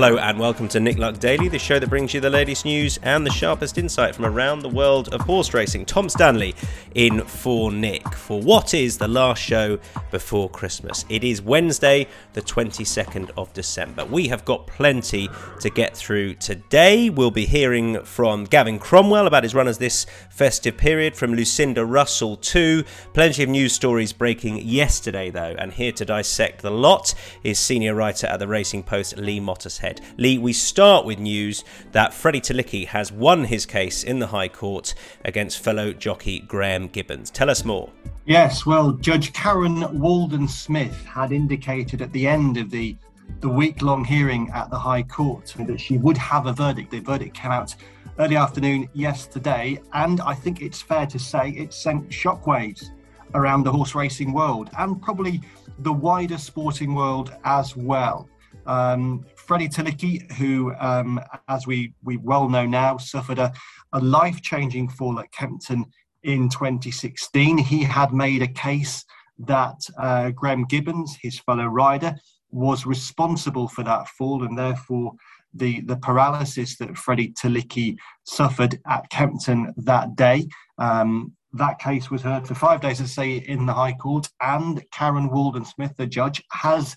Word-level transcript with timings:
Hello 0.00 0.16
and 0.16 0.38
welcome 0.38 0.66
to 0.68 0.80
Nick 0.80 0.96
Luck 0.96 1.18
Daily, 1.18 1.50
the 1.50 1.58
show 1.58 1.78
that 1.78 1.90
brings 1.90 2.14
you 2.14 2.22
the 2.22 2.30
latest 2.30 2.64
news 2.64 2.98
and 3.02 3.26
the 3.26 3.30
sharpest 3.30 3.76
insight 3.76 4.14
from 4.14 4.24
around 4.24 4.60
the 4.60 4.68
world 4.70 5.12
of 5.12 5.20
horse 5.20 5.52
racing. 5.52 5.84
Tom 5.84 6.08
Stanley 6.08 6.54
in 6.94 7.20
for 7.20 7.70
Nick 7.70 8.14
for 8.14 8.40
what 8.40 8.72
is 8.72 8.96
the 8.96 9.06
last 9.06 9.42
show 9.42 9.78
before 10.10 10.48
Christmas. 10.48 11.04
It 11.10 11.22
is 11.22 11.42
Wednesday, 11.42 12.06
the 12.32 12.40
22nd 12.40 13.30
of 13.36 13.52
December. 13.52 14.06
We 14.06 14.28
have 14.28 14.46
got 14.46 14.66
plenty 14.66 15.28
to 15.60 15.68
get 15.68 15.94
through 15.94 16.36
today. 16.36 17.10
We'll 17.10 17.30
be 17.30 17.44
hearing 17.44 18.02
from 18.02 18.44
Gavin 18.44 18.78
Cromwell 18.78 19.26
about 19.26 19.42
his 19.42 19.54
runners 19.54 19.76
this 19.76 20.06
festive 20.30 20.78
period, 20.78 21.14
from 21.14 21.34
Lucinda 21.34 21.84
Russell 21.84 22.38
too. 22.38 22.84
Plenty 23.12 23.42
of 23.42 23.50
news 23.50 23.74
stories 23.74 24.14
breaking 24.14 24.66
yesterday 24.66 25.28
though, 25.28 25.54
and 25.58 25.74
here 25.74 25.92
to 25.92 26.06
dissect 26.06 26.62
the 26.62 26.70
lot 26.70 27.14
is 27.44 27.58
senior 27.58 27.94
writer 27.94 28.26
at 28.26 28.38
the 28.38 28.48
Racing 28.48 28.82
Post, 28.82 29.18
Lee 29.18 29.40
Mottershead 29.40 29.89
head. 29.90 30.00
Lee, 30.16 30.38
we 30.38 30.52
start 30.52 31.04
with 31.04 31.18
news 31.18 31.64
that 31.92 32.14
Freddie 32.14 32.40
Tylicki 32.40 32.86
has 32.86 33.10
won 33.12 33.44
his 33.44 33.66
case 33.66 34.04
in 34.04 34.18
the 34.18 34.28
High 34.28 34.48
Court 34.48 34.94
against 35.24 35.58
fellow 35.58 35.92
jockey 35.92 36.40
Graham 36.40 36.88
Gibbons. 36.88 37.30
Tell 37.30 37.50
us 37.50 37.64
more. 37.64 37.90
Yes, 38.26 38.64
well, 38.64 38.92
Judge 38.92 39.32
Karen 39.32 39.98
Walden 39.98 40.46
Smith 40.46 41.04
had 41.04 41.32
indicated 41.32 42.02
at 42.02 42.12
the 42.12 42.26
end 42.26 42.56
of 42.56 42.70
the 42.70 42.96
the 43.40 43.48
week 43.48 43.80
long 43.80 44.04
hearing 44.04 44.50
at 44.52 44.68
the 44.70 44.78
High 44.78 45.04
Court 45.04 45.54
that 45.56 45.80
she 45.80 45.98
would 45.98 46.16
have 46.18 46.46
a 46.46 46.52
verdict. 46.52 46.90
The 46.90 46.98
verdict 46.98 47.34
came 47.34 47.52
out 47.52 47.74
early 48.18 48.36
afternoon 48.36 48.88
yesterday, 48.92 49.80
and 49.92 50.20
I 50.20 50.34
think 50.34 50.60
it's 50.60 50.82
fair 50.82 51.06
to 51.06 51.18
say 51.18 51.50
it 51.50 51.72
sent 51.72 52.08
shockwaves 52.08 52.86
around 53.34 53.62
the 53.62 53.70
horse 53.70 53.94
racing 53.94 54.32
world 54.32 54.68
and 54.78 55.00
probably 55.00 55.40
the 55.78 55.92
wider 55.92 56.38
sporting 56.38 56.94
world 56.94 57.32
as 57.44 57.76
well. 57.76 58.28
Um, 58.66 59.24
Freddie 59.36 59.68
Tylicki, 59.68 60.30
who, 60.32 60.74
um, 60.78 61.20
as 61.48 61.66
we, 61.66 61.94
we 62.02 62.16
well 62.16 62.48
know 62.48 62.66
now, 62.66 62.96
suffered 62.98 63.38
a, 63.38 63.52
a 63.92 64.00
life 64.00 64.40
changing 64.42 64.88
fall 64.88 65.18
at 65.18 65.32
Kempton 65.32 65.84
in 66.22 66.48
2016. 66.48 67.58
He 67.58 67.82
had 67.82 68.12
made 68.12 68.42
a 68.42 68.48
case 68.48 69.04
that 69.38 69.80
uh, 69.98 70.30
Graham 70.30 70.64
Gibbons, 70.64 71.16
his 71.20 71.38
fellow 71.38 71.66
rider, 71.66 72.14
was 72.50 72.86
responsible 72.86 73.68
for 73.68 73.82
that 73.84 74.08
fall 74.08 74.44
and 74.44 74.58
therefore 74.58 75.12
the, 75.54 75.80
the 75.82 75.96
paralysis 75.96 76.76
that 76.78 76.96
Freddie 76.96 77.32
Tylicki 77.32 77.96
suffered 78.24 78.78
at 78.86 79.08
Kempton 79.10 79.72
that 79.78 80.16
day. 80.16 80.46
Um, 80.78 81.32
that 81.52 81.78
case 81.78 82.10
was 82.10 82.22
heard 82.22 82.46
for 82.46 82.54
five 82.54 82.80
days, 82.80 83.00
as 83.00 83.12
say, 83.12 83.38
in 83.38 83.66
the 83.66 83.72
High 83.72 83.94
Court, 83.94 84.28
and 84.40 84.82
Karen 84.92 85.28
Walden 85.30 85.64
Smith, 85.64 85.92
the 85.96 86.06
judge, 86.06 86.42
has 86.52 86.96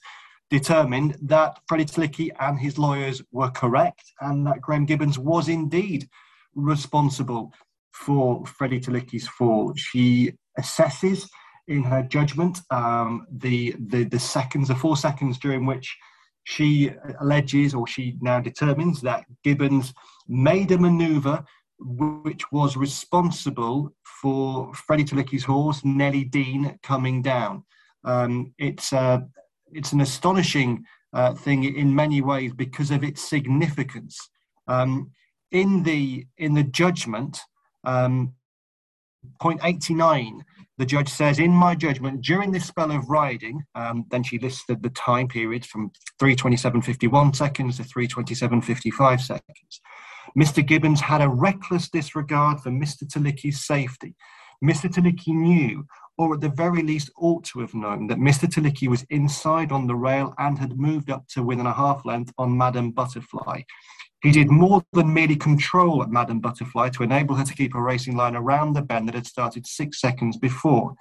determined 0.49 1.17
that 1.21 1.59
Freddie 1.67 1.85
Tylicki 1.85 2.29
and 2.39 2.59
his 2.59 2.77
lawyers 2.77 3.21
were 3.31 3.49
correct 3.49 4.03
and 4.21 4.45
that 4.45 4.61
Graham 4.61 4.85
Gibbons 4.85 5.17
was 5.17 5.49
indeed 5.49 6.07
responsible 6.55 7.53
for 7.91 8.45
Freddie 8.45 8.79
Tylicki's 8.79 9.27
fall. 9.27 9.73
She 9.75 10.33
assesses 10.59 11.27
in 11.67 11.83
her 11.83 12.03
judgment 12.03 12.59
um, 12.69 13.25
the, 13.31 13.75
the, 13.79 14.03
the 14.03 14.19
seconds, 14.19 14.67
the 14.67 14.75
four 14.75 14.97
seconds 14.97 15.39
during 15.39 15.65
which 15.65 15.95
she 16.43 16.91
alleges 17.21 17.73
or 17.73 17.87
she 17.87 18.17
now 18.21 18.39
determines 18.39 19.01
that 19.01 19.25
Gibbons 19.43 19.93
made 20.27 20.71
a 20.71 20.77
maneuver 20.77 21.43
which 21.79 22.51
was 22.51 22.77
responsible 22.77 23.93
for 24.21 24.73
Freddie 24.73 25.05
Tylicki's 25.05 25.43
horse, 25.43 25.83
Nellie 25.83 26.23
Dean, 26.25 26.79
coming 26.83 27.21
down. 27.21 27.63
Um, 28.03 28.53
it's 28.57 28.93
uh, 28.93 29.21
it's 29.75 29.91
an 29.91 30.01
astonishing 30.01 30.85
uh, 31.13 31.33
thing 31.33 31.63
in 31.63 31.93
many 31.93 32.21
ways 32.21 32.53
because 32.53 32.91
of 32.91 33.03
its 33.03 33.21
significance. 33.21 34.29
Um, 34.67 35.11
in 35.51 35.83
the 35.83 36.25
in 36.37 36.53
the 36.55 36.63
judgment, 36.63 37.39
um, 37.83 38.33
point 39.39 39.61
eighty 39.63 39.93
nine, 39.93 40.43
the 40.77 40.85
judge 40.85 41.09
says, 41.09 41.39
"In 41.39 41.51
my 41.51 41.75
judgment, 41.75 42.21
during 42.21 42.51
this 42.51 42.65
spell 42.65 42.91
of 42.91 43.09
riding," 43.09 43.63
um, 43.75 44.05
then 44.09 44.23
she 44.23 44.39
listed 44.39 44.81
the 44.81 44.89
time 44.89 45.27
periods 45.27 45.67
from 45.67 45.91
three 46.19 46.35
twenty 46.35 46.57
seven 46.57 46.81
fifty 46.81 47.07
one 47.07 47.33
seconds 47.33 47.77
to 47.77 47.83
three 47.83 48.07
twenty 48.07 48.33
seven 48.33 48.61
fifty 48.61 48.89
five 48.89 49.21
seconds. 49.21 49.81
Mr. 50.37 50.65
Gibbons 50.65 51.01
had 51.01 51.21
a 51.21 51.29
reckless 51.29 51.89
disregard 51.89 52.59
for 52.61 52.71
Mr. 52.71 53.03
Tylicki's 53.03 53.65
safety. 53.65 54.15
Mr. 54.63 54.89
Tylicki 54.89 55.33
knew 55.33 55.85
or 56.17 56.35
at 56.35 56.41
the 56.41 56.49
very 56.49 56.83
least 56.83 57.09
ought 57.17 57.43
to 57.43 57.59
have 57.59 57.73
known 57.73 58.07
that 58.07 58.19
Mr. 58.19 58.47
Tylicki 58.47 58.87
was 58.87 59.03
inside 59.09 59.71
on 59.71 59.87
the 59.87 59.95
rail 59.95 60.33
and 60.37 60.57
had 60.57 60.77
moved 60.77 61.09
up 61.09 61.27
to 61.27 61.43
within 61.43 61.65
a 61.65 61.73
half 61.73 62.05
length 62.05 62.31
on 62.37 62.57
Madame 62.57 62.91
Butterfly. 62.91 63.61
He 64.21 64.31
did 64.31 64.49
more 64.49 64.81
than 64.93 65.13
merely 65.13 65.35
control 65.35 66.05
Madame 66.05 66.39
Butterfly 66.39 66.89
to 66.89 67.03
enable 67.03 67.35
her 67.35 67.43
to 67.43 67.53
keep 67.53 67.75
a 67.75 67.81
racing 67.81 68.15
line 68.15 68.35
around 68.35 68.73
the 68.73 68.81
bend 68.81 69.07
that 69.07 69.15
had 69.15 69.27
started 69.27 69.67
six 69.67 69.99
seconds 69.99 70.37
before. 70.37 70.93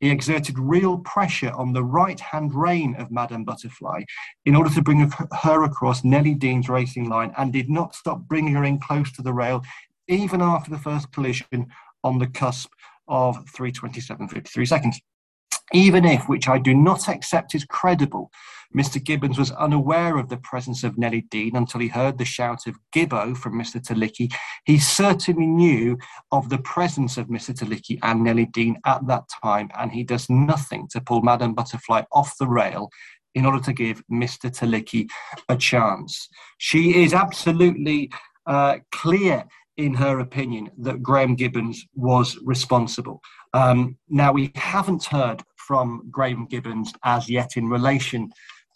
He 0.00 0.10
exerted 0.10 0.58
real 0.58 0.98
pressure 0.98 1.52
on 1.52 1.72
the 1.72 1.84
right 1.84 2.20
hand 2.20 2.54
rein 2.54 2.96
of 2.96 3.10
Madame 3.10 3.44
Butterfly 3.44 4.02
in 4.44 4.54
order 4.54 4.68
to 4.70 4.82
bring 4.82 5.10
her 5.42 5.64
across 5.64 6.04
Nellie 6.04 6.34
Dean's 6.34 6.68
racing 6.68 7.08
line 7.08 7.32
and 7.38 7.50
did 7.50 7.70
not 7.70 7.94
stop 7.94 8.20
bringing 8.28 8.54
her 8.54 8.64
in 8.64 8.78
close 8.78 9.10
to 9.12 9.22
the 9.22 9.32
rail 9.32 9.62
even 10.08 10.42
after 10.42 10.70
the 10.70 10.78
first 10.78 11.10
collision 11.12 11.68
on 12.04 12.18
the 12.18 12.26
cusp 12.26 12.70
of 13.08 13.36
327.53 13.56 14.68
seconds. 14.68 15.00
Even 15.72 16.04
if, 16.04 16.28
which 16.28 16.48
I 16.48 16.58
do 16.58 16.74
not 16.74 17.08
accept 17.08 17.54
is 17.54 17.64
credible, 17.64 18.30
Mr. 18.74 19.02
Gibbons 19.02 19.38
was 19.38 19.50
unaware 19.52 20.16
of 20.16 20.28
the 20.28 20.36
presence 20.38 20.84
of 20.84 20.98
Nellie 20.98 21.26
Dean 21.30 21.56
until 21.56 21.80
he 21.80 21.88
heard 21.88 22.18
the 22.18 22.24
shout 22.24 22.66
of 22.66 22.76
Gibbo 22.94 23.36
from 23.36 23.58
Mr. 23.58 23.80
Tylicki, 23.80 24.32
he 24.64 24.78
certainly 24.78 25.46
knew 25.46 25.98
of 26.30 26.48
the 26.50 26.58
presence 26.58 27.16
of 27.16 27.28
Mr. 27.28 27.54
Tylicki 27.54 27.98
and 28.02 28.22
Nellie 28.22 28.46
Dean 28.46 28.78
at 28.84 29.06
that 29.06 29.24
time, 29.42 29.70
and 29.78 29.90
he 29.90 30.04
does 30.04 30.28
nothing 30.28 30.88
to 30.90 31.00
pull 31.00 31.22
Madame 31.22 31.54
Butterfly 31.54 32.02
off 32.12 32.36
the 32.38 32.46
rail 32.46 32.90
in 33.34 33.44
order 33.44 33.60
to 33.60 33.72
give 33.72 34.02
Mr. 34.10 34.50
Tylicki 34.50 35.08
a 35.48 35.56
chance. 35.56 36.28
She 36.58 37.02
is 37.02 37.12
absolutely 37.12 38.10
uh, 38.46 38.78
clear 38.92 39.44
in 39.76 39.94
her 39.94 40.20
opinion, 40.20 40.70
that 40.78 41.02
Graham 41.02 41.34
Gibbons 41.34 41.86
was 41.94 42.38
responsible. 42.42 43.20
Um, 43.52 43.96
now, 44.08 44.32
we 44.32 44.52
haven't 44.54 45.04
heard 45.04 45.42
from 45.56 46.02
Graham 46.10 46.46
Gibbons 46.46 46.92
as 47.04 47.28
yet 47.28 47.56
in 47.56 47.68
relation 47.68 48.30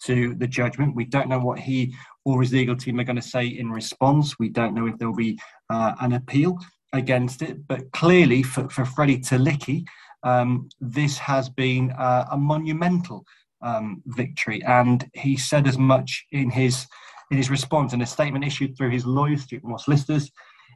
to 0.04 0.34
the 0.34 0.46
judgment. 0.46 0.94
We 0.94 1.04
don't 1.04 1.28
know 1.28 1.38
what 1.38 1.58
he 1.58 1.94
or 2.24 2.40
his 2.42 2.52
legal 2.52 2.76
team 2.76 3.00
are 3.00 3.04
going 3.04 3.16
to 3.16 3.22
say 3.22 3.46
in 3.46 3.70
response. 3.70 4.38
We 4.38 4.48
don't 4.48 4.74
know 4.74 4.86
if 4.86 4.98
there'll 4.98 5.14
be 5.14 5.38
uh, 5.70 5.94
an 6.00 6.12
appeal 6.14 6.58
against 6.92 7.42
it. 7.42 7.66
But 7.66 7.90
clearly, 7.92 8.42
for, 8.42 8.68
for 8.68 8.84
Freddie 8.84 9.18
Tylicki, 9.18 9.84
um, 10.22 10.68
this 10.80 11.18
has 11.18 11.48
been 11.48 11.92
uh, 11.92 12.26
a 12.30 12.36
monumental 12.36 13.24
um, 13.62 14.02
victory. 14.06 14.62
And 14.64 15.08
he 15.14 15.36
said 15.36 15.66
as 15.66 15.78
much 15.78 16.26
in 16.32 16.50
his 16.50 16.86
in 17.30 17.36
his 17.36 17.50
response 17.50 17.92
in 17.92 18.02
a 18.02 18.06
statement 18.06 18.44
issued 18.44 18.76
through 18.76 18.90
his 18.90 19.06
lawyers, 19.06 19.42
Stuart 19.42 19.62
Moss 19.62 19.86
Listers. 19.86 20.32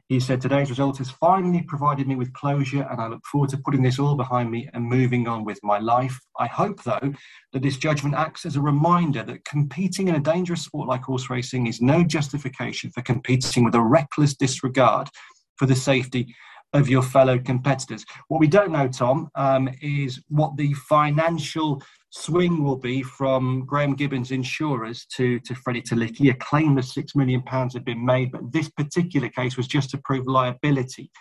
He 0.07 0.19
said, 0.19 0.39
Today's 0.39 0.69
result 0.69 0.99
has 0.99 1.09
finally 1.09 1.63
provided 1.63 2.07
me 2.07 2.15
with 2.15 2.31
closure, 2.33 2.87
and 2.91 3.01
I 3.01 3.07
look 3.07 3.25
forward 3.25 3.49
to 3.49 3.57
putting 3.57 3.81
this 3.81 3.97
all 3.97 4.15
behind 4.15 4.51
me 4.51 4.69
and 4.73 4.83
moving 4.83 5.27
on 5.27 5.43
with 5.43 5.59
my 5.63 5.79
life. 5.79 6.19
I 6.39 6.45
hope, 6.45 6.83
though, 6.83 7.13
that 7.53 7.63
this 7.63 7.77
judgment 7.77 8.13
acts 8.13 8.45
as 8.45 8.55
a 8.55 8.61
reminder 8.61 9.23
that 9.23 9.45
competing 9.45 10.07
in 10.07 10.15
a 10.15 10.19
dangerous 10.19 10.61
sport 10.61 10.87
like 10.87 11.01
horse 11.01 11.31
racing 11.31 11.65
is 11.65 11.81
no 11.81 12.03
justification 12.03 12.91
for 12.91 13.01
competing 13.01 13.63
with 13.63 13.73
a 13.73 13.81
reckless 13.81 14.35
disregard 14.35 15.09
for 15.55 15.65
the 15.65 15.75
safety 15.75 16.35
of 16.73 16.87
your 16.87 17.01
fellow 17.01 17.39
competitors. 17.39 18.05
What 18.27 18.39
we 18.39 18.47
don't 18.47 18.71
know, 18.71 18.87
Tom, 18.87 19.29
um, 19.33 19.69
is 19.81 20.21
what 20.27 20.55
the 20.55 20.73
financial 20.73 21.81
swing 22.15 22.63
will 22.63 22.77
be 22.77 23.03
from 23.03 23.65
Graham 23.65 23.93
Gibbons' 23.93 24.31
insurers 24.31 25.05
to, 25.15 25.39
to 25.41 25.53
Freddie 25.55 25.81
Tylicki. 25.81 26.31
A 26.31 26.35
claim 26.35 26.77
of 26.77 26.85
£6 26.85 27.15
million 27.15 27.43
had 27.45 27.83
been 27.83 28.03
made, 28.03 28.31
but 28.31 28.51
this 28.51 28.69
particular 28.69 29.29
case 29.29 29.57
was 29.57 29.67
just 29.67 29.89
to 29.91 29.97
prove 29.99 30.25
liability. 30.25 31.11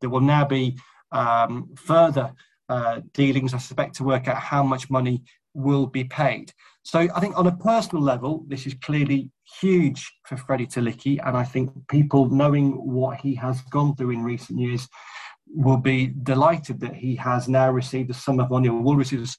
There 0.00 0.10
will 0.10 0.20
now 0.20 0.44
be 0.44 0.78
um, 1.12 1.70
further 1.76 2.32
uh, 2.68 3.00
dealings, 3.14 3.54
I 3.54 3.58
suspect, 3.58 3.96
to 3.96 4.04
work 4.04 4.28
out 4.28 4.36
how 4.36 4.62
much 4.62 4.90
money 4.90 5.22
will 5.54 5.86
be 5.86 6.04
paid. 6.04 6.52
So 6.82 7.08
I 7.14 7.20
think 7.20 7.38
on 7.38 7.46
a 7.46 7.56
personal 7.56 8.04
level, 8.04 8.44
this 8.46 8.66
is 8.66 8.74
clearly 8.74 9.30
huge 9.60 10.12
for 10.26 10.36
Freddie 10.36 10.66
Tylicki, 10.66 11.18
and 11.24 11.36
I 11.36 11.44
think 11.44 11.70
people 11.88 12.28
knowing 12.28 12.72
what 12.72 13.18
he 13.20 13.34
has 13.36 13.62
gone 13.70 13.96
through 13.96 14.10
in 14.10 14.22
recent 14.22 14.58
years 14.58 14.86
will 15.46 15.76
be 15.76 16.12
delighted 16.22 16.80
that 16.80 16.94
he 16.94 17.16
has 17.16 17.48
now 17.48 17.70
received 17.70 18.10
a 18.10 18.14
sum 18.14 18.40
of 18.40 18.50
money 18.50 18.68
or 18.68 18.80
will 18.80 18.96
receive, 18.96 19.36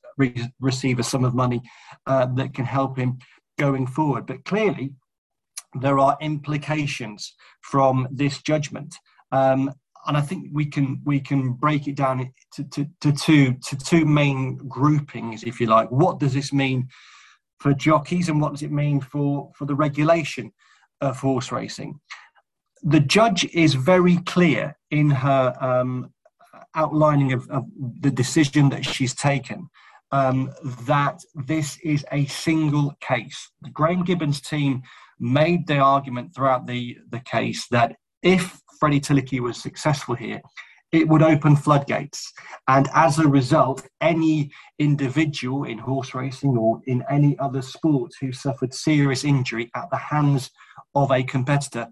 receive 0.60 1.00
a 1.00 1.04
sum 1.04 1.26
of 1.26 1.34
money 1.34 1.62
uh, 2.08 2.26
that 2.36 2.54
can 2.54 2.66
help 2.66 2.98
him 2.98 3.18
going 3.58 3.88
forward. 3.88 4.26
But 4.26 4.46
clearly, 4.46 4.94
there 5.82 6.00
are 6.00 6.18
implications 6.22 7.34
from 7.62 8.08
this 8.12 8.42
judgment. 8.42 8.96
Um, 9.32 9.72
and 10.08 10.16
I 10.16 10.22
think 10.22 10.50
we 10.54 10.66
can 10.66 11.02
we 11.04 11.20
can 11.20 11.54
break 11.54 11.88
it 11.88 11.96
down 11.96 12.32
to, 12.54 12.64
to, 12.64 12.88
to, 13.02 13.12
two 13.12 13.54
to 13.54 13.76
two 13.76 14.06
main 14.06 14.58
groupings, 14.58 15.44
if 15.44 15.60
you 15.60 15.68
like. 15.68 15.90
What 15.90 16.20
does 16.20 16.34
this 16.34 16.54
mean 16.54 16.88
for 17.60 17.74
jockeys, 17.74 18.30
and 18.30 18.40
what 18.40 18.52
does 18.52 18.62
it 18.62 18.72
mean 18.72 19.02
for 19.02 19.52
for 19.56 19.66
the 19.66 19.76
regulation 19.76 20.52
of 21.02 21.20
horse 21.20 21.52
racing? 21.52 22.00
The 22.84 23.00
judge 23.00 23.46
is 23.46 23.74
very 23.74 24.18
clear 24.18 24.78
in 24.96 25.10
her 25.10 25.54
um, 25.60 26.10
outlining 26.74 27.34
of, 27.34 27.50
of, 27.50 27.66
the 28.00 28.12
decision 28.12 28.70
that 28.70 28.86
she's 28.86 29.14
taken 29.14 29.70
um, 30.12 30.52
that 30.82 31.20
this 31.34 31.78
is 31.84 32.06
a 32.12 32.26
single 32.26 32.96
case. 33.02 33.52
The 33.62 33.70
Graham 33.70 34.04
Gibbons 34.04 34.42
team 34.42 34.82
made 35.20 35.68
the 35.68 35.80
argument 35.80 36.34
throughout 36.34 36.68
the, 36.68 36.98
the 37.10 37.20
case 37.20 37.68
that 37.72 37.96
if 38.22 38.60
Freddie 38.80 39.02
Tylicki 39.02 39.40
was 39.40 39.58
successful 39.62 40.16
here, 40.16 40.42
it 40.92 41.08
would 41.08 41.22
open 41.22 41.56
floodgates. 41.56 42.32
And 42.68 42.88
as 42.94 43.20
a 43.20 43.28
result, 43.28 43.86
any 44.00 44.52
individual 44.80 45.66
in 45.66 45.78
horse 45.78 46.14
racing 46.14 46.58
or 46.58 46.82
in 46.86 47.04
any 47.10 47.38
other 47.40 47.62
sport 47.62 48.12
who 48.22 48.32
suffered 48.32 48.74
serious 48.74 49.24
injury 49.24 49.70
at 49.76 49.90
the 49.92 49.98
hands 49.98 50.52
of 50.94 51.12
a 51.12 51.24
competitor 51.24 51.88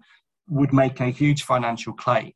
would 0.48 0.72
make 0.72 1.00
a 1.00 1.06
huge 1.06 1.42
financial 1.42 1.92
claim. 1.92 2.32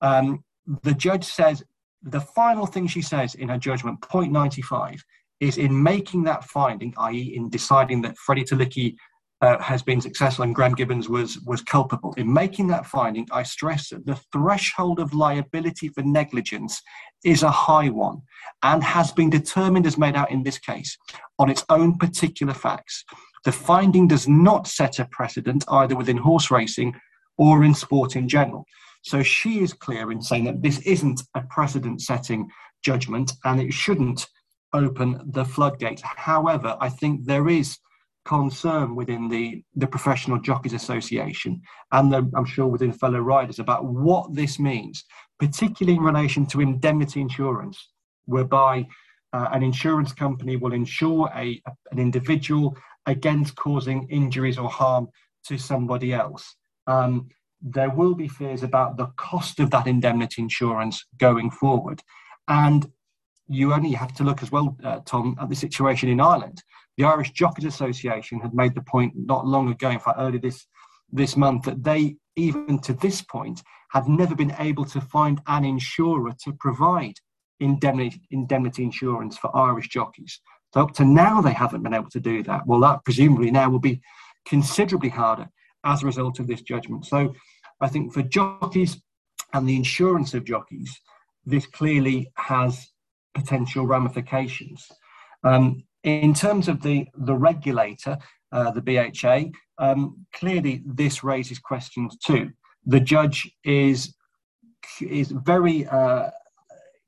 Um, 0.00 0.44
the 0.82 0.94
judge 0.94 1.24
says 1.24 1.62
the 2.02 2.20
final 2.20 2.66
thing 2.66 2.86
she 2.86 3.02
says 3.02 3.34
in 3.34 3.48
her 3.48 3.58
judgment, 3.58 4.00
point 4.00 4.32
95, 4.32 5.02
is 5.40 5.58
in 5.58 5.82
making 5.82 6.24
that 6.24 6.44
finding, 6.44 6.94
i.e., 6.98 7.34
in 7.34 7.48
deciding 7.48 8.02
that 8.02 8.16
Freddie 8.18 8.44
Tylicki 8.44 8.96
uh, 9.42 9.58
has 9.58 9.82
been 9.82 10.00
successful 10.00 10.44
and 10.44 10.54
Graham 10.54 10.74
Gibbons 10.74 11.08
was 11.08 11.40
was 11.46 11.62
culpable. 11.62 12.12
In 12.18 12.30
making 12.30 12.66
that 12.68 12.84
finding, 12.84 13.26
I 13.32 13.42
stress 13.42 13.88
that 13.88 14.04
the 14.04 14.20
threshold 14.32 15.00
of 15.00 15.14
liability 15.14 15.88
for 15.88 16.02
negligence 16.02 16.82
is 17.24 17.42
a 17.42 17.50
high 17.50 17.88
one 17.88 18.20
and 18.62 18.82
has 18.84 19.12
been 19.12 19.30
determined 19.30 19.86
as 19.86 19.96
made 19.96 20.14
out 20.14 20.30
in 20.30 20.42
this 20.42 20.58
case 20.58 20.96
on 21.38 21.48
its 21.48 21.64
own 21.70 21.96
particular 21.96 22.52
facts. 22.52 23.04
The 23.44 23.52
finding 23.52 24.06
does 24.06 24.28
not 24.28 24.66
set 24.66 24.98
a 24.98 25.06
precedent 25.06 25.64
either 25.68 25.96
within 25.96 26.18
horse 26.18 26.50
racing 26.50 26.94
or 27.38 27.64
in 27.64 27.74
sport 27.74 28.16
in 28.16 28.28
general. 28.28 28.66
So 29.02 29.22
she 29.22 29.60
is 29.60 29.72
clear 29.72 30.12
in 30.12 30.20
saying 30.20 30.44
that 30.44 30.62
this 30.62 30.78
isn't 30.80 31.22
a 31.34 31.42
precedent 31.42 32.02
setting 32.02 32.48
judgment 32.82 33.32
and 33.44 33.60
it 33.60 33.72
shouldn't 33.72 34.26
open 34.72 35.20
the 35.32 35.44
floodgates. 35.44 36.02
However, 36.04 36.76
I 36.80 36.88
think 36.88 37.24
there 37.24 37.48
is 37.48 37.78
concern 38.24 38.94
within 38.94 39.28
the, 39.28 39.62
the 39.74 39.86
Professional 39.86 40.38
Jockeys 40.40 40.74
Association 40.74 41.60
and 41.92 42.12
the, 42.12 42.30
I'm 42.34 42.44
sure 42.44 42.66
within 42.66 42.92
fellow 42.92 43.20
riders 43.20 43.58
about 43.58 43.84
what 43.84 44.34
this 44.34 44.58
means, 44.58 45.04
particularly 45.38 45.96
in 45.96 46.04
relation 46.04 46.46
to 46.46 46.60
indemnity 46.60 47.20
insurance, 47.20 47.88
whereby 48.26 48.86
uh, 49.32 49.48
an 49.52 49.62
insurance 49.62 50.12
company 50.12 50.56
will 50.56 50.72
insure 50.72 51.30
a, 51.34 51.60
an 51.92 51.98
individual 51.98 52.76
against 53.06 53.56
causing 53.56 54.06
injuries 54.08 54.58
or 54.58 54.68
harm 54.68 55.08
to 55.46 55.56
somebody 55.56 56.12
else. 56.12 56.54
Um, 56.86 57.28
there 57.62 57.90
will 57.90 58.14
be 58.14 58.28
fears 58.28 58.62
about 58.62 58.96
the 58.96 59.06
cost 59.16 59.60
of 59.60 59.70
that 59.70 59.86
indemnity 59.86 60.42
insurance 60.42 61.04
going 61.18 61.50
forward. 61.50 62.02
And 62.48 62.90
you 63.48 63.72
only 63.72 63.92
have 63.92 64.14
to 64.14 64.24
look 64.24 64.42
as 64.42 64.52
well, 64.52 64.76
uh, 64.84 65.00
Tom, 65.04 65.36
at 65.40 65.48
the 65.48 65.56
situation 65.56 66.08
in 66.08 66.20
Ireland. 66.20 66.62
The 66.96 67.04
Irish 67.04 67.32
Jockeys 67.32 67.64
Association 67.64 68.40
had 68.40 68.54
made 68.54 68.74
the 68.74 68.82
point 68.82 69.12
not 69.16 69.46
long 69.46 69.70
ago, 69.70 69.90
in 69.90 69.98
fact, 69.98 70.18
early 70.18 70.38
this 70.38 70.66
this 71.12 71.36
month, 71.36 71.64
that 71.64 71.82
they, 71.82 72.16
even 72.36 72.78
to 72.78 72.92
this 72.94 73.20
point, 73.20 73.60
had 73.90 74.06
never 74.06 74.36
been 74.36 74.54
able 74.60 74.84
to 74.84 75.00
find 75.00 75.40
an 75.48 75.64
insurer 75.64 76.32
to 76.44 76.52
provide 76.52 77.14
indemnity, 77.58 78.20
indemnity 78.30 78.84
insurance 78.84 79.36
for 79.36 79.54
Irish 79.56 79.88
jockeys. 79.88 80.40
So 80.72 80.82
up 80.82 80.92
to 80.94 81.04
now, 81.04 81.40
they 81.40 81.52
haven't 81.52 81.82
been 81.82 81.94
able 81.94 82.10
to 82.10 82.20
do 82.20 82.44
that. 82.44 82.64
Well, 82.64 82.78
that 82.80 83.04
presumably 83.04 83.50
now 83.50 83.68
will 83.68 83.80
be 83.80 84.00
considerably 84.46 85.08
harder 85.08 85.48
as 85.84 86.02
a 86.02 86.06
result 86.06 86.38
of 86.38 86.46
this 86.46 86.62
judgment. 86.62 87.06
So 87.06 87.34
I 87.80 87.88
think 87.88 88.12
for 88.12 88.22
jockeys 88.22 89.00
and 89.52 89.68
the 89.68 89.76
insurance 89.76 90.34
of 90.34 90.44
jockeys, 90.44 91.00
this 91.46 91.66
clearly 91.66 92.30
has 92.34 92.88
potential 93.34 93.86
ramifications. 93.86 94.86
Um, 95.44 95.82
in 96.02 96.34
terms 96.34 96.68
of 96.68 96.82
the, 96.82 97.06
the 97.14 97.34
regulator, 97.34 98.18
uh, 98.52 98.70
the 98.70 98.82
BHA, 98.82 99.50
um, 99.78 100.26
clearly 100.34 100.82
this 100.84 101.22
raises 101.22 101.58
questions 101.58 102.16
too. 102.18 102.50
The 102.86 103.00
judge 103.00 103.50
is, 103.64 104.14
is 105.00 105.30
very 105.30 105.86
uh, 105.86 106.30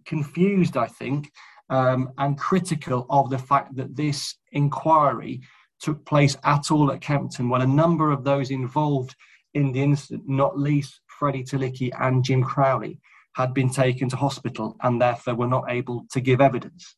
confused, 0.05 0.77
I 0.77 0.87
think, 0.87 1.31
um, 1.71 2.11
and 2.19 2.39
critical 2.39 3.07
of 3.09 3.31
the 3.31 3.39
fact 3.39 3.75
that 3.77 3.97
this 3.97 4.37
inquiry 4.53 5.41
took 5.83 6.05
place 6.07 6.37
at 6.45 6.71
all 6.71 6.91
at 6.93 7.01
Kempton 7.01 7.49
when 7.49 7.61
a 7.61 7.67
number 7.67 8.11
of 8.11 8.25
those 8.25 8.51
involved 8.51 9.15
in 9.55 9.73
the 9.73 9.83
incident, 9.83 10.23
not 10.27 10.59
least 10.59 11.01
Freddie 11.19 11.45
Tylicki 11.45 11.91
and 12.01 12.25
Jim 12.25 12.43
Crowley, 12.43 13.01
had 13.35 13.53
been 13.53 13.71
taken 13.71 14.09
to 14.09 14.17
hospital 14.17 14.77
and 14.83 15.01
therefore 15.01 15.35
were 15.35 15.47
not 15.47 15.65
able 15.69 16.05
to 16.11 16.21
give 16.21 16.41
evidence. 16.41 16.97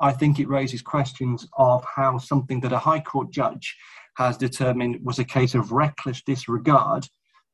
I 0.00 0.12
think 0.12 0.38
it 0.38 0.48
raises 0.48 0.82
questions 0.82 1.46
of 1.56 1.84
how 1.84 2.18
something 2.18 2.60
that 2.60 2.72
a 2.72 2.78
High 2.78 3.00
Court 3.00 3.30
judge 3.30 3.74
has 4.16 4.36
determined 4.36 4.98
was 5.02 5.18
a 5.18 5.24
case 5.24 5.54
of 5.54 5.72
reckless 5.72 6.22
disregard 6.22 7.06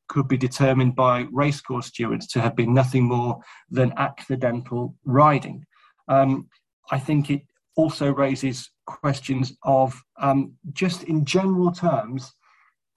could 0.09 0.27
be 0.27 0.37
determined 0.37 0.95
by 0.95 1.25
racecourse 1.31 1.87
stewards 1.87 2.27
to 2.27 2.41
have 2.41 2.55
been 2.55 2.73
nothing 2.73 3.03
more 3.03 3.39
than 3.69 3.93
accidental 3.97 4.95
riding. 5.05 5.65
Um, 6.07 6.49
I 6.91 6.99
think 6.99 7.29
it 7.29 7.41
also 7.75 8.11
raises 8.11 8.69
questions 8.85 9.53
of 9.63 9.99
um, 10.19 10.53
just 10.73 11.03
in 11.03 11.25
general 11.25 11.71
terms 11.71 12.33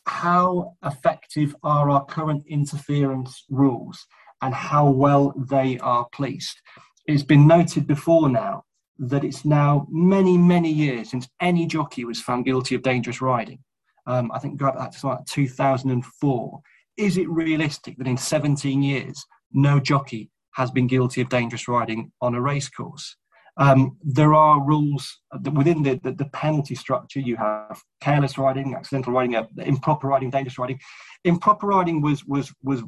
how 0.07 0.75
effective 0.85 1.55
are 1.63 1.91
our 1.91 2.05
current 2.05 2.45
interference 2.47 3.45
rules 3.51 4.07
and 4.43 4.55
how 4.55 4.89
well 4.89 5.33
they 5.51 5.79
are 5.79 6.07
policed. 6.13 6.61
It's 7.07 7.23
been 7.23 7.47
noted 7.47 7.87
before 7.87 8.29
now 8.29 8.65
that 8.99 9.25
it's 9.25 9.45
now 9.45 9.87
many, 9.91 10.39
many 10.39 10.71
years 10.71 11.11
since 11.11 11.29
any 11.41 11.67
jockey 11.67 12.05
was 12.05 12.21
found 12.21 12.45
guilty 12.45 12.75
of 12.75 12.83
dangerous 12.83 13.21
riding. 13.21 13.59
Um, 14.07 14.31
I 14.33 14.39
think 14.39 14.61
that's 14.61 15.05
like 15.05 15.25
2004. 15.27 16.61
Is 16.97 17.19
it 17.19 17.29
realistic 17.29 17.99
that 17.99 18.07
in 18.07 18.17
17 18.17 18.83
years, 18.83 19.25
no 19.53 19.81
jockey 19.81 20.31
has 20.53 20.71
been 20.71 20.87
guilty 20.87 21.21
of 21.21 21.29
dangerous 21.29 21.69
riding 21.69 22.13
on 22.23 22.35
a 22.35 22.41
racecourse? 22.41 23.17
Um, 23.59 23.97
there 24.03 24.35
are 24.35 24.63
rules 24.63 25.21
within 25.55 25.83
the, 25.83 25.99
the, 26.03 26.13
the, 26.13 26.27
penalty 26.27 26.75
structure. 26.75 27.21
You 27.21 27.37
have 27.37 27.81
careless 28.03 28.37
riding, 28.37 28.75
accidental 28.75 29.15
riding, 29.15 29.35
uh, 29.35 29.47
improper 29.59 30.09
riding, 30.09 30.29
dangerous 30.29 30.59
riding. 30.59 30.79
Improper 31.25 31.67
riding 31.67 32.03
was 32.03 32.25
was 32.27 32.53
was 32.63 32.83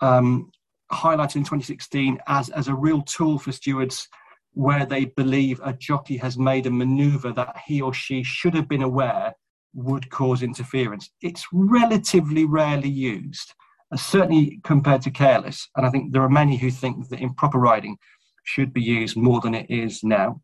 um, 0.00 0.50
highlighted 0.92 1.36
in 1.36 1.42
2016 1.42 2.18
as 2.26 2.48
as 2.50 2.66
a 2.66 2.74
real 2.74 3.02
tool 3.02 3.38
for 3.38 3.52
stewards 3.52 4.08
where 4.54 4.84
they 4.84 5.06
believe 5.06 5.60
a 5.64 5.72
jockey 5.72 6.16
has 6.16 6.36
made 6.36 6.66
a 6.66 6.70
maneuver 6.70 7.32
that 7.32 7.56
he 7.66 7.80
or 7.80 7.94
she 7.94 8.22
should 8.22 8.54
have 8.54 8.68
been 8.68 8.82
aware 8.82 9.34
would 9.74 10.10
cause 10.10 10.42
interference. 10.42 11.10
It's 11.22 11.46
relatively 11.52 12.44
rarely 12.44 12.90
used, 12.90 13.54
uh, 13.90 13.96
certainly 13.96 14.60
compared 14.64 15.02
to 15.02 15.10
careless. 15.10 15.68
And 15.76 15.86
I 15.86 15.90
think 15.90 16.12
there 16.12 16.22
are 16.22 16.28
many 16.28 16.56
who 16.56 16.70
think 16.70 17.08
that 17.08 17.20
improper 17.20 17.58
riding 17.58 17.96
should 18.44 18.72
be 18.72 18.82
used 18.82 19.16
more 19.16 19.40
than 19.40 19.54
it 19.54 19.70
is 19.70 20.02
now. 20.02 20.40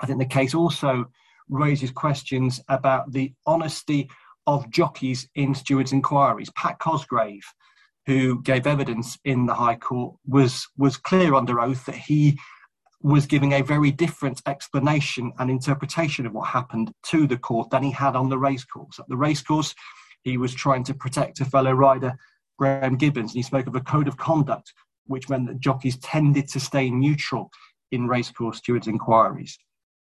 I 0.00 0.06
think 0.06 0.18
the 0.18 0.26
case 0.26 0.54
also 0.54 1.06
raises 1.48 1.90
questions 1.90 2.60
about 2.68 3.12
the 3.12 3.32
honesty 3.46 4.08
of 4.46 4.70
jockeys 4.70 5.28
in 5.34 5.54
stewards' 5.54 5.92
inquiries. 5.92 6.50
Pat 6.56 6.78
Cosgrave, 6.78 7.44
who 8.06 8.42
gave 8.42 8.66
evidence 8.66 9.18
in 9.24 9.46
the 9.46 9.54
High 9.54 9.76
Court, 9.76 10.16
was 10.26 10.66
was 10.76 10.96
clear 10.96 11.34
under 11.34 11.60
oath 11.60 11.84
that 11.86 11.94
he 11.94 12.38
was 13.02 13.26
giving 13.26 13.52
a 13.52 13.62
very 13.62 13.90
different 13.90 14.40
explanation 14.46 15.32
and 15.38 15.50
interpretation 15.50 16.24
of 16.24 16.32
what 16.32 16.48
happened 16.48 16.92
to 17.02 17.26
the 17.26 17.36
court 17.36 17.68
than 17.70 17.82
he 17.82 17.90
had 17.90 18.14
on 18.14 18.28
the 18.28 18.38
racecourse. 18.38 18.98
At 18.98 19.08
the 19.08 19.16
racecourse, 19.16 19.74
he 20.22 20.36
was 20.36 20.54
trying 20.54 20.84
to 20.84 20.94
protect 20.94 21.40
a 21.40 21.44
fellow 21.44 21.72
rider, 21.72 22.14
Graham 22.58 22.96
Gibbons, 22.96 23.32
and 23.32 23.38
he 23.38 23.42
spoke 23.42 23.66
of 23.66 23.74
a 23.74 23.80
code 23.80 24.06
of 24.06 24.16
conduct 24.16 24.72
which 25.06 25.28
meant 25.28 25.46
that 25.48 25.60
jockeys 25.60 25.96
tended 25.98 26.48
to 26.48 26.60
stay 26.60 26.90
neutral 26.90 27.50
in 27.90 28.08
racecourse 28.08 28.58
stewards' 28.58 28.88
inquiries. 28.88 29.58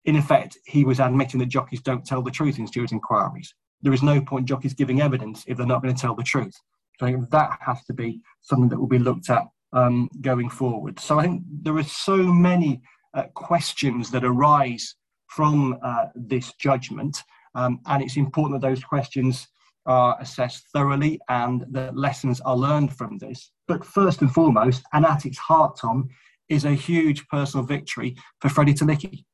In 0.05 0.17
effect, 0.17 0.59
he 0.67 0.85
was 0.85 1.01
admitting 1.01 1.41
that 1.41 1.47
jockeys 1.47 1.83
don't 1.83 2.05
tell 2.05 2.23
the 2.23 2.31
truth 2.31 2.59
in 2.59 2.67
stewards' 2.67 2.93
inquiries. 2.93 3.55
There 3.83 3.93
is 3.93 4.03
no 4.03 4.21
point 4.21 4.47
jockeys 4.47 4.75
giving 4.75 5.01
evidence 5.01 5.45
if 5.47 5.57
they're 5.57 5.67
not 5.67 5.83
going 5.83 5.95
to 5.95 6.01
tell 6.01 6.15
the 6.15 6.23
truth. 6.23 6.55
So 6.99 7.27
that 7.31 7.59
has 7.61 7.83
to 7.87 7.95
be 7.95 8.21
something 8.43 8.69
that 8.69 8.79
will 8.79 8.87
be 8.87 8.99
looked 8.99 9.31
at 9.31 9.45
um, 9.73 10.09
going 10.21 10.51
forward. 10.51 11.01
So 11.01 11.19
I 11.19 11.23
think 11.23 11.43
there 11.63 11.77
are 11.77 11.83
so 11.83 12.17
many 12.17 12.83
uh, 13.15 13.25
questions 13.35 14.11
that 14.11 14.25
arise 14.25 14.95
from 15.29 15.79
uh, 15.83 16.07
this 16.15 16.53
judgment, 16.55 17.23
um, 17.55 17.81
and 17.87 18.03
it's 18.03 18.17
important 18.17 18.61
that 18.61 18.69
those 18.69 18.85
questions 18.85 19.49
are 19.87 20.17
assessed 20.21 20.65
thoroughly 20.73 21.19
and 21.29 21.65
that 21.71 21.97
lessons 21.97 22.41
are 22.43 22.57
learned 22.57 22.95
from 22.97 23.19
this. 23.19 23.51
But 23.71 23.85
first 23.85 24.21
and 24.21 24.35
foremost, 24.35 24.83
and 24.93 25.07
at 25.07 25.25
its 25.25 25.39
heart, 25.39 25.79
Tom, 25.81 26.09
is 26.49 26.65
a 26.65 26.73
huge 26.73 27.29
personal 27.29 27.65
victory 27.65 28.17
for 28.41 28.49
Freddie 28.49 28.75
Tylicki. 28.75 29.25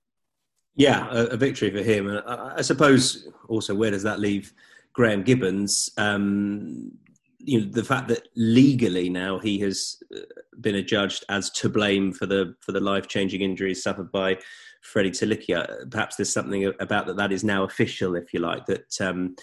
Yeah, 0.75 1.09
a, 1.11 1.25
a 1.29 1.37
victory 1.39 1.71
for 1.71 1.83
him. 1.83 2.07
And 2.07 2.19
I, 2.27 2.57
I, 2.59 2.61
suppose 2.61 3.31
also, 3.49 3.75
where 3.75 3.91
does 3.91 4.03
that 4.03 4.21
leave 4.21 4.53
Graham 4.93 5.23
Gibbons? 5.23 5.89
Um, 5.97 6.93
you 7.39 7.63
know, 7.63 7.67
the 7.71 7.83
fact 7.83 8.09
that 8.09 8.29
legally 8.37 9.09
now 9.09 9.39
he 9.39 9.59
has 9.61 10.03
uh, 10.15 10.19
been 10.61 10.75
adjudged 10.75 11.25
as 11.31 11.49
to 11.53 11.71
blame 11.71 12.13
for 12.13 12.27
the 12.27 12.57
for 12.61 12.73
the 12.73 12.81
life 12.81 13.09
changing 13.09 13.41
injuries 13.41 13.83
suffered 13.83 14.13
by 14.13 14.37
Freddie 14.83 15.13
Tylicki. 15.13 15.57
Uh, 15.57 15.87
perhaps 15.91 16.17
there's 16.17 16.31
something 16.31 16.71
about 16.79 17.07
that 17.07 17.17
that 17.17 17.33
is 17.33 17.43
now 17.43 17.65
official, 17.65 18.17
if 18.17 18.35
you 18.35 18.41
like, 18.41 18.67
that 18.67 19.01
um, 19.01 19.35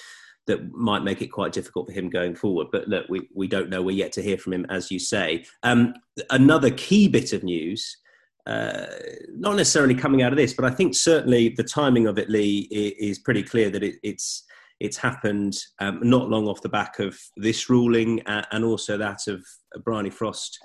that 0.47 0.73
might 0.73 1.03
make 1.03 1.21
it 1.21 1.27
quite 1.27 1.53
difficult 1.53 1.87
for 1.87 1.93
him 1.93 2.09
going 2.09 2.35
forward. 2.35 2.67
But 2.71 2.87
look, 2.87 3.05
we, 3.09 3.27
we 3.33 3.47
don't 3.47 3.69
know. 3.69 3.81
We're 3.81 3.91
yet 3.91 4.11
to 4.13 4.21
hear 4.21 4.37
from 4.37 4.53
him, 4.53 4.65
as 4.69 4.91
you 4.91 4.99
say. 4.99 5.45
Um, 5.63 5.93
another 6.29 6.71
key 6.71 7.07
bit 7.07 7.33
of 7.33 7.43
news, 7.43 7.97
uh, 8.45 8.85
not 9.29 9.55
necessarily 9.55 9.95
coming 9.95 10.21
out 10.21 10.33
of 10.33 10.37
this, 10.37 10.53
but 10.53 10.65
I 10.65 10.71
think 10.71 10.95
certainly 10.95 11.49
the 11.49 11.63
timing 11.63 12.07
of 12.07 12.17
it, 12.17 12.29
Lee, 12.29 12.67
is 12.71 13.19
pretty 13.19 13.43
clear 13.43 13.69
that 13.69 13.83
it, 13.83 13.95
it's 14.03 14.43
it's 14.79 14.97
happened 14.97 15.55
um, 15.79 15.99
not 16.01 16.29
long 16.29 16.47
off 16.47 16.61
the 16.61 16.67
back 16.67 16.99
of 16.99 17.17
this 17.37 17.69
ruling 17.69 18.19
and 18.25 18.65
also 18.65 18.97
that 18.97 19.27
of 19.27 19.45
Bryony 19.85 20.09
Frost 20.09 20.59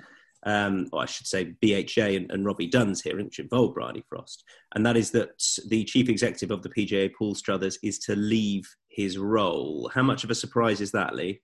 um, 0.45 0.89
or 0.93 1.03
I 1.03 1.07
should 1.07 1.27
say 1.27 1.55
BHA 1.61 2.17
and, 2.17 2.31
and 2.31 2.47
Robbie 2.47 2.69
Dunne's 2.69 3.03
here, 3.03 3.17
which 3.17 3.39
involved 3.39 3.75
Bryony 3.75 4.05
Frost, 4.09 4.45
and 4.75 4.85
that 4.87 4.97
is 4.97 5.11
that 5.13 5.31
the 5.69 5.85
chief 5.85 6.09
executive 6.09 6.51
of 6.51 6.63
the 6.63 6.71
PJA, 6.71 7.13
Paul 7.19 7.35
Struthers, 7.35 7.79
is 7.83 7.99
to 8.01 8.15
leave 8.15 8.65
his 8.99 9.17
role. 9.17 9.89
How 9.95 10.03
much 10.03 10.25
of 10.25 10.31
a 10.31 10.35
surprise 10.35 10.81
is 10.81 10.91
that, 10.91 11.15
Lee? 11.15 11.41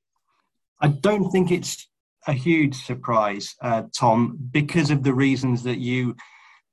I 0.81 0.89
don't 0.89 1.31
think 1.31 1.53
it's 1.53 1.89
a 2.27 2.33
huge 2.33 2.75
surprise, 2.75 3.55
uh, 3.63 3.85
Tom, 3.97 4.37
because 4.51 4.91
of 4.91 5.05
the 5.05 5.15
reasons 5.15 5.63
that 5.63 5.79
you 5.79 6.17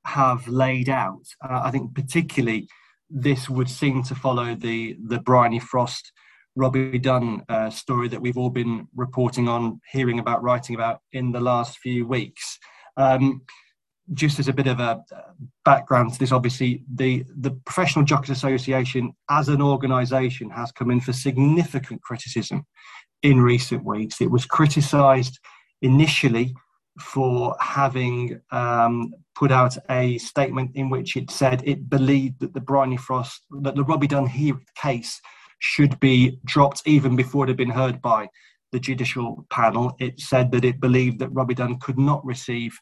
have 0.06 0.48
laid 0.48 0.90
out. 0.90 1.22
Uh, 1.48 1.62
I 1.64 1.70
think 1.70 1.94
particularly 1.94 2.68
this 3.12 3.48
would 3.48 3.70
seem 3.70 4.02
to 4.04 4.16
follow 4.16 4.56
the 4.56 4.98
the 5.08 5.20
Bryony 5.20 5.60
Frost 5.60 6.12
Robbie 6.56 6.98
Dunne 6.98 7.44
uh, 7.48 7.70
story 7.70 8.08
that 8.08 8.22
we've 8.22 8.38
all 8.38 8.50
been 8.50 8.88
reporting 8.96 9.48
on, 9.48 9.80
hearing 9.92 10.18
about, 10.18 10.42
writing 10.42 10.76
about 10.76 11.02
in 11.12 11.32
the 11.32 11.40
last 11.40 11.78
few 11.78 12.08
weeks. 12.08 12.58
Um, 12.98 13.44
just 14.13 14.39
as 14.39 14.48
a 14.48 14.53
bit 14.53 14.68
of 14.68 14.80
a 14.80 15.03
background 15.63 16.13
to 16.13 16.20
this, 16.20 16.32
obviously, 16.32 16.84
the, 16.94 17.24
the 17.38 17.51
Professional 17.65 18.06
Jockeys 18.06 18.32
Association 18.32 19.13
as 19.30 19.48
an 19.48 19.62
organisation 19.62 20.50
has 20.50 20.72
come 20.72 20.91
in 20.91 21.00
for 21.00 21.13
significant 21.13 22.01
criticism 22.01 22.65
in 23.24 23.39
recent 23.39 23.84
weeks. 23.86 24.22
It 24.22 24.32
was 24.32 24.46
criticised 24.46 25.39
initially 25.82 26.53
for 27.00 27.56
having 27.60 28.41
um, 28.51 29.13
put 29.36 29.51
out 29.51 29.77
a 29.89 30.18
statement 30.18 30.72
in 30.75 30.89
which 30.89 31.15
it 31.15 31.32
said 31.32 31.62
it 31.65 31.89
believed 31.89 32.39
that 32.41 32.53
the 32.53 32.60
Bryony 32.62 32.98
Frost, 32.98 33.41
that 33.62 33.75
the 33.75 33.84
Robbie 33.84 34.08
Dunne 34.08 34.30
case 34.75 35.22
should 35.60 36.00
be 36.00 36.39
dropped 36.46 36.82
even 36.86 37.15
before 37.15 37.46
it 37.46 37.50
had 37.50 37.58
been 37.58 37.70
heard 37.70 38.01
by 38.01 38.27
the 38.72 38.80
judicial 38.80 39.46
panel. 39.50 39.96
It 40.00 40.20
said 40.20 40.51
that 40.51 40.65
it 40.65 40.82
believed 40.82 41.20
that 41.20 41.30
Robbie 41.30 41.53
Dunne 41.53 41.80
could 41.80 41.98
not 41.98 42.25
receive 42.25 42.77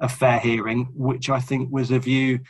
a 0.00 0.08
fair 0.08 0.38
hearing, 0.38 0.88
which 0.94 1.30
I 1.30 1.40
think 1.40 1.72
was 1.72 1.90
a 1.90 1.98
view 1.98 2.40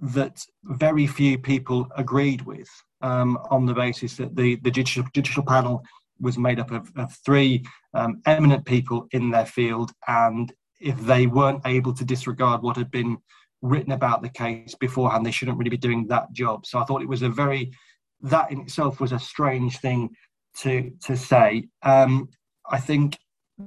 that 0.00 0.44
very 0.64 1.06
few 1.06 1.38
people 1.38 1.88
agreed 1.96 2.42
with 2.42 2.68
um, 3.00 3.38
on 3.50 3.66
the 3.66 3.74
basis 3.74 4.16
that 4.16 4.36
the, 4.36 4.56
the 4.56 4.70
judicial, 4.70 5.04
judicial 5.14 5.42
panel 5.42 5.82
was 6.20 6.38
made 6.38 6.60
up 6.60 6.70
of, 6.70 6.90
of 6.96 7.12
three 7.24 7.64
um, 7.94 8.20
eminent 8.26 8.64
people 8.64 9.06
in 9.12 9.30
their 9.30 9.46
field. 9.46 9.92
And 10.06 10.52
if 10.80 10.98
they 11.00 11.26
weren't 11.26 11.62
able 11.66 11.92
to 11.94 12.04
disregard 12.04 12.62
what 12.62 12.76
had 12.76 12.90
been 12.90 13.18
written 13.62 13.92
about 13.92 14.22
the 14.22 14.28
case 14.28 14.74
beforehand, 14.74 15.24
they 15.24 15.30
shouldn't 15.30 15.58
really 15.58 15.70
be 15.70 15.76
doing 15.76 16.06
that 16.08 16.32
job. 16.32 16.66
So 16.66 16.78
I 16.78 16.84
thought 16.84 17.02
it 17.02 17.08
was 17.08 17.22
a 17.22 17.28
very 17.28 17.72
that 18.20 18.50
in 18.50 18.60
itself 18.60 19.00
was 19.00 19.12
a 19.12 19.18
strange 19.18 19.78
thing 19.78 20.10
to 20.58 20.90
to 21.04 21.16
say. 21.16 21.68
Um, 21.82 22.28
I 22.68 22.78
think 22.78 23.18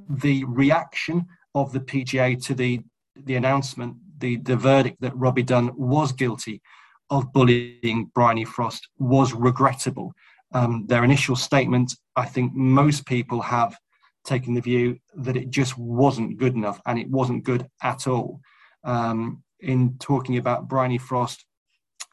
the 0.10 0.44
reaction 0.46 1.26
of 1.56 1.72
the 1.72 1.80
PJA 1.80 2.44
to 2.46 2.54
the 2.54 2.82
the 3.16 3.36
announcement, 3.36 3.96
the 4.20 4.38
the 4.38 4.56
verdict 4.56 4.98
that 5.02 5.16
Robbie 5.16 5.44
Dunne 5.44 5.72
was 5.76 6.12
guilty 6.12 6.62
of 7.10 7.32
bullying 7.34 8.10
Bryony 8.16 8.46
Frost 8.46 8.88
was 8.98 9.34
regrettable. 9.34 10.14
Um, 10.54 10.86
their 10.88 11.04
initial 11.04 11.36
statement, 11.36 11.94
I 12.16 12.26
think 12.26 12.54
most 12.54 13.06
people 13.06 13.42
have 13.42 13.78
taken 14.24 14.54
the 14.54 14.62
view 14.62 14.98
that 15.16 15.36
it 15.36 15.50
just 15.50 15.78
wasn't 15.78 16.38
good 16.38 16.56
enough, 16.56 16.82
and 16.86 16.98
it 17.00 17.10
wasn't 17.10 17.44
good 17.44 17.68
at 17.84 18.08
all. 18.08 18.40
Um, 18.84 19.44
in 19.60 19.98
talking 20.00 20.38
about 20.38 20.68
Bryony 20.68 20.98
Frost 20.98 21.46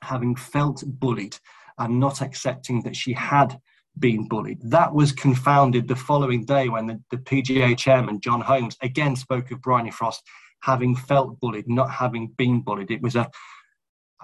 having 0.03 0.37
felt 0.37 0.85
bullied 0.87 1.37
and 1.79 1.99
not 1.99 2.21
accepting 2.21 2.83
that 2.83 2.95
she 2.95 3.13
had 3.13 3.59
been 4.01 4.29
bullied. 4.29 4.59
That 4.63 4.93
was 4.93 5.13
confounded 5.13 5.89
the 5.89 5.97
following 5.97 6.45
day 6.45 6.69
when 6.69 6.87
the, 6.87 7.01
the 7.11 7.19
PJA 7.19 7.77
chairman, 7.77 8.21
John 8.21 8.41
Holmes, 8.41 8.77
again 8.83 9.17
spoke 9.17 9.51
of 9.51 9.63
Bryony 9.63 9.91
Frost 9.91 10.23
having 10.63 10.97
felt 10.97 11.39
bullied, 11.41 11.69
not 11.69 11.91
having 11.91 12.29
been 12.37 12.63
bullied. 12.63 12.91
It 12.91 13.03
was 13.03 13.17
a 13.17 13.31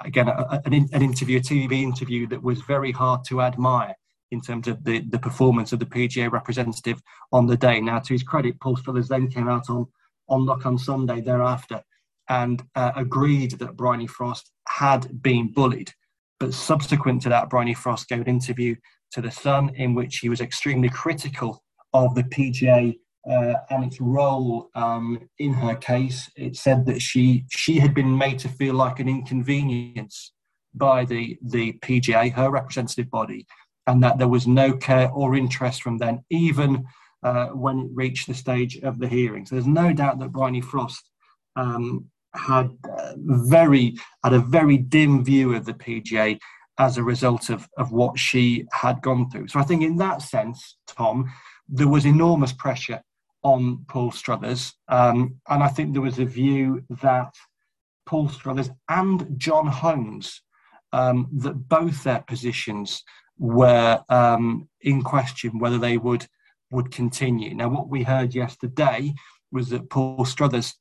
again 0.04 0.28
a, 0.28 0.60
an, 0.64 0.88
an 0.92 1.02
interview, 1.02 1.38
a 1.38 1.42
TV 1.42 1.82
interview 1.82 2.26
that 2.28 2.42
was 2.42 2.60
very 2.62 2.92
hard 2.92 3.24
to 3.28 3.42
admire 3.42 3.94
in 4.30 4.40
terms 4.40 4.66
of 4.66 4.82
the, 4.84 5.00
the 5.10 5.18
performance 5.18 5.72
of 5.72 5.78
the 5.78 5.86
PJA 5.86 6.30
representative 6.30 7.00
on 7.32 7.46
the 7.46 7.56
day. 7.56 7.80
Now, 7.80 8.00
to 8.00 8.12
his 8.12 8.22
credit, 8.22 8.58
Paul 8.60 8.76
Struthers 8.76 9.08
then 9.08 9.28
came 9.28 9.48
out 9.48 9.70
on 9.70 9.86
on 10.28 10.46
Luck 10.46 10.64
on 10.66 10.78
Sunday 10.78 11.20
thereafter 11.20 11.82
and 12.28 12.62
uh, 12.74 12.92
agreed 12.96 13.52
that 13.52 13.76
Bryony 13.76 14.06
Frost 14.06 14.50
had 14.68 15.22
been 15.22 15.52
bullied. 15.52 15.92
But 16.40 16.54
subsequent 16.54 17.22
to 17.22 17.28
that, 17.28 17.50
Bryony 17.50 17.74
Frost 17.74 18.08
gave 18.08 18.20
an 18.20 18.26
interview 18.26 18.74
to 19.14 19.22
The 19.22 19.30
Sun 19.30 19.70
in 19.76 19.94
which 19.94 20.18
he 20.18 20.28
was 20.28 20.40
extremely 20.40 20.88
critical 20.88 21.62
of 21.92 22.14
the 22.14 22.24
PJA 22.24 22.98
uh, 23.30 23.54
and 23.70 23.84
its 23.84 24.00
role 24.00 24.70
um, 24.74 25.28
in 25.38 25.54
her 25.54 25.74
case. 25.74 26.30
It 26.36 26.56
said 26.56 26.84
that 26.86 27.00
she 27.00 27.46
she 27.50 27.78
had 27.78 27.94
been 27.94 28.16
made 28.16 28.38
to 28.40 28.48
feel 28.48 28.74
like 28.74 29.00
an 29.00 29.08
inconvenience 29.08 30.32
by 30.74 31.04
the 31.04 31.38
the 31.42 31.72
PJA, 31.74 32.32
her 32.32 32.50
representative 32.50 33.10
body, 33.10 33.46
and 33.86 34.02
that 34.02 34.18
there 34.18 34.28
was 34.28 34.46
no 34.46 34.72
care 34.76 35.10
or 35.10 35.34
interest 35.34 35.82
from 35.82 35.98
them, 35.98 36.20
even 36.30 36.84
uh, 37.22 37.46
when 37.46 37.78
it 37.78 37.90
reached 37.92 38.26
the 38.26 38.34
stage 38.34 38.76
of 38.78 38.98
the 38.98 39.08
hearing. 39.08 39.46
So 39.46 39.54
there's 39.54 39.66
no 39.66 39.92
doubt 39.92 40.18
that 40.18 40.32
Bryony 40.32 40.60
Frost 40.60 41.08
um, 41.56 42.06
had 42.34 42.70
very 43.16 43.96
had 44.22 44.34
a 44.34 44.40
very 44.40 44.76
dim 44.76 45.24
view 45.24 45.54
of 45.54 45.64
the 45.64 45.74
PJA 45.74 46.38
as 46.78 46.98
a 46.98 47.02
result 47.02 47.50
of, 47.50 47.68
of 47.76 47.92
what 47.92 48.18
she 48.18 48.66
had 48.72 49.00
gone 49.00 49.30
through. 49.30 49.48
So 49.48 49.60
I 49.60 49.64
think 49.64 49.82
in 49.82 49.96
that 49.98 50.22
sense, 50.22 50.76
Tom, 50.86 51.30
there 51.68 51.88
was 51.88 52.04
enormous 52.04 52.52
pressure 52.52 53.02
on 53.42 53.84
Paul 53.88 54.10
Struthers. 54.10 54.72
Um, 54.88 55.36
and 55.48 55.62
I 55.62 55.68
think 55.68 55.92
there 55.92 56.02
was 56.02 56.18
a 56.18 56.24
view 56.24 56.82
that 57.02 57.34
Paul 58.06 58.28
Struthers 58.28 58.70
and 58.88 59.38
John 59.38 59.66
Holmes, 59.66 60.42
um, 60.92 61.28
that 61.32 61.68
both 61.68 62.02
their 62.02 62.20
positions 62.26 63.02
were 63.38 64.02
um, 64.08 64.68
in 64.82 65.02
question 65.02 65.58
whether 65.58 65.78
they 65.78 65.98
would 65.98 66.26
would 66.70 66.90
continue. 66.90 67.54
Now, 67.54 67.68
what 67.68 67.88
we 67.88 68.02
heard 68.02 68.34
yesterday 68.34 69.14
was 69.52 69.68
that 69.68 69.90
Paul 69.90 70.24
Struthers 70.24 70.74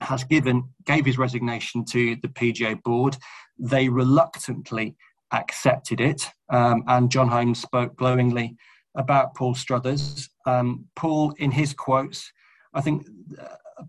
has 0.00 0.24
given 0.24 0.64
gave 0.84 1.06
his 1.06 1.18
resignation 1.18 1.84
to 1.86 2.16
the 2.16 2.28
PJA 2.28 2.82
board. 2.82 3.16
They 3.58 3.88
reluctantly 3.88 4.96
accepted 5.32 6.00
it, 6.00 6.28
um, 6.50 6.84
and 6.86 7.10
John 7.10 7.28
Holmes 7.28 7.60
spoke 7.60 7.96
glowingly 7.96 8.56
about 8.96 9.34
Paul 9.34 9.54
Struthers. 9.54 10.28
Um, 10.46 10.86
Paul, 10.96 11.34
in 11.38 11.50
his 11.50 11.72
quotes, 11.74 12.32
I 12.74 12.80
think 12.80 13.06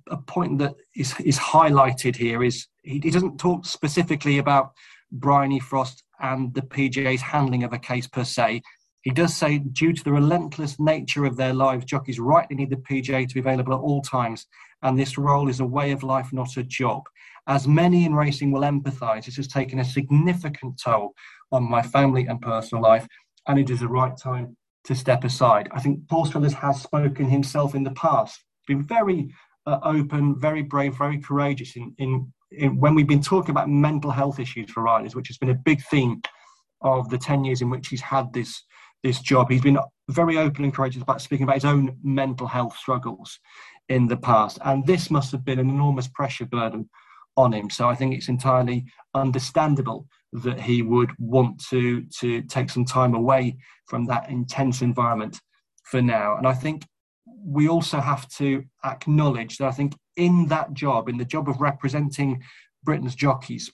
a 0.08 0.18
point 0.18 0.60
that 0.60 0.76
is, 0.96 1.14
is 1.20 1.38
highlighted 1.38 2.16
here 2.16 2.44
is 2.44 2.68
he, 2.84 3.00
he 3.04 3.12
doesn't 3.12 3.40
talk 3.40 3.66
specifically 3.66 4.38
about 4.38 4.72
Bryony 5.12 5.60
Frost 5.60 6.04
and 6.20 6.54
the 6.54 6.62
PJA's 6.62 7.22
handling 7.22 7.64
of 7.64 7.74
a 7.74 7.80
case 7.80 8.08
per 8.08 8.24
se. 8.24 8.62
He 9.02 9.12
does 9.12 9.36
say, 9.36 9.60
due 9.60 9.94
to 9.94 10.04
the 10.04 10.12
relentless 10.12 10.80
nature 10.80 11.26
of 11.26 11.38
their 11.38 11.54
lives, 11.54 11.86
jockeys 11.86 12.20
rightly 12.20 12.58
need 12.58 12.70
the 12.70 12.76
PJA 12.76 13.28
to 13.28 13.34
be 13.34 13.40
available 13.40 13.74
at 13.74 13.80
all 13.80 14.02
times 14.02 14.46
and 14.82 14.98
this 14.98 15.18
role 15.18 15.50
is 15.50 15.60
a 15.60 15.66
way 15.66 15.92
of 15.92 16.04
life, 16.04 16.32
not 16.32 16.58
a 16.58 16.64
job. 16.64 17.04
As 17.48 17.68
many 17.68 18.06
in 18.06 18.14
racing 18.14 18.52
will 18.52 18.62
empathise, 18.62 19.26
this 19.26 19.38
has 19.38 19.48
taken 19.48 19.80
a 19.80 19.86
significant 19.86 20.80
toll 20.84 21.14
on 21.52 21.64
my 21.64 21.82
family 21.82 22.28
and 22.28 22.42
personal 22.42 22.84
life, 22.84 23.08
and 23.48 23.60
it 23.60 23.70
is 23.70 23.80
the 23.80 23.88
right 23.88 24.16
time 24.16 24.56
to 24.86 24.96
step 24.96 25.24
aside. 25.24 25.70
I 25.72 25.82
think 25.82 26.08
Paul 26.08 26.26
Struthers 26.26 26.54
has 26.54 26.82
spoken 26.82 27.30
himself 27.30 27.76
in 27.76 27.84
the 27.84 27.92
past, 27.92 28.44
been 28.68 28.84
very 28.84 29.34
uh, 29.66 29.80
open, 29.84 30.40
very 30.40 30.62
brave, 30.62 30.98
very 30.98 31.20
courageous 31.20 31.76
in, 31.76 31.94
in, 31.98 32.32
in, 32.52 32.80
when 32.80 32.96
we've 32.96 33.08
been 33.08 33.22
talking 33.22 33.52
about 33.52 33.70
mental 33.70 34.12
health 34.12 34.40
issues 34.40 34.72
for 34.72 34.84
riders, 34.84 35.16
which 35.16 35.28
has 35.28 35.38
been 35.38 35.50
a 35.50 35.56
big 35.56 35.82
theme 35.90 36.22
of 36.82 37.10
the 37.10 37.18
10 37.18 37.44
years 37.44 37.62
in 37.62 37.70
which 37.70 37.88
he's 37.90 38.02
had 38.02 38.32
this 38.34 38.64
this 39.04 39.22
job. 39.22 39.50
He's 39.50 39.62
been 39.62 39.80
very 40.10 40.38
open 40.38 40.66
and 40.66 40.74
courageous 40.74 41.02
about 41.02 41.22
speaking 41.22 41.46
about 41.46 41.56
his 41.56 41.66
own 41.66 41.98
mental 42.04 42.48
health 42.48 42.76
struggles 42.76 43.40
in 43.90 44.08
the 44.08 44.18
past. 44.18 44.60
And 44.64 44.86
this 44.86 45.12
must 45.12 45.32
have 45.32 45.44
been 45.44 45.60
an 45.60 45.70
enormous 45.70 46.08
pressure 46.08 46.46
burden 46.46 46.90
on 47.36 47.54
him. 47.54 47.70
So 47.70 47.90
I 47.90 47.96
think 47.96 48.14
it's 48.14 48.30
entirely 48.30 48.86
understandable 49.14 50.08
that 50.32 50.60
he 50.60 50.82
would 50.82 51.12
want 51.18 51.64
to 51.70 52.04
to 52.20 52.42
take 52.44 52.70
some 52.70 52.86
time 52.86 53.16
away 53.16 53.58
from 53.88 54.06
that 54.06 54.30
intense 54.30 54.82
environment 54.82 55.40
for 55.84 56.02
now. 56.02 56.38
And 56.38 56.48
I 56.48 56.54
think 56.54 56.86
we 57.44 57.68
also 57.68 58.00
have 58.00 58.28
to 58.30 58.64
acknowledge 58.84 59.58
that 59.58 59.68
I 59.68 59.72
think 59.72 59.96
in 60.18 60.48
that 60.48 60.74
job, 60.74 61.10
in 61.10 61.18
the 61.18 61.26
job 61.26 61.50
of 61.50 61.62
representing 61.62 62.44
Britain's 62.84 63.16
jockeys, 63.16 63.72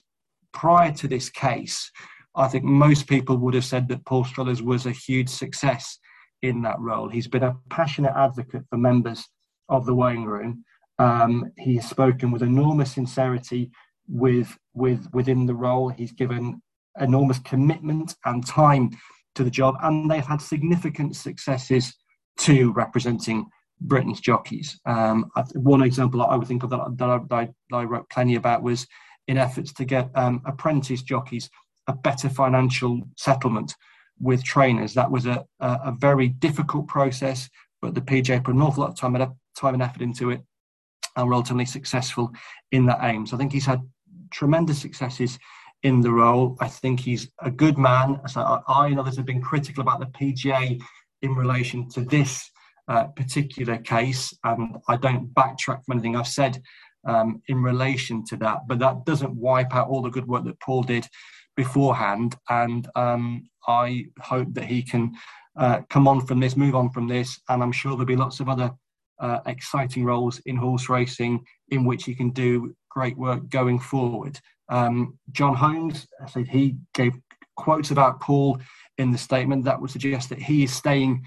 prior 0.52 0.92
to 0.92 1.08
this 1.08 1.28
case, 1.28 1.90
I 2.34 2.48
think 2.48 2.64
most 2.64 3.06
people 3.06 3.36
would 3.38 3.54
have 3.54 3.64
said 3.64 3.88
that 3.88 4.04
Paul 4.04 4.24
Struthers 4.24 4.62
was 4.62 4.86
a 4.86 4.92
huge 4.92 5.28
success 5.28 5.98
in 6.42 6.62
that 6.62 6.78
role. 6.78 7.08
He's 7.08 7.28
been 7.28 7.42
a 7.42 7.56
passionate 7.68 8.12
advocate 8.16 8.62
for 8.70 8.78
members 8.78 9.26
of 9.68 9.86
the 9.86 9.94
weighing 9.94 10.24
room. 10.24 10.64
Um, 10.98 11.50
he 11.58 11.76
has 11.76 11.88
spoken 11.88 12.30
with 12.30 12.42
enormous 12.42 12.92
sincerity 12.92 13.70
with 14.08 14.56
with 14.74 15.08
within 15.12 15.46
the 15.46 15.54
role. 15.54 15.88
He's 15.88 16.12
given 16.12 16.62
enormous 16.98 17.38
commitment 17.40 18.14
and 18.24 18.46
time 18.46 18.90
to 19.34 19.44
the 19.44 19.50
job, 19.50 19.76
and 19.82 20.10
they've 20.10 20.24
had 20.24 20.40
significant 20.40 21.16
successes 21.16 21.94
to 22.38 22.72
representing 22.72 23.46
Britain's 23.80 24.20
jockeys. 24.20 24.78
Um, 24.86 25.30
one 25.54 25.82
example 25.82 26.22
I 26.22 26.36
would 26.36 26.48
think 26.48 26.62
of 26.62 26.70
that, 26.70 26.96
that, 26.96 27.08
I, 27.08 27.18
that 27.30 27.50
I 27.72 27.84
wrote 27.84 28.08
plenty 28.10 28.36
about 28.36 28.62
was 28.62 28.86
in 29.28 29.36
efforts 29.36 29.72
to 29.74 29.84
get 29.84 30.10
um, 30.14 30.40
apprentice 30.46 31.02
jockeys 31.02 31.50
a 31.88 31.92
better 31.92 32.28
financial 32.28 33.00
settlement 33.16 33.74
with 34.20 34.42
trainers. 34.42 34.94
That 34.94 35.10
was 35.10 35.26
a, 35.26 35.44
a, 35.60 35.78
a, 35.84 35.96
very 35.98 36.28
difficult 36.28 36.88
process, 36.88 37.48
but 37.82 37.94
the 37.94 38.00
PJ 38.00 38.44
put 38.44 38.54
an 38.54 38.62
awful 38.62 38.82
lot 38.82 38.90
of 38.90 38.96
time 38.96 39.14
and, 39.14 39.28
time 39.56 39.74
and 39.74 39.82
effort 39.82 40.02
into 40.02 40.30
it 40.30 40.40
and 41.16 41.28
were 41.28 41.34
ultimately 41.34 41.64
successful 41.64 42.32
in 42.72 42.86
that 42.86 42.98
aim. 43.02 43.26
So 43.26 43.36
I 43.36 43.38
think 43.38 43.52
he's 43.52 43.66
had 43.66 43.80
tremendous 44.30 44.80
successes 44.80 45.38
in 45.82 46.00
the 46.00 46.10
role. 46.10 46.56
I 46.60 46.68
think 46.68 47.00
he's 47.00 47.30
a 47.42 47.50
good 47.50 47.78
man. 47.78 48.20
So 48.28 48.62
I 48.66 48.88
and 48.88 48.98
others 48.98 49.16
have 49.16 49.26
been 49.26 49.42
critical 49.42 49.82
about 49.82 50.00
the 50.00 50.06
PJA 50.06 50.80
in 51.22 51.34
relation 51.34 51.88
to 51.90 52.02
this 52.02 52.50
uh, 52.88 53.04
particular 53.04 53.78
case, 53.78 54.32
and 54.44 54.76
I 54.88 54.96
don't 54.96 55.32
backtrack 55.34 55.84
from 55.84 55.92
anything 55.92 56.16
I've 56.16 56.28
said 56.28 56.62
um, 57.06 57.42
in 57.48 57.62
relation 57.62 58.24
to 58.26 58.36
that. 58.38 58.68
But 58.68 58.78
that 58.80 59.04
doesn't 59.04 59.34
wipe 59.34 59.74
out 59.74 59.88
all 59.88 60.02
the 60.02 60.10
good 60.10 60.26
work 60.26 60.44
that 60.44 60.60
Paul 60.60 60.82
did 60.82 61.06
beforehand, 61.56 62.36
and 62.48 62.86
um, 62.94 63.48
I 63.66 64.06
hope 64.20 64.52
that 64.52 64.64
he 64.64 64.82
can 64.82 65.16
uh, 65.58 65.80
come 65.88 66.06
on 66.06 66.26
from 66.26 66.38
this, 66.38 66.56
move 66.56 66.74
on 66.74 66.90
from 66.90 67.08
this, 67.08 67.40
and 67.48 67.62
I'm 67.62 67.72
sure 67.72 67.92
there'll 67.92 68.04
be 68.04 68.16
lots 68.16 68.40
of 68.40 68.48
other 68.48 68.70
uh, 69.18 69.40
exciting 69.46 70.04
roles 70.04 70.38
in 70.46 70.56
horse 70.56 70.88
racing 70.88 71.44
in 71.70 71.84
which 71.84 72.04
he 72.04 72.14
can 72.14 72.30
do 72.30 72.74
great 72.90 73.16
work 73.16 73.48
going 73.48 73.78
forward. 73.78 74.38
Um, 74.68 75.18
John 75.32 75.54
Holmes, 75.54 76.06
I 76.22 76.26
said 76.26 76.48
he 76.48 76.76
gave 76.94 77.14
quotes 77.56 77.90
about 77.90 78.20
Paul 78.20 78.58
in 78.98 79.12
the 79.12 79.18
statement 79.18 79.64
that 79.64 79.80
would 79.80 79.90
suggest 79.90 80.28
that 80.30 80.40
he 80.40 80.64
is 80.64 80.72
staying 80.72 81.22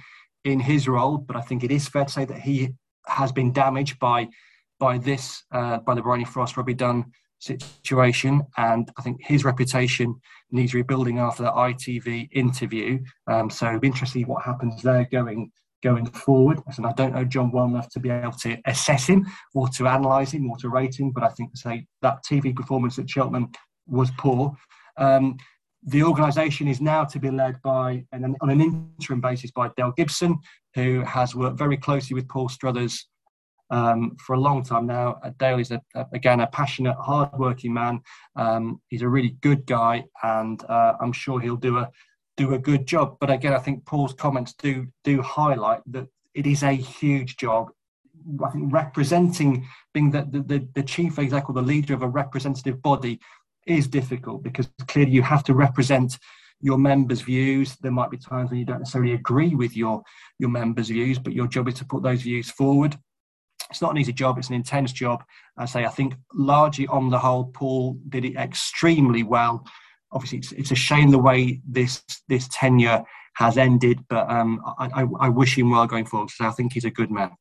in 0.45 0.59
his 0.59 0.87
role, 0.87 1.17
but 1.17 1.35
I 1.35 1.41
think 1.41 1.63
it 1.63 1.71
is 1.71 1.87
fair 1.87 2.05
to 2.05 2.11
say 2.11 2.25
that 2.25 2.39
he 2.39 2.69
has 3.07 3.31
been 3.31 3.51
damaged 3.51 3.99
by 3.99 4.27
by 4.79 4.97
this 4.97 5.43
uh, 5.51 5.79
by 5.79 5.93
the 5.93 6.01
Bryony 6.01 6.25
Frost 6.25 6.55
Robbie 6.55 6.73
Dunne 6.73 7.11
situation, 7.39 8.41
and 8.57 8.89
I 8.97 9.01
think 9.01 9.17
his 9.21 9.43
reputation 9.43 10.15
needs 10.51 10.73
rebuilding 10.73 11.19
after 11.19 11.43
that 11.43 11.53
ITV 11.53 12.29
interview. 12.31 12.99
Um, 13.27 13.49
so 13.49 13.67
it'll 13.67 13.79
be 13.79 13.87
interesting 13.87 14.27
what 14.27 14.43
happens 14.43 14.81
there 14.81 15.07
going 15.11 15.51
going 15.83 16.05
forward. 16.07 16.59
And 16.77 16.85
I 16.85 16.93
don't 16.93 17.13
know 17.13 17.25
John 17.25 17.51
well 17.51 17.65
enough 17.65 17.89
to 17.89 17.99
be 17.99 18.09
able 18.09 18.31
to 18.33 18.57
assess 18.65 19.07
him 19.07 19.25
or 19.53 19.67
to 19.69 19.85
analyse 19.85 20.31
him 20.31 20.49
or 20.49 20.57
to 20.57 20.69
rate 20.69 20.99
him, 20.99 21.11
but 21.11 21.23
I 21.23 21.29
think 21.29 21.55
say 21.55 21.85
that 22.01 22.23
TV 22.29 22.55
performance 22.55 22.99
at 22.99 23.09
Cheltenham 23.09 23.51
was 23.87 24.11
poor. 24.17 24.55
Um, 24.97 25.37
the 25.83 26.03
organisation 26.03 26.67
is 26.67 26.81
now 26.81 27.05
to 27.05 27.19
be 27.19 27.31
led 27.31 27.61
by, 27.61 28.03
an, 28.11 28.35
on 28.41 28.49
an 28.49 28.61
interim 28.61 29.21
basis, 29.21 29.51
by 29.51 29.69
Dale 29.77 29.93
Gibson, 29.95 30.37
who 30.75 31.01
has 31.01 31.35
worked 31.35 31.57
very 31.57 31.77
closely 31.77 32.15
with 32.15 32.27
Paul 32.27 32.49
Struthers 32.49 33.07
um, 33.69 34.15
for 34.25 34.33
a 34.33 34.39
long 34.39 34.63
time 34.63 34.85
now. 34.85 35.19
Uh, 35.23 35.31
Dale 35.39 35.59
is, 35.59 35.71
a, 35.71 35.81
a, 35.95 36.05
again, 36.13 36.41
a 36.41 36.47
passionate, 36.47 36.97
hard-working 36.97 37.73
man. 37.73 38.01
Um, 38.35 38.81
he's 38.89 39.03
a 39.03 39.09
really 39.09 39.37
good 39.41 39.65
guy, 39.65 40.03
and 40.23 40.61
uh, 40.69 40.93
I'm 40.99 41.13
sure 41.13 41.39
he'll 41.39 41.55
do 41.55 41.77
a 41.77 41.89
do 42.39 42.53
a 42.53 42.57
good 42.57 42.87
job. 42.87 43.17
But 43.19 43.29
again, 43.29 43.53
I 43.53 43.59
think 43.59 43.85
Paul's 43.85 44.13
comments 44.13 44.53
do 44.53 44.87
do 45.03 45.21
highlight 45.21 45.81
that 45.87 46.07
it 46.33 46.47
is 46.47 46.63
a 46.63 46.71
huge 46.71 47.35
job. 47.37 47.69
I 48.45 48.49
think 48.51 48.71
representing, 48.71 49.67
being 49.93 50.11
the, 50.11 50.21
the, 50.31 50.67
the 50.73 50.83
chief 50.83 51.19
executive, 51.19 51.55
the 51.55 51.61
leader 51.61 51.93
of 51.93 52.01
a 52.01 52.07
representative 52.07 52.81
body, 52.81 53.19
is 53.67 53.87
difficult 53.87 54.43
because 54.43 54.69
clearly 54.87 55.11
you 55.11 55.21
have 55.21 55.43
to 55.45 55.53
represent 55.53 56.17
your 56.61 56.77
members' 56.77 57.21
views. 57.21 57.75
There 57.77 57.91
might 57.91 58.11
be 58.11 58.17
times 58.17 58.49
when 58.49 58.59
you 58.59 58.65
don't 58.65 58.79
necessarily 58.79 59.13
agree 59.13 59.53
with 59.55 59.75
your 59.75 60.01
your 60.39 60.49
members' 60.49 60.89
views, 60.89 61.19
but 61.19 61.33
your 61.33 61.47
job 61.47 61.67
is 61.67 61.75
to 61.75 61.85
put 61.85 62.03
those 62.03 62.21
views 62.21 62.49
forward. 62.49 62.97
It's 63.69 63.81
not 63.81 63.91
an 63.91 63.97
easy 63.97 64.13
job; 64.13 64.37
it's 64.37 64.49
an 64.49 64.55
intense 64.55 64.93
job. 64.93 65.23
I 65.57 65.65
say 65.65 65.83
I 65.83 65.89
think 65.89 66.15
largely 66.33 66.87
on 66.87 67.09
the 67.09 67.19
whole, 67.19 67.45
Paul 67.45 67.97
did 68.07 68.23
it 68.23 68.37
extremely 68.37 69.23
well 69.23 69.65
obviously 70.11 70.39
it's, 70.39 70.51
it's 70.53 70.71
a 70.71 70.75
shame 70.75 71.11
the 71.11 71.19
way 71.19 71.61
this 71.67 72.03
this 72.27 72.47
tenure 72.51 73.03
has 73.35 73.57
ended, 73.57 74.03
but 74.09 74.29
um, 74.29 74.61
I, 74.77 75.03
I, 75.03 75.05
I, 75.19 75.29
wish 75.29 75.57
him 75.57 75.69
well 75.69 75.87
going 75.87 76.05
forward 76.05 76.27
because 76.27 76.51
I 76.51 76.55
think 76.55 76.73
he's 76.73 76.83
a 76.83 76.91
good 76.91 77.09
man. 77.09 77.31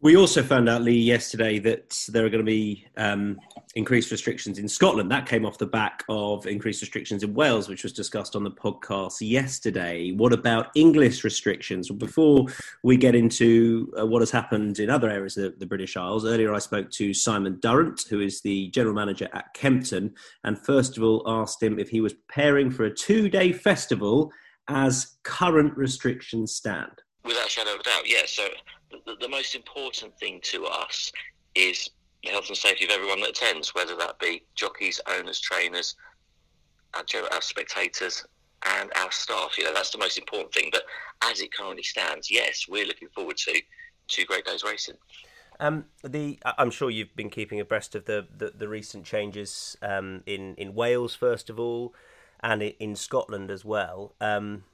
We 0.00 0.16
also 0.16 0.44
found 0.44 0.68
out, 0.68 0.82
Lee, 0.82 0.96
yesterday 0.96 1.58
that 1.58 2.04
there 2.08 2.24
are 2.24 2.28
going 2.28 2.44
to 2.44 2.48
be 2.48 2.86
um, 2.96 3.40
increased 3.74 4.12
restrictions 4.12 4.60
in 4.60 4.68
Scotland. 4.68 5.10
That 5.10 5.26
came 5.26 5.44
off 5.44 5.58
the 5.58 5.66
back 5.66 6.04
of 6.08 6.46
increased 6.46 6.80
restrictions 6.82 7.24
in 7.24 7.34
Wales, 7.34 7.68
which 7.68 7.82
was 7.82 7.92
discussed 7.92 8.36
on 8.36 8.44
the 8.44 8.50
podcast 8.52 9.16
yesterday. 9.20 10.12
What 10.12 10.32
about 10.32 10.68
English 10.76 11.24
restrictions? 11.24 11.90
Before 11.90 12.46
we 12.84 12.96
get 12.96 13.16
into 13.16 13.92
uh, 13.98 14.06
what 14.06 14.22
has 14.22 14.30
happened 14.30 14.78
in 14.78 14.88
other 14.88 15.10
areas 15.10 15.36
of 15.36 15.58
the 15.58 15.66
British 15.66 15.96
Isles, 15.96 16.24
earlier 16.24 16.54
I 16.54 16.60
spoke 16.60 16.92
to 16.92 17.12
Simon 17.12 17.58
Durrant, 17.60 18.04
who 18.08 18.20
is 18.20 18.40
the 18.40 18.68
general 18.68 18.94
manager 18.94 19.28
at 19.32 19.52
Kempton, 19.54 20.14
and 20.44 20.64
first 20.64 20.96
of 20.96 21.02
all 21.02 21.24
asked 21.26 21.60
him 21.60 21.80
if 21.80 21.88
he 21.88 22.00
was 22.00 22.12
preparing 22.12 22.70
for 22.70 22.84
a 22.84 22.94
two 22.94 23.28
day 23.28 23.50
festival 23.52 24.30
as 24.68 25.16
current 25.24 25.76
restrictions 25.76 26.54
stand. 26.54 27.02
Without 27.24 27.50
shadow 27.50 27.74
of 27.74 27.80
a 27.80 27.82
doubt, 27.82 28.08
yes. 28.08 28.30
So 28.30 28.46
the, 28.90 29.16
the 29.20 29.28
most 29.28 29.54
important 29.54 30.18
thing 30.18 30.40
to 30.44 30.66
us 30.66 31.12
is 31.54 31.90
the 32.22 32.30
health 32.30 32.48
and 32.48 32.56
safety 32.56 32.84
of 32.84 32.90
everyone 32.90 33.20
that 33.20 33.30
attends, 33.30 33.74
whether 33.74 33.96
that 33.96 34.18
be 34.18 34.44
jockeys, 34.54 35.00
owners, 35.08 35.40
trainers, 35.40 35.94
our, 36.94 37.04
our 37.32 37.42
spectators, 37.42 38.24
and 38.66 38.90
our 38.96 39.10
staff. 39.12 39.56
You 39.56 39.64
know, 39.64 39.74
that's 39.74 39.90
the 39.90 39.98
most 39.98 40.18
important 40.18 40.52
thing. 40.52 40.70
But 40.72 40.82
as 41.22 41.40
it 41.40 41.52
currently 41.52 41.82
stands, 41.82 42.30
yes, 42.30 42.66
we're 42.68 42.86
looking 42.86 43.08
forward 43.08 43.36
to 43.38 43.60
two 44.08 44.24
great 44.24 44.44
days 44.44 44.64
racing. 44.64 44.96
Um, 45.60 45.86
the 46.04 46.38
I'm 46.44 46.70
sure 46.70 46.88
you've 46.88 47.16
been 47.16 47.30
keeping 47.30 47.58
abreast 47.58 47.94
of 47.94 48.04
the 48.04 48.26
the, 48.36 48.52
the 48.56 48.68
recent 48.68 49.04
changes 49.04 49.76
um, 49.82 50.22
in 50.24 50.54
in 50.54 50.74
Wales 50.74 51.14
first 51.16 51.50
of 51.50 51.58
all, 51.58 51.94
and 52.40 52.62
in 52.62 52.94
Scotland 52.94 53.50
as 53.50 53.64
well. 53.64 54.14
Um, 54.20 54.64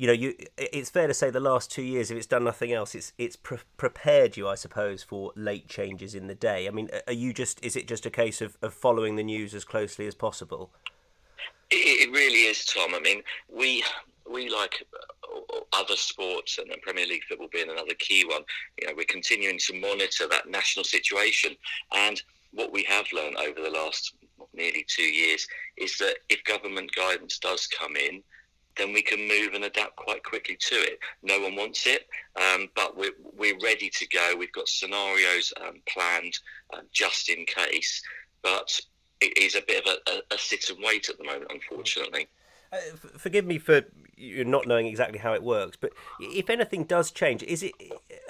you 0.00 0.06
know, 0.06 0.14
you 0.14 0.34
it's 0.56 0.88
fair 0.88 1.06
to 1.06 1.12
say 1.12 1.28
the 1.28 1.40
last 1.40 1.70
two 1.70 1.82
years, 1.82 2.10
if 2.10 2.16
it's 2.16 2.26
done 2.26 2.42
nothing 2.42 2.72
else, 2.72 2.94
it's 2.94 3.12
it's 3.18 3.36
pre- 3.36 3.58
prepared 3.76 4.34
you, 4.34 4.48
I 4.48 4.54
suppose, 4.54 5.02
for 5.02 5.30
late 5.36 5.68
changes 5.68 6.14
in 6.14 6.26
the 6.26 6.34
day. 6.34 6.66
I 6.66 6.70
mean, 6.70 6.88
are 7.06 7.12
you 7.12 7.34
just 7.34 7.62
is 7.62 7.76
it 7.76 7.86
just 7.86 8.06
a 8.06 8.10
case 8.10 8.40
of, 8.40 8.56
of 8.62 8.72
following 8.72 9.16
the 9.16 9.22
news 9.22 9.54
as 9.54 9.62
closely 9.62 10.06
as 10.06 10.14
possible? 10.14 10.70
It, 11.70 12.10
really 12.10 12.48
is, 12.48 12.64
Tom. 12.64 12.94
I 12.94 13.00
mean, 13.00 13.22
we 13.54 13.84
we 14.32 14.48
like 14.48 14.86
uh, 14.94 15.58
other 15.74 15.96
sports 15.96 16.56
and 16.56 16.70
the 16.70 16.78
Premier 16.80 17.06
League 17.06 17.24
football 17.28 17.48
being 17.52 17.68
another 17.68 17.94
key 17.98 18.24
one. 18.24 18.44
You 18.80 18.88
know, 18.88 18.94
we're 18.96 19.04
continuing 19.04 19.58
to 19.58 19.78
monitor 19.78 20.26
that 20.28 20.48
national 20.48 20.86
situation 20.86 21.56
and 21.94 22.22
what 22.52 22.72
we 22.72 22.84
have 22.84 23.04
learned 23.12 23.36
over 23.36 23.60
the 23.60 23.70
last 23.70 24.14
nearly 24.54 24.84
two 24.88 25.02
years 25.02 25.46
is 25.76 25.98
that 25.98 26.16
if 26.30 26.42
government 26.44 26.90
guidance 26.96 27.38
does 27.38 27.66
come 27.66 27.96
in, 27.96 28.22
then 28.80 28.92
we 28.92 29.02
can 29.02 29.28
move 29.28 29.52
and 29.54 29.64
adapt 29.64 29.96
quite 29.96 30.24
quickly 30.24 30.56
to 30.58 30.74
it. 30.74 30.98
No 31.22 31.40
one 31.40 31.54
wants 31.54 31.86
it, 31.86 32.06
um, 32.40 32.68
but 32.74 32.96
we're, 32.96 33.12
we're 33.36 33.58
ready 33.62 33.90
to 33.90 34.08
go. 34.08 34.34
We've 34.38 34.52
got 34.52 34.68
scenarios 34.68 35.52
um, 35.60 35.82
planned 35.86 36.38
um, 36.74 36.82
just 36.92 37.28
in 37.28 37.44
case, 37.44 38.02
but 38.42 38.80
it 39.20 39.36
is 39.36 39.54
a 39.54 39.62
bit 39.66 39.84
of 39.84 39.92
a, 39.92 40.10
a, 40.10 40.34
a 40.34 40.38
sit 40.38 40.70
and 40.70 40.78
wait 40.82 41.10
at 41.10 41.18
the 41.18 41.24
moment, 41.24 41.50
unfortunately. 41.50 42.28
Uh, 42.72 42.78
forgive 43.18 43.44
me 43.44 43.58
for 43.58 43.84
you 44.20 44.44
not 44.44 44.66
knowing 44.66 44.86
exactly 44.86 45.18
how 45.18 45.32
it 45.32 45.42
works, 45.42 45.76
but 45.80 45.92
if 46.20 46.50
anything 46.50 46.84
does 46.84 47.10
change, 47.10 47.42
is 47.42 47.62
it 47.62 47.72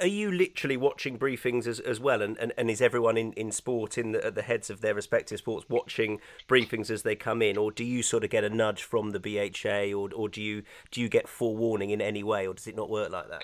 are 0.01 0.07
you 0.07 0.31
literally 0.31 0.77
watching 0.77 1.19
briefings 1.19 1.67
as, 1.67 1.81
as 1.81 2.01
well? 2.01 2.23
And, 2.23 2.39
and, 2.39 2.53
and 2.57 2.71
is 2.71 2.81
everyone 2.81 3.17
in, 3.17 3.33
in 3.33 3.53
sport, 3.53 3.99
in 3.99 4.13
the, 4.13 4.25
at 4.25 4.35
the 4.35 4.43
heads 4.43 4.71
of 4.71 4.81
their 4.81 4.95
respective 4.95 5.39
sports, 5.39 5.67
watching 5.69 6.21
briefings 6.49 6.91
as 6.91 7.03
they 7.03 7.17
come 7.17 7.43
in, 7.43 7.57
or 7.57 7.71
do 7.71 7.85
you 7.85 8.03
sort 8.03 8.25
of 8.25 8.31
get 8.31 8.45
a 8.45 8.51
nudge 8.51 8.83
from 8.83 9.11
the 9.11 9.21
BHA, 9.21 9.93
or 9.97 10.11
or 10.15 10.29
do 10.29 10.41
you 10.41 10.63
do 10.91 11.01
you 11.01 11.09
get 11.09 11.29
forewarning 11.29 11.91
in 11.91 12.01
any 12.01 12.23
way, 12.23 12.47
or 12.47 12.55
does 12.55 12.67
it 12.67 12.77
not 12.77 12.89
work 12.89 13.11
like 13.11 13.29
that? 13.29 13.43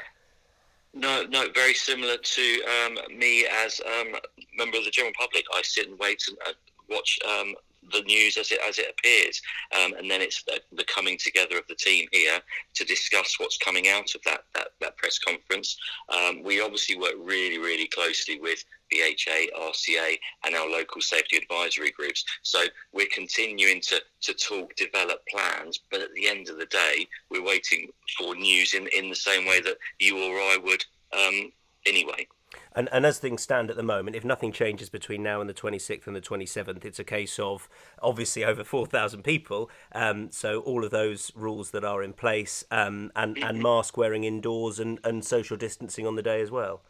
No, 0.95 1.25
no, 1.29 1.47
very 1.55 1.75
similar 1.75 2.17
to 2.17 2.63
um, 2.65 2.99
me 3.19 3.47
as 3.47 3.81
um, 3.85 4.15
member 4.57 4.79
of 4.79 4.85
the 4.85 4.91
general 4.91 5.13
public. 5.19 5.45
I 5.53 5.61
sit 5.63 5.89
and 5.89 5.99
wait 5.99 6.23
and 6.27 6.39
uh, 6.47 6.53
watch 6.89 7.19
um, 7.29 7.55
the 7.93 8.03
news 8.03 8.37
as 8.37 8.51
it 8.51 8.61
as 8.67 8.79
it 8.79 8.87
appears, 8.91 9.41
um, 9.75 9.95
and 9.95 10.11
then 10.11 10.21
it's 10.21 10.43
the, 10.45 10.85
coming 10.85 11.19
together 11.19 11.59
of 11.59 11.67
the 11.69 11.75
team 11.75 12.07
here 12.13 12.39
to 12.75 12.85
discuss 12.85 13.39
what's 13.39 13.59
coming 13.59 13.89
out 13.89 14.15
of 14.15 14.23
that 14.25 14.45
that, 14.55 14.69
that 14.81 14.97
press 14.97 15.19
conference. 15.19 15.77
Um, 16.09 16.43
we 16.43 16.61
obviously 16.61 16.97
work 16.97 17.15
really 17.19 17.59
really 17.59 17.89
closely 17.89 18.41
with 18.41 18.65
BHA, 18.91 19.49
RCA, 19.59 20.17
and 20.45 20.55
our 20.55 20.69
local 20.69 21.01
safety 21.01 21.37
advisory 21.37 21.91
groups. 21.91 22.25
So 22.43 22.65
we're 22.93 23.09
continuing 23.13 23.81
to 23.83 24.01
to 24.23 24.35
talk, 24.35 24.75
develop 24.77 25.21
plans, 25.29 25.81
but 25.91 26.01
at 26.01 26.13
the 26.15 26.29
end 26.29 26.49
of 26.49 26.59
the 26.59 26.67
day, 26.67 27.07
we're 27.31 27.45
waiting 27.45 27.91
for 28.17 28.35
news 28.35 28.75
in 28.75 28.89
in 28.89 29.09
the 29.09 29.17
same 29.17 29.47
way 29.47 29.61
that 29.61 29.79
you 29.99 30.19
or 30.19 30.39
I 30.39 30.59
would 30.63 30.85
um, 31.13 31.53
anyway. 31.87 32.27
And, 32.75 32.89
and 32.93 33.07
as 33.07 33.19
things 33.19 33.43
stand 33.43 33.71
at 33.71 33.77
the 33.77 33.83
moment, 33.83 34.17
if 34.17 34.25
nothing 34.25 34.53
changes 34.53 34.89
between 34.89 35.23
now 35.23 35.41
and 35.41 35.49
the 35.49 35.55
26th 35.55 36.07
and 36.07 36.17
the 36.17 36.21
27th, 36.21 36.85
it's 36.85 36.99
a 36.99 37.05
case 37.05 37.39
of 37.39 37.69
obviously 38.03 38.45
over 38.45 38.65
4,000 38.65 39.23
people. 39.23 39.71
Um, 39.93 40.31
so 40.31 40.61
all 40.61 40.85
of 40.85 40.91
those 40.91 41.33
rules 41.35 41.71
that 41.71 41.85
are 41.85 42.03
in 42.03 42.13
place 42.13 42.65
um, 42.71 43.11
and, 43.17 43.39
and 43.39 43.63
mask 43.63 43.97
wearing 43.97 44.25
indoors 44.25 44.79
and, 44.79 44.99
and 45.05 45.25
social 45.25 45.57
distancing 45.57 46.07
on 46.07 46.17
the 46.17 46.23
day 46.23 46.41
as 46.41 46.51
well. 46.51 46.83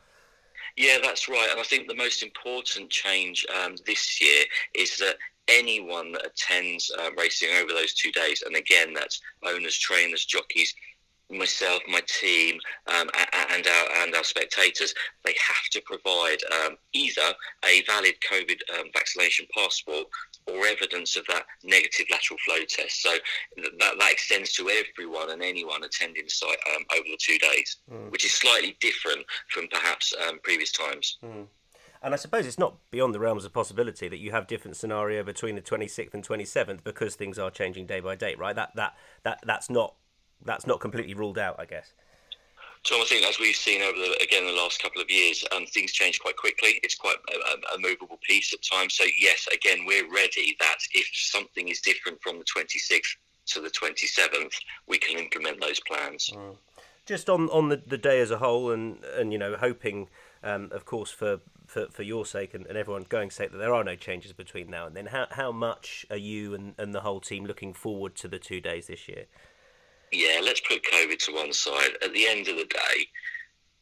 Yeah, 0.76 0.98
that's 1.02 1.28
right. 1.28 1.48
And 1.50 1.60
I 1.60 1.62
think 1.62 1.88
the 1.88 1.94
most 1.94 2.22
important 2.22 2.90
change 2.90 3.46
um, 3.62 3.76
this 3.86 4.20
year 4.20 4.44
is 4.74 4.96
that 4.98 5.16
anyone 5.48 6.12
that 6.12 6.26
attends 6.26 6.90
uh, 6.98 7.10
racing 7.16 7.50
over 7.60 7.72
those 7.72 7.94
two 7.94 8.10
days, 8.12 8.42
and 8.42 8.56
again, 8.56 8.92
that's 8.92 9.20
owners, 9.44 9.78
trainers, 9.78 10.24
jockeys, 10.24 10.74
myself, 11.30 11.82
my 11.88 12.00
team, 12.06 12.58
um, 12.86 13.08
and 13.50 13.66
our 13.66 14.02
and 14.02 14.14
our 14.14 14.24
spectators, 14.24 14.94
they 15.24 15.34
have 15.40 15.68
to 15.72 15.80
provide 15.82 16.38
um, 16.64 16.76
either 16.92 17.34
a 17.64 17.82
valid 17.86 18.14
COVID 18.30 18.58
um, 18.78 18.86
vaccination 18.92 19.46
passport 19.56 20.06
or 20.46 20.66
evidence 20.66 21.16
of 21.16 21.26
that 21.26 21.44
negative 21.64 22.06
lateral 22.10 22.38
flow 22.44 22.58
test. 22.68 23.02
So 23.02 23.10
that, 23.56 23.94
that 23.98 24.12
extends 24.12 24.52
to 24.54 24.68
everyone 24.70 25.30
and 25.30 25.42
anyone 25.42 25.82
attending 25.82 26.24
the 26.24 26.30
site 26.30 26.58
um, 26.74 26.84
over 26.94 27.04
the 27.04 27.18
two 27.20 27.38
days, 27.38 27.78
mm. 27.90 28.10
which 28.10 28.24
is 28.24 28.32
slightly 28.32 28.76
different 28.80 29.24
from 29.50 29.66
perhaps 29.68 30.14
um, 30.28 30.38
previous 30.42 30.72
times. 30.72 31.18
Mm. 31.24 31.46
And 32.02 32.14
I 32.14 32.16
suppose 32.16 32.46
it's 32.46 32.58
not 32.58 32.76
beyond 32.90 33.14
the 33.14 33.18
realms 33.18 33.44
of 33.44 33.52
possibility 33.52 34.06
that 34.06 34.18
you 34.18 34.30
have 34.30 34.46
different 34.46 34.76
scenario 34.76 35.24
between 35.24 35.56
the 35.56 35.62
26th 35.62 36.14
and 36.14 36.26
27th 36.26 36.84
because 36.84 37.16
things 37.16 37.38
are 37.38 37.50
changing 37.50 37.86
day 37.86 38.00
by 38.00 38.14
day, 38.14 38.34
right? 38.36 38.54
That 38.54 38.76
that 38.76 38.96
that 39.24 39.40
that's 39.44 39.68
not 39.70 39.94
that's 40.44 40.66
not 40.66 40.80
completely 40.80 41.14
ruled 41.14 41.38
out, 41.38 41.56
I 41.58 41.64
guess. 41.64 41.92
Tom, 42.86 43.00
I 43.00 43.04
think 43.04 43.26
as 43.26 43.40
we've 43.40 43.56
seen 43.56 43.82
over 43.82 43.98
the, 43.98 44.16
again 44.22 44.46
the 44.46 44.52
last 44.52 44.80
couple 44.80 45.02
of 45.02 45.10
years, 45.10 45.44
um, 45.54 45.66
things 45.66 45.92
change 45.92 46.20
quite 46.20 46.36
quickly. 46.36 46.78
It's 46.84 46.94
quite 46.94 47.16
a, 47.34 47.74
a, 47.74 47.78
movable 47.80 48.18
piece 48.22 48.52
at 48.52 48.62
times. 48.62 48.94
So 48.94 49.04
yes, 49.18 49.48
again, 49.52 49.84
we're 49.84 50.08
ready 50.12 50.56
that 50.60 50.78
if 50.92 51.08
something 51.12 51.68
is 51.68 51.80
different 51.80 52.22
from 52.22 52.38
the 52.38 52.44
26th 52.44 53.16
to 53.46 53.60
the 53.60 53.70
27th, 53.70 54.54
we 54.86 54.98
can 54.98 55.18
implement 55.18 55.60
those 55.60 55.80
plans. 55.80 56.30
Mm. 56.32 56.56
Just 57.06 57.28
on, 57.28 57.48
on 57.50 57.68
the, 57.70 57.82
the 57.84 57.98
day 57.98 58.20
as 58.20 58.30
a 58.30 58.38
whole, 58.38 58.70
and 58.70 59.02
and 59.16 59.32
you 59.32 59.38
know, 59.38 59.56
hoping, 59.56 60.08
um, 60.44 60.68
of 60.72 60.84
course, 60.84 61.10
for, 61.10 61.40
for, 61.66 61.86
for 61.86 62.04
your 62.04 62.24
sake 62.24 62.54
and, 62.54 62.66
and 62.66 62.78
everyone's 62.78 63.08
going 63.08 63.30
sake 63.30 63.50
that 63.50 63.58
there 63.58 63.74
are 63.74 63.82
no 63.82 63.96
changes 63.96 64.32
between 64.32 64.70
now 64.70 64.86
and 64.86 64.96
then. 64.96 65.06
How 65.06 65.26
how 65.30 65.50
much 65.50 66.06
are 66.08 66.16
you 66.16 66.54
and, 66.54 66.74
and 66.78 66.94
the 66.94 67.00
whole 67.00 67.20
team 67.20 67.46
looking 67.46 67.72
forward 67.72 68.14
to 68.16 68.28
the 68.28 68.38
two 68.38 68.60
days 68.60 68.86
this 68.86 69.08
year? 69.08 69.26
Yeah, 70.12 70.40
let's 70.42 70.60
put 70.60 70.82
COVID 70.84 71.18
to 71.26 71.34
one 71.34 71.52
side. 71.52 71.92
At 72.02 72.12
the 72.12 72.26
end 72.26 72.48
of 72.48 72.56
the 72.56 72.64
day, 72.64 73.06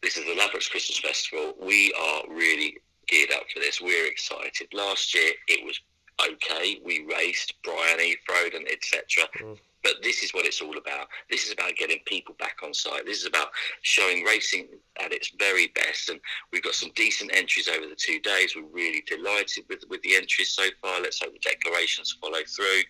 this 0.02 0.16
is 0.16 0.24
the 0.24 0.34
Ladbrokes 0.40 0.70
Christmas 0.70 0.98
Festival. 0.98 1.54
We 1.60 1.92
are 1.98 2.22
really 2.28 2.76
geared 3.08 3.30
up 3.32 3.44
for 3.52 3.60
this. 3.60 3.80
We're 3.80 4.06
excited. 4.06 4.68
Last 4.72 5.14
year 5.14 5.32
it 5.48 5.64
was 5.64 5.80
okay. 6.30 6.80
We 6.84 7.06
raced 7.10 7.54
Bryony, 7.62 8.16
Frodon, 8.28 8.70
etc. 8.70 9.28
Mm. 9.40 9.58
But 9.82 9.96
this 10.02 10.22
is 10.22 10.32
what 10.32 10.46
it's 10.46 10.62
all 10.62 10.78
about. 10.78 11.08
This 11.28 11.46
is 11.46 11.52
about 11.52 11.76
getting 11.76 11.98
people 12.06 12.34
back 12.38 12.56
on 12.62 12.72
site. 12.72 13.04
This 13.04 13.20
is 13.20 13.26
about 13.26 13.48
showing 13.82 14.24
racing 14.24 14.68
at 15.02 15.12
its 15.12 15.30
very 15.38 15.68
best. 15.74 16.08
And 16.08 16.18
we've 16.52 16.62
got 16.62 16.74
some 16.74 16.90
decent 16.94 17.34
entries 17.34 17.68
over 17.68 17.86
the 17.86 17.94
two 17.94 18.18
days. 18.20 18.56
We're 18.56 18.62
really 18.62 19.04
delighted 19.06 19.64
with, 19.68 19.84
with 19.90 20.00
the 20.00 20.16
entries 20.16 20.50
so 20.50 20.64
far. 20.80 21.02
Let's 21.02 21.20
hope 21.22 21.34
the 21.34 21.38
declarations 21.38 22.16
follow 22.18 22.40
through. 22.46 22.82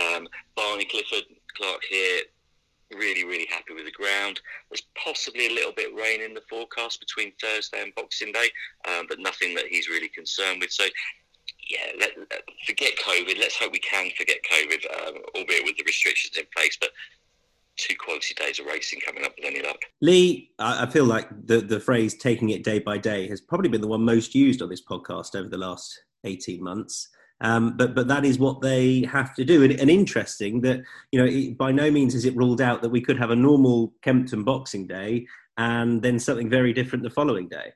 Um, 0.00 0.28
Barney 0.56 0.86
Clifford 0.86 1.24
Clark 1.56 1.82
here 1.88 2.22
really, 2.94 3.24
really 3.24 3.46
happy 3.50 3.74
with 3.74 3.84
the 3.84 3.92
ground. 3.92 4.40
There's 4.70 4.82
possibly 5.02 5.46
a 5.46 5.54
little 5.54 5.72
bit 5.72 5.94
rain 5.94 6.20
in 6.22 6.34
the 6.34 6.42
forecast 6.48 7.00
between 7.00 7.32
Thursday 7.40 7.82
and 7.82 7.94
Boxing 7.94 8.32
Day, 8.32 8.48
um, 8.88 9.06
but 9.08 9.18
nothing 9.18 9.54
that 9.54 9.66
he's 9.66 9.88
really 9.88 10.08
concerned 10.08 10.60
with. 10.60 10.70
So, 10.70 10.84
yeah, 11.68 11.92
let, 11.98 12.10
forget 12.66 12.92
COVID. 12.98 13.38
Let's 13.38 13.56
hope 13.56 13.72
we 13.72 13.78
can 13.78 14.10
forget 14.16 14.38
COVID, 14.50 15.08
um, 15.08 15.14
albeit 15.36 15.64
with 15.64 15.76
the 15.76 15.84
restrictions 15.84 16.36
in 16.36 16.44
place. 16.54 16.76
But 16.80 16.90
two 17.76 17.94
quality 17.96 18.34
days 18.34 18.58
of 18.60 18.66
racing 18.66 19.00
coming 19.00 19.24
up 19.24 19.32
with 19.36 19.46
any 19.46 19.62
luck. 19.62 19.80
Lee, 20.02 20.50
I 20.58 20.86
feel 20.86 21.04
like 21.04 21.28
the, 21.46 21.60
the 21.60 21.80
phrase 21.80 22.14
taking 22.14 22.50
it 22.50 22.62
day 22.62 22.78
by 22.78 22.98
day 22.98 23.28
has 23.28 23.40
probably 23.40 23.68
been 23.68 23.80
the 23.80 23.88
one 23.88 24.04
most 24.04 24.34
used 24.34 24.60
on 24.62 24.68
this 24.68 24.84
podcast 24.84 25.34
over 25.34 25.48
the 25.48 25.58
last 25.58 25.98
18 26.24 26.62
months. 26.62 27.08
Um, 27.42 27.76
but 27.76 27.94
but 27.94 28.08
that 28.08 28.24
is 28.24 28.38
what 28.38 28.60
they 28.60 29.02
have 29.02 29.34
to 29.36 29.44
do, 29.44 29.62
and, 29.62 29.72
and 29.80 29.90
interesting 29.90 30.60
that 30.60 30.82
you 31.10 31.18
know 31.18 31.26
it, 31.26 31.56
by 31.56 31.72
no 31.72 31.90
means 31.90 32.14
is 32.14 32.26
it 32.26 32.36
ruled 32.36 32.60
out 32.60 32.82
that 32.82 32.90
we 32.90 33.00
could 33.00 33.18
have 33.18 33.30
a 33.30 33.36
normal 33.36 33.94
Kempton 34.02 34.44
Boxing 34.44 34.86
Day 34.86 35.26
and 35.56 36.02
then 36.02 36.18
something 36.18 36.48
very 36.48 36.72
different 36.72 37.02
the 37.02 37.10
following 37.10 37.48
day. 37.48 37.72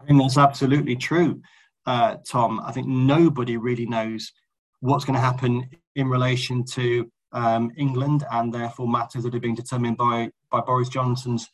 I 0.00 0.04
think 0.04 0.20
that's 0.20 0.38
absolutely 0.38 0.96
true, 0.96 1.40
uh, 1.86 2.16
Tom. 2.28 2.60
I 2.60 2.72
think 2.72 2.86
nobody 2.86 3.56
really 3.56 3.86
knows 3.86 4.32
what's 4.80 5.04
going 5.04 5.14
to 5.14 5.20
happen 5.20 5.68
in 5.94 6.08
relation 6.08 6.64
to 6.64 7.10
um, 7.32 7.70
England 7.76 8.24
and 8.32 8.52
therefore 8.52 8.88
matters 8.88 9.22
that 9.22 9.34
are 9.34 9.40
being 9.40 9.54
determined 9.54 9.96
by 9.96 10.30
by 10.50 10.60
Boris 10.60 10.88
Johnson's 10.88 11.48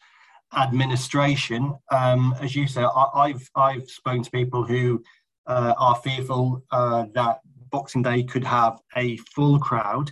administration. 0.56 1.74
Um, 1.90 2.34
as 2.40 2.54
you 2.54 2.66
say, 2.66 2.82
I, 2.82 3.28
have 3.28 3.50
I've 3.54 3.90
spoken 3.90 4.22
to 4.22 4.30
people 4.30 4.62
who 4.64 5.02
uh, 5.46 5.74
are 5.78 5.96
fearful 5.96 6.62
uh, 6.70 7.06
that 7.14 7.40
Boxing 7.70 8.02
Day 8.02 8.22
could 8.22 8.44
have 8.44 8.78
a 8.96 9.16
full 9.34 9.58
crowd 9.58 10.10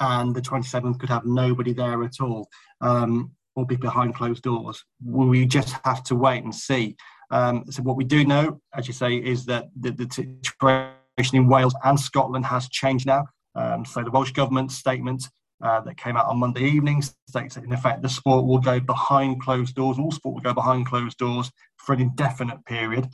and 0.00 0.34
the 0.34 0.40
27th 0.40 0.98
could 0.98 1.08
have 1.08 1.24
nobody 1.24 1.72
there 1.72 2.02
at 2.04 2.20
all 2.20 2.48
um, 2.80 3.30
or 3.54 3.64
be 3.64 3.76
behind 3.76 4.14
closed 4.14 4.42
doors. 4.42 4.84
We 5.04 5.46
just 5.46 5.74
have 5.84 6.02
to 6.04 6.14
wait 6.14 6.44
and 6.44 6.54
see. 6.54 6.96
Um, 7.30 7.64
so, 7.70 7.82
what 7.82 7.96
we 7.96 8.04
do 8.04 8.24
know, 8.24 8.60
as 8.74 8.86
you 8.86 8.92
say, 8.92 9.16
is 9.16 9.44
that 9.46 9.68
the, 9.80 9.90
the 9.90 10.06
situation 10.12 10.92
in 11.32 11.48
Wales 11.48 11.74
and 11.84 11.98
Scotland 11.98 12.44
has 12.46 12.68
changed 12.68 13.06
now. 13.06 13.24
Um, 13.54 13.84
so, 13.84 14.04
the 14.04 14.10
Welsh 14.10 14.32
Government 14.32 14.70
statement 14.70 15.24
uh, 15.62 15.80
that 15.80 15.96
came 15.96 16.16
out 16.16 16.26
on 16.26 16.38
Monday 16.38 16.64
evening 16.64 17.02
states 17.02 17.56
that, 17.56 17.64
in 17.64 17.72
effect, 17.72 18.02
the 18.02 18.08
sport 18.08 18.44
will 18.44 18.60
go 18.60 18.78
behind 18.78 19.40
closed 19.40 19.74
doors, 19.74 19.98
all 19.98 20.12
sport 20.12 20.34
will 20.34 20.42
go 20.42 20.54
behind 20.54 20.86
closed 20.86 21.18
doors 21.18 21.50
for 21.78 21.94
an 21.94 22.00
indefinite 22.00 22.64
period 22.66 23.08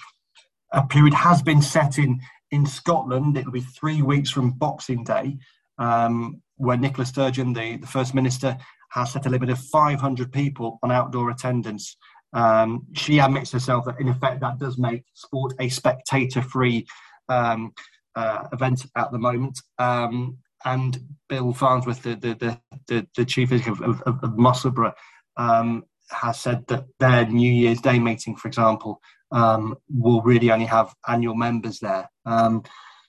a 0.73 0.87
period 0.87 1.15
has 1.15 1.43
been 1.43 1.63
set 1.63 1.99
in 1.99 2.21
in 2.51 2.67
Scotland. 2.67 3.37
It'll 3.37 3.53
be 3.53 3.61
three 3.61 4.03
weeks 4.03 4.31
from 4.31 4.51
Boxing 4.51 5.05
Day, 5.05 5.39
um, 5.79 6.43
where 6.57 6.77
Nicola 6.77 7.07
Sturgeon, 7.07 7.53
the, 7.53 7.77
the 7.77 7.87
First 7.87 8.15
Minister, 8.15 8.57
has 8.91 9.13
set 9.13 9.27
a 9.27 9.31
limit 9.31 9.51
of 9.51 9.59
500 9.59 10.31
people 10.33 10.79
on 10.83 10.93
outdoor 10.93 11.31
attendance. 11.31 11.97
Um, 12.35 12.87
she 12.95 13.19
admits 13.19 13.51
herself 13.53 13.87
that, 13.87 14.01
in 14.01 14.09
effect, 14.09 14.41
that 14.41 14.59
does 14.59 14.79
make 14.79 15.05
sport 15.15 15.55
a 15.59 15.69
spectator-free 15.69 16.87
um, 17.29 17.73
uh, 18.15 18.45
event 18.53 18.87
at 18.97 19.11
the 19.13 19.19
moment. 19.19 19.59
Um, 19.79 20.39
and 20.65 20.99
Bill 21.29 21.53
Farnsworth, 21.53 22.03
the, 22.03 22.15
the, 22.17 22.59
the, 22.87 23.07
the 23.17 23.25
chief 23.25 23.51
of, 23.51 23.81
of, 23.81 24.03
of 24.07 24.39
Musselburgh, 24.39 24.95
um, 25.37 25.85
has 26.11 26.39
said 26.39 26.67
that 26.69 26.85
their 27.01 27.27
New 27.27 27.51
Year's 27.51 27.81
Day 27.81 27.99
meeting, 27.99 28.37
for 28.37 28.49
example, 28.49 29.01
um, 29.33 29.77
will 29.89 30.23
really 30.23 30.51
only 30.51 30.67
have 30.67 30.95
annual 31.09 31.35
members 31.35 31.79
there. 31.81 32.09
Um, 32.27 32.63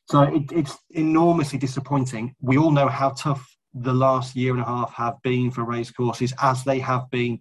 so 0.10 0.22
it, 0.22 0.52
it's 0.52 0.78
enormously 0.92 1.60
disappointing. 1.60 2.36
We 2.42 2.58
all 2.58 2.72
know 2.72 2.88
how 2.88 3.10
tough 3.12 3.48
the 3.74 3.94
last 3.94 4.36
year 4.36 4.54
and 4.54 4.62
a 4.62 4.66
half 4.66 4.94
have 4.94 5.22
been 5.24 5.52
for 5.52 5.64
racecourses, 5.64 6.34
as 6.42 6.64
they 6.64 6.80
have 6.80 7.10
been 7.10 7.40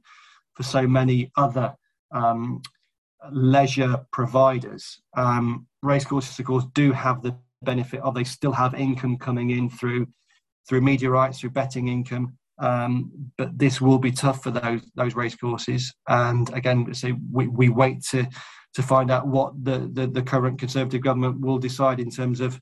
for 0.55 0.63
so 0.63 0.87
many 0.87 1.31
other 1.37 1.75
um, 2.13 2.63
leisure 3.31 4.05
providers. 4.13 5.01
Um, 5.17 5.67
racecourses, 5.83 6.39
of 6.39 6.47
course, 6.47 6.65
do 6.75 6.93
have 6.93 7.23
the 7.23 7.37
benefit 7.63 8.01
of 8.01 8.15
they 8.15 8.25
still 8.25 8.53
have 8.53 8.75
income 8.75 9.17
coming 9.17 9.51
in 9.51 9.71
through 9.71 10.07
through 10.69 10.81
media 10.81 11.11
rights, 11.11 11.41
through 11.41 11.51
betting 11.51 11.89
income. 11.89 12.37
Um, 12.59 13.11
but 13.37 13.59
this 13.59 13.81
will 13.81 13.99
be 13.99 14.13
tough 14.13 14.43
for 14.43 14.51
those 14.51 14.83
those 14.95 15.15
race 15.15 15.35
courses. 15.35 15.93
And 16.09 16.53
again, 16.55 16.95
so 16.95 17.13
we, 17.31 17.49
we 17.49 17.69
wait 17.69 18.03
to 18.11 18.29
to 18.75 18.83
find 18.83 19.11
out 19.11 19.27
what 19.27 19.53
the, 19.65 19.91
the, 19.93 20.07
the 20.07 20.23
current 20.23 20.59
Conservative 20.59 21.03
government 21.03 21.41
will 21.41 21.59
decide 21.59 22.01
in 22.01 22.11
terms 22.11 22.41
of 22.41 22.61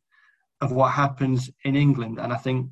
of 0.61 0.73
what 0.73 0.93
happens 0.93 1.51
in 1.65 1.75
England. 1.75 2.19
And 2.19 2.33
I 2.33 2.37
think 2.37 2.71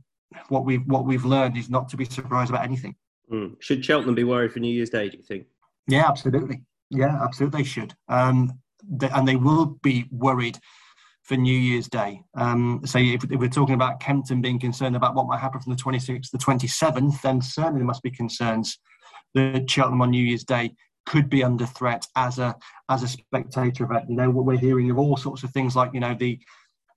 what 0.49 0.65
we've 0.65 0.85
what 0.87 1.07
we've 1.07 1.25
learned 1.25 1.57
is 1.57 1.71
not 1.71 1.89
to 1.91 1.97
be 1.97 2.05
surprised 2.05 2.51
about 2.51 2.65
anything. 2.65 2.95
Mm. 3.33 3.57
Should 3.61 3.85
Cheltenham 3.85 4.15
be 4.15 4.25
worried 4.25 4.53
for 4.53 4.61
New 4.61 4.73
Year's 4.73 4.91
Day? 4.91 5.09
Do 5.09 5.17
you 5.17 5.23
think? 5.23 5.47
Yeah, 5.87 6.07
absolutely. 6.07 6.63
Yeah, 6.91 7.23
absolutely. 7.23 7.63
They 7.63 7.69
should. 7.69 7.95
Um, 8.09 8.53
they, 8.89 9.09
and 9.11 9.27
they 9.27 9.37
will 9.37 9.79
be 9.83 10.07
worried 10.11 10.59
for 11.23 11.37
New 11.37 11.59
Year's 11.59 11.89
Day. 11.89 12.23
Um, 12.37 12.81
so 12.87 12.99
if, 12.99 13.25
if, 13.25 13.39
we're 13.39 13.49
talking 13.49 13.75
about 13.75 14.01
Kempton 14.01 14.41
being 14.41 14.59
concerned 14.59 14.97
about 14.97 15.15
what 15.15 15.27
might 15.27 15.41
happen 15.41 15.61
from 15.61 15.75
the 15.75 15.83
26th 15.83 16.31
to 16.31 16.33
the 16.33 16.39
27th, 16.39 17.21
then 17.21 17.43
certainly 17.43 17.81
there 17.81 17.87
must 17.87 18.03
be 18.03 18.11
concerns 18.11 18.79
that 19.35 19.69
Cheltenham 19.69 20.01
on 20.01 20.11
New 20.11 20.25
Year's 20.25 20.45
Day 20.45 20.75
could 21.09 21.31
be 21.31 21.43
under 21.43 21.65
threat 21.67 22.07
as 22.17 22.39
a 22.39 22.55
as 22.91 23.03
a 23.03 23.09
spectator 23.09 23.85
event. 23.85 24.11
You 24.11 24.17
know, 24.17 24.31
we're 24.31 24.59
hearing 24.59 24.91
of 24.91 24.99
all 24.99 25.17
sorts 25.17 25.43
of 25.43 25.51
things 25.51 25.75
like 25.75 25.93
you 25.95 26.01
know 26.01 26.15
the 26.15 26.39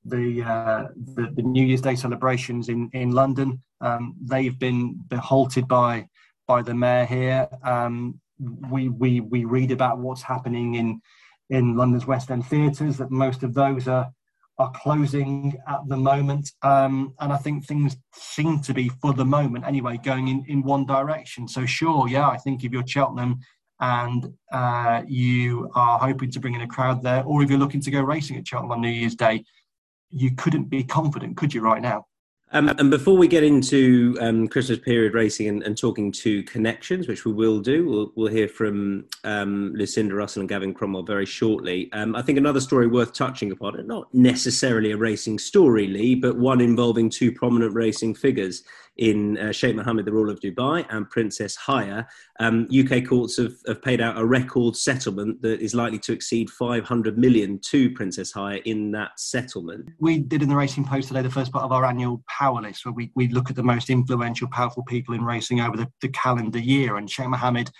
the 0.05 0.43
uh, 0.43 0.87
the, 1.15 1.31
the, 1.33 1.41
New 1.41 1.65
Year's 1.65 1.81
Day 1.81 1.95
celebrations 1.95 2.69
in 2.69 2.89
in 2.93 3.11
London. 3.11 3.61
Um, 3.79 4.15
they've 4.21 4.57
been 4.59 4.99
halted 5.13 5.67
by 5.67 6.07
by 6.45 6.61
the 6.61 6.73
mayor 6.73 7.05
here. 7.05 7.47
Um, 7.63 8.19
we 8.69 8.89
we 8.89 9.21
we 9.21 9.45
read 9.45 9.71
about 9.71 9.99
what's 9.99 10.21
happening 10.21 10.75
in 10.75 11.01
in 11.49 11.77
London's 11.77 12.05
West 12.05 12.31
End 12.31 12.45
theatres. 12.45 12.97
That 12.97 13.11
most 13.11 13.43
of 13.43 13.53
those 13.53 13.87
are 13.87 14.11
are 14.57 14.71
closing 14.75 15.55
at 15.67 15.87
the 15.87 15.97
moment, 15.97 16.51
um, 16.63 17.13
and 17.19 17.31
I 17.31 17.37
think 17.37 17.65
things 17.65 17.95
seem 18.13 18.59
to 18.61 18.73
be 18.73 18.89
for 19.01 19.13
the 19.13 19.25
moment 19.25 19.65
anyway 19.65 19.99
going 20.03 20.27
in 20.27 20.43
in 20.47 20.63
one 20.63 20.85
direction. 20.85 21.47
So 21.47 21.65
sure, 21.65 22.09
yeah, 22.09 22.27
I 22.27 22.37
think 22.37 22.65
if 22.65 22.71
you're 22.71 22.85
Cheltenham 22.85 23.39
and 23.81 24.31
uh, 24.51 25.01
you 25.07 25.69
are 25.73 25.97
hoping 25.97 26.31
to 26.31 26.39
bring 26.39 26.53
in 26.53 26.61
a 26.61 26.67
crowd 26.67 27.01
there, 27.01 27.23
or 27.23 27.43
if 27.43 27.49
you're 27.49 27.59
looking 27.59 27.81
to 27.81 27.91
go 27.91 28.01
racing 28.01 28.37
at 28.37 28.47
Cheltenham 28.47 28.71
on 28.71 28.81
New 28.81 28.89
Year's 28.89 29.15
Day, 29.15 29.43
you 30.11 30.35
couldn't 30.35 30.65
be 30.65 30.83
confident, 30.83 31.35
could 31.35 31.53
you, 31.53 31.61
right 31.61 31.81
now? 31.81 32.05
Um, 32.53 32.67
and 32.67 32.91
before 32.91 33.17
we 33.17 33.29
get 33.29 33.43
into 33.43 34.17
um, 34.19 34.45
Christmas 34.47 34.79
period 34.79 35.13
racing 35.13 35.47
and, 35.47 35.63
and, 35.63 35.77
talking 35.77 36.11
to 36.11 36.43
connections, 36.43 37.07
which 37.07 37.23
we 37.23 37.31
will 37.31 37.61
do, 37.61 37.87
we'll, 37.87 38.11
we'll 38.15 38.27
hear 38.27 38.49
from 38.49 39.05
um, 39.23 39.71
Lucinda 39.73 40.13
Russell 40.13 40.41
and 40.41 40.49
Gavin 40.49 40.73
Cromwell 40.73 41.03
very 41.03 41.25
shortly. 41.25 41.89
Um, 41.93 42.13
I 42.13 42.21
think 42.21 42.37
another 42.37 42.59
story 42.59 42.87
worth 42.87 43.13
touching 43.13 43.53
upon, 43.53 43.87
not 43.87 44.13
necessarily 44.13 44.91
a 44.91 44.97
racing 44.97 45.39
story, 45.39 45.87
Lee, 45.87 46.13
but 46.13 46.37
one 46.37 46.59
involving 46.59 47.09
two 47.09 47.31
prominent 47.31 47.73
racing 47.73 48.15
figures 48.15 48.63
in 48.97 49.37
uh, 49.37 49.51
Sheikh 49.51 49.75
Mohammed, 49.75 50.05
the 50.05 50.11
ruler 50.11 50.31
of 50.31 50.39
Dubai, 50.39 50.85
and 50.89 51.09
Princess 51.09 51.55
Haya. 51.55 52.05
Um, 52.39 52.67
UK 52.71 53.05
courts 53.07 53.37
have, 53.37 53.53
have 53.67 53.81
paid 53.81 54.01
out 54.01 54.17
a 54.17 54.25
record 54.25 54.75
settlement 54.75 55.41
that 55.41 55.61
is 55.61 55.73
likely 55.73 55.99
to 55.99 56.13
exceed 56.13 56.49
500 56.49 57.17
million 57.17 57.59
to 57.69 57.89
Princess 57.91 58.31
Haya 58.31 58.59
in 58.65 58.91
that 58.91 59.11
settlement. 59.17 59.89
We 59.99 60.19
did 60.19 60.41
in 60.41 60.49
the 60.49 60.55
Racing 60.55 60.85
Post 60.85 61.07
today 61.07 61.21
the 61.21 61.29
first 61.29 61.51
part 61.51 61.63
of 61.63 61.71
our 61.71 61.85
annual 61.85 62.23
power 62.27 62.61
list, 62.61 62.85
where 62.85 62.93
we, 62.93 63.11
we 63.15 63.27
look 63.29 63.49
at 63.49 63.55
the 63.55 63.63
most 63.63 63.89
influential, 63.89 64.47
powerful 64.49 64.83
people 64.83 65.15
in 65.15 65.23
racing 65.23 65.61
over 65.61 65.77
the, 65.77 65.87
the 66.01 66.09
calendar 66.09 66.59
year. 66.59 66.97
And 66.97 67.09
Sheikh 67.09 67.27
Mohammed 67.27 67.71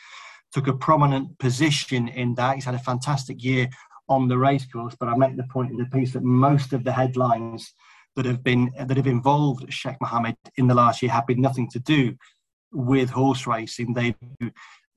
took 0.53 0.67
a 0.67 0.73
prominent 0.73 1.37
position 1.39 2.07
in 2.07 2.35
that. 2.35 2.55
He's 2.55 2.65
had 2.65 2.75
a 2.75 2.79
fantastic 2.79 3.43
year 3.43 3.69
on 4.09 4.27
the 4.27 4.37
racecourse, 4.37 4.95
but 4.99 5.07
I 5.07 5.15
make 5.15 5.37
the 5.37 5.47
point 5.51 5.71
in 5.71 5.77
the 5.77 5.85
piece 5.85 6.13
that 6.13 6.23
most 6.23 6.73
of 6.73 6.83
the 6.83 6.91
headlines 6.91 7.73
that 8.15 8.25
have 8.25 8.43
been 8.43 8.71
that 8.77 8.97
have 8.97 9.07
involved 9.07 9.71
Sheikh 9.71 9.95
Mohammed 10.01 10.35
in 10.57 10.67
the 10.67 10.75
last 10.75 11.01
year 11.01 11.11
have 11.11 11.27
been 11.27 11.41
nothing 11.41 11.69
to 11.71 11.79
do 11.79 12.15
with 12.71 13.09
horse 13.09 13.47
racing. 13.47 13.93
They 13.93 14.15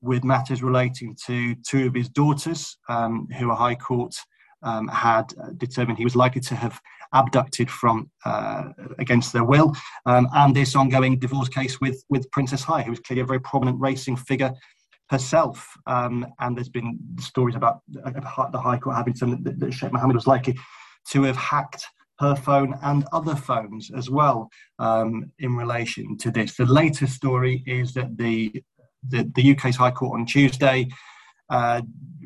with 0.01 0.23
matters 0.23 0.61
relating 0.61 1.17
to 1.25 1.55
two 1.67 1.87
of 1.87 1.93
his 1.93 2.09
daughters, 2.09 2.77
um, 2.89 3.27
who 3.37 3.51
a 3.51 3.55
High 3.55 3.75
Court 3.75 4.15
um, 4.63 4.87
had 4.87 5.33
determined 5.57 5.97
he 5.97 6.03
was 6.03 6.15
likely 6.15 6.41
to 6.41 6.55
have 6.55 6.79
abducted 7.13 7.69
from 7.69 8.09
uh, 8.25 8.69
against 8.99 9.31
their 9.31 9.43
will, 9.43 9.73
um, 10.05 10.27
and 10.33 10.55
this 10.55 10.75
ongoing 10.75 11.17
divorce 11.19 11.49
case 11.49 11.79
with 11.79 12.03
with 12.09 12.29
Princess 12.31 12.63
Haya, 12.63 12.83
who 12.83 12.91
was 12.91 12.99
clearly 12.99 13.21
a 13.21 13.25
very 13.25 13.39
prominent 13.39 13.79
racing 13.79 14.17
figure 14.17 14.51
herself. 15.09 15.67
Um, 15.85 16.25
and 16.39 16.57
there's 16.57 16.69
been 16.69 16.97
stories 17.19 17.55
about 17.55 17.81
the 17.87 18.59
High 18.61 18.77
Court 18.77 18.95
having 18.95 19.15
some 19.15 19.43
that, 19.43 19.59
that 19.59 19.73
Sheikh 19.73 19.93
Mohammed 19.93 20.15
was 20.15 20.27
likely 20.27 20.57
to 21.11 21.23
have 21.23 21.37
hacked 21.37 21.85
her 22.19 22.35
phone 22.35 22.77
and 22.83 23.05
other 23.11 23.35
phones 23.35 23.91
as 23.95 24.09
well 24.09 24.49
um, 24.79 25.31
in 25.39 25.55
relation 25.55 26.17
to 26.17 26.31
this. 26.31 26.55
The 26.55 26.65
latest 26.65 27.13
story 27.13 27.63
is 27.65 27.93
that 27.93 28.17
the 28.17 28.63
the, 29.07 29.31
the 29.35 29.51
UK's 29.51 29.75
High 29.75 29.91
Court 29.91 30.19
on 30.19 30.25
Tuesday 30.25 30.87
uh, 31.49 31.81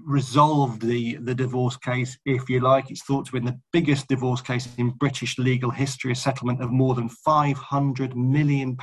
resolved 0.05 0.81
the, 0.81 1.15
the 1.17 1.35
divorce 1.35 1.77
case, 1.77 2.17
if 2.25 2.49
you 2.49 2.59
like. 2.61 2.89
It's 2.89 3.03
thought 3.03 3.25
to 3.27 3.33
be 3.33 3.39
the 3.39 3.59
biggest 3.73 4.07
divorce 4.07 4.41
case 4.41 4.67
in 4.77 4.91
British 4.91 5.37
legal 5.37 5.71
history, 5.71 6.13
a 6.13 6.15
settlement 6.15 6.61
of 6.61 6.71
more 6.71 6.95
than 6.95 7.09
£500 7.27 8.15
million 8.15 8.77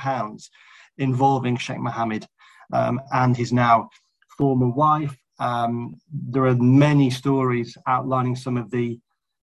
involving 0.97 1.57
Sheikh 1.57 1.79
Mohammed 1.79 2.25
um, 2.73 3.01
and 3.11 3.35
his 3.35 3.51
now 3.51 3.89
former 4.37 4.69
wife. 4.69 5.17
Um, 5.39 5.95
there 6.11 6.45
are 6.45 6.55
many 6.55 7.09
stories 7.09 7.77
outlining 7.87 8.35
some 8.35 8.57
of 8.57 8.71
the 8.71 8.99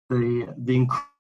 the 0.10 0.48
the 0.58 0.76
incredible 0.76 1.17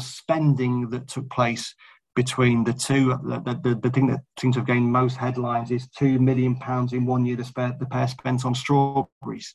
spending 0.00 0.90
that 0.90 1.08
took 1.08 1.28
place 1.30 1.74
between 2.14 2.64
the 2.64 2.72
two. 2.72 3.16
The, 3.24 3.60
the, 3.62 3.74
the 3.80 3.90
thing 3.90 4.08
that 4.08 4.20
seems 4.38 4.54
to 4.54 4.60
have 4.60 4.66
gained 4.66 4.90
most 4.90 5.16
headlines 5.16 5.70
is 5.70 5.88
two 5.88 6.18
million 6.18 6.56
pounds 6.56 6.92
in 6.92 7.06
one 7.06 7.24
year 7.24 7.36
the, 7.36 7.44
spare, 7.44 7.76
the 7.78 7.86
pair 7.86 8.08
spent 8.08 8.44
on 8.44 8.54
strawberries, 8.54 9.54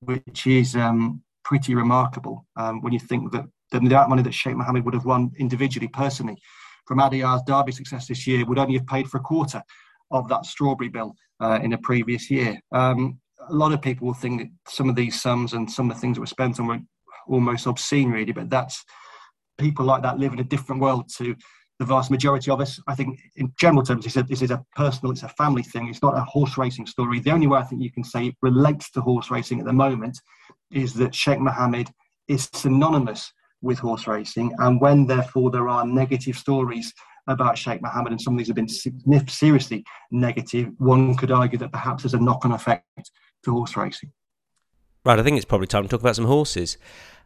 which 0.00 0.46
is 0.46 0.74
um, 0.76 1.22
pretty 1.44 1.74
remarkable 1.74 2.46
um, 2.56 2.82
when 2.82 2.92
you 2.92 2.98
think 2.98 3.30
that 3.32 3.44
the 3.70 3.78
amount 3.78 3.94
of 3.94 4.08
money 4.08 4.22
that 4.22 4.34
Sheikh 4.34 4.56
Mohammed 4.56 4.84
would 4.84 4.94
have 4.94 5.04
won 5.04 5.30
individually, 5.38 5.88
personally, 5.88 6.36
from 6.86 6.98
Adayar's 6.98 7.42
Derby 7.46 7.72
success 7.72 8.06
this 8.06 8.26
year 8.26 8.44
would 8.44 8.58
only 8.58 8.74
have 8.74 8.86
paid 8.86 9.08
for 9.08 9.18
a 9.18 9.22
quarter 9.22 9.62
of 10.10 10.28
that 10.28 10.46
strawberry 10.46 10.88
bill 10.88 11.14
uh, 11.40 11.58
in 11.62 11.72
a 11.72 11.78
previous 11.78 12.30
year. 12.30 12.60
Um, 12.72 13.18
a 13.48 13.54
lot 13.54 13.72
of 13.72 13.82
people 13.82 14.06
will 14.06 14.14
think 14.14 14.40
that 14.40 14.50
some 14.72 14.88
of 14.88 14.96
these 14.96 15.20
sums 15.20 15.52
and 15.52 15.70
some 15.70 15.90
of 15.90 15.96
the 15.96 16.00
things 16.00 16.16
that 16.16 16.20
were 16.20 16.26
spent 16.26 16.58
on 16.60 16.66
were 16.66 16.80
almost 17.28 17.66
obscene, 17.66 18.10
really, 18.10 18.32
but 18.32 18.50
that's 18.50 18.84
people 19.58 19.84
like 19.84 20.02
that 20.02 20.18
live 20.18 20.32
in 20.32 20.40
a 20.40 20.44
different 20.44 20.80
world 20.80 21.08
to 21.16 21.34
the 21.78 21.84
vast 21.84 22.10
majority 22.10 22.50
of 22.50 22.60
us. 22.60 22.80
I 22.86 22.94
think, 22.94 23.18
in 23.36 23.52
general 23.58 23.82
terms, 23.82 24.06
is, 24.06 24.16
a, 24.16 24.22
this 24.22 24.42
is 24.42 24.50
a 24.50 24.64
personal, 24.76 25.12
it's 25.12 25.24
a 25.24 25.28
family 25.30 25.62
thing. 25.62 25.88
It's 25.88 26.02
not 26.02 26.16
a 26.16 26.20
horse 26.22 26.56
racing 26.56 26.86
story. 26.86 27.20
The 27.20 27.32
only 27.32 27.46
way 27.46 27.58
I 27.58 27.64
think 27.64 27.82
you 27.82 27.90
can 27.90 28.04
say 28.04 28.28
it 28.28 28.36
relates 28.42 28.90
to 28.92 29.00
horse 29.00 29.30
racing 29.30 29.58
at 29.60 29.66
the 29.66 29.72
moment 29.72 30.20
is 30.70 30.94
that 30.94 31.14
Sheikh 31.14 31.40
Mohammed 31.40 31.90
is 32.28 32.48
synonymous 32.52 33.32
with 33.60 33.78
horse 33.78 34.06
racing, 34.06 34.54
and 34.58 34.80
when 34.80 35.06
therefore 35.06 35.50
there 35.50 35.68
are 35.68 35.86
negative 35.86 36.36
stories 36.36 36.92
about 37.26 37.56
Sheikh 37.56 37.80
Mohammed, 37.80 38.12
and 38.12 38.20
some 38.20 38.34
of 38.34 38.38
these 38.38 38.48
have 38.48 38.56
been 38.56 38.68
seriously 39.28 39.84
negative, 40.10 40.68
one 40.78 41.16
could 41.16 41.30
argue 41.30 41.58
that 41.58 41.72
perhaps 41.72 42.02
there's 42.02 42.14
a 42.14 42.20
knock-on 42.20 42.52
effect 42.52 43.10
to 43.44 43.50
horse 43.50 43.76
racing. 43.76 44.12
Right, 45.04 45.18
I 45.18 45.22
think 45.22 45.36
it's 45.36 45.44
probably 45.44 45.66
time 45.66 45.84
to 45.84 45.88
talk 45.88 46.00
about 46.00 46.16
some 46.16 46.26
horses. 46.26 46.76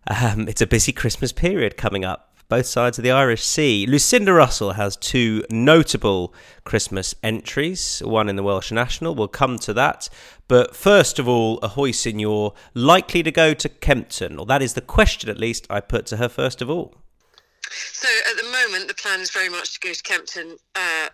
Um, 0.09 0.49
it's 0.49 0.63
a 0.63 0.67
busy 0.67 0.93
Christmas 0.93 1.33
period 1.33 1.77
coming 1.77 2.03
up, 2.03 2.33
both 2.49 2.65
sides 2.65 2.99
of 2.99 3.05
the 3.05 3.11
Irish 3.11 3.45
Sea. 3.45 3.87
Lucinda 3.87 4.33
Russell 4.33 4.73
has 4.73 4.97
two 4.97 5.45
notable 5.51 6.33
Christmas 6.65 7.15
entries, 7.23 8.01
one 8.03 8.31
in 8.31 8.37
the 8.37 8.43
Welsh 8.43 8.73
National. 8.73 9.15
We'll 9.15 9.29
come 9.29 9.59
to 9.59 9.75
that. 9.75 10.09
But 10.49 10.75
first 10.75 11.19
of 11.19 11.29
all, 11.29 11.59
Ahoy 11.59 11.91
Senor 11.91 12.55
likely 12.73 13.23
to 13.23 13.31
go 13.31 13.53
to 13.53 13.69
Kempton? 13.69 14.39
Or 14.39 14.47
that 14.47 14.63
is 14.63 14.73
the 14.73 14.81
question, 14.81 15.29
at 15.29 15.39
least, 15.39 15.67
I 15.69 15.81
put 15.81 16.07
to 16.07 16.17
her 16.17 16.29
first 16.31 16.63
of 16.63 16.71
all. 16.71 16.95
So 17.71 18.09
at 18.31 18.39
the 18.39 18.51
moment, 18.51 18.89
the 18.89 18.95
plan 18.95 19.21
is 19.21 19.31
very 19.31 19.51
much 19.51 19.75
to 19.75 19.81
go 19.81 19.93
to 19.93 20.03
Kempton 20.03 20.57
uh, 20.75 21.09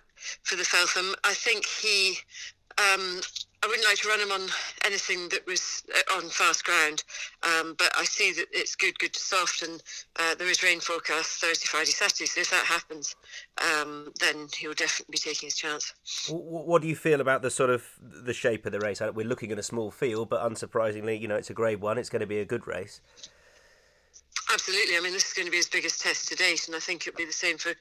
for 0.45 0.55
the 0.55 0.63
Feltham. 0.63 1.17
I 1.25 1.35
think 1.35 1.67
he 1.67 2.19
um, 2.79 3.23
I 3.65 3.67
wouldn't 3.67 3.89
like 3.89 3.97
to 3.99 4.09
run 4.09 4.21
him 4.21 4.31
on 4.31 4.51
anything 4.85 5.31
that 5.31 5.47
was 5.47 5.83
uh, 5.89 6.17
on 6.19 6.29
fast 6.29 6.67
ground, 6.67 7.03
um, 7.43 7.75
but 7.79 7.91
I 7.97 8.05
see 8.05 8.31
that 8.33 8.45
it's 8.53 8.77
good, 8.77 8.99
good 8.99 9.15
to 9.15 9.21
soft, 9.21 9.63
and 9.63 9.83
uh, 10.21 10.35
there 10.35 10.51
is 10.51 10.63
rain 10.63 10.81
forecast 10.81 11.41
Thursday, 11.41 11.65
Friday, 11.65 11.93
Saturday. 11.93 12.27
So 12.27 12.43
if 12.43 12.51
that 12.51 12.67
happens, 12.67 13.17
um, 13.63 14.13
then 14.21 14.49
he'll 14.55 14.75
definitely 14.75 15.13
be 15.13 15.19
taking 15.19 15.47
his 15.47 15.57
chance. 15.57 15.95
What 16.29 16.83
do 16.83 16.89
you 16.89 16.95
feel 16.95 17.23
about 17.23 17.41
the 17.41 17.51
sort 17.51 17.71
of 17.71 17.85
the 18.03 18.35
shape 18.35 18.67
of 18.67 18.73
the 18.73 18.81
race? 18.81 19.01
We're 19.01 19.27
looking 19.27 19.51
at 19.51 19.59
a 19.59 19.63
small 19.63 19.91
field, 19.91 20.29
but 20.29 20.43
unsurprisingly, 20.43 21.19
you 21.19 21.27
know, 21.27 21.37
it's 21.37 21.49
a 21.49 21.55
Grade 21.55 21.81
One. 21.81 21.97
It's 21.97 22.11
going 22.11 22.21
to 22.21 22.27
be 22.27 22.41
a 22.41 22.45
good 22.45 22.67
race. 22.67 23.01
Absolutely. 24.53 24.99
I 24.99 25.01
mean, 25.01 25.15
this 25.15 25.29
is 25.29 25.33
going 25.33 25.47
to 25.47 25.51
be 25.51 25.57
his 25.57 25.71
biggest 25.71 26.03
test 26.03 26.29
to 26.29 26.35
date, 26.35 26.67
and 26.67 26.77
I 26.77 26.81
think 26.81 27.07
it'll 27.07 27.17
be 27.17 27.25
the 27.25 27.33
same 27.33 27.57
for 27.57 27.73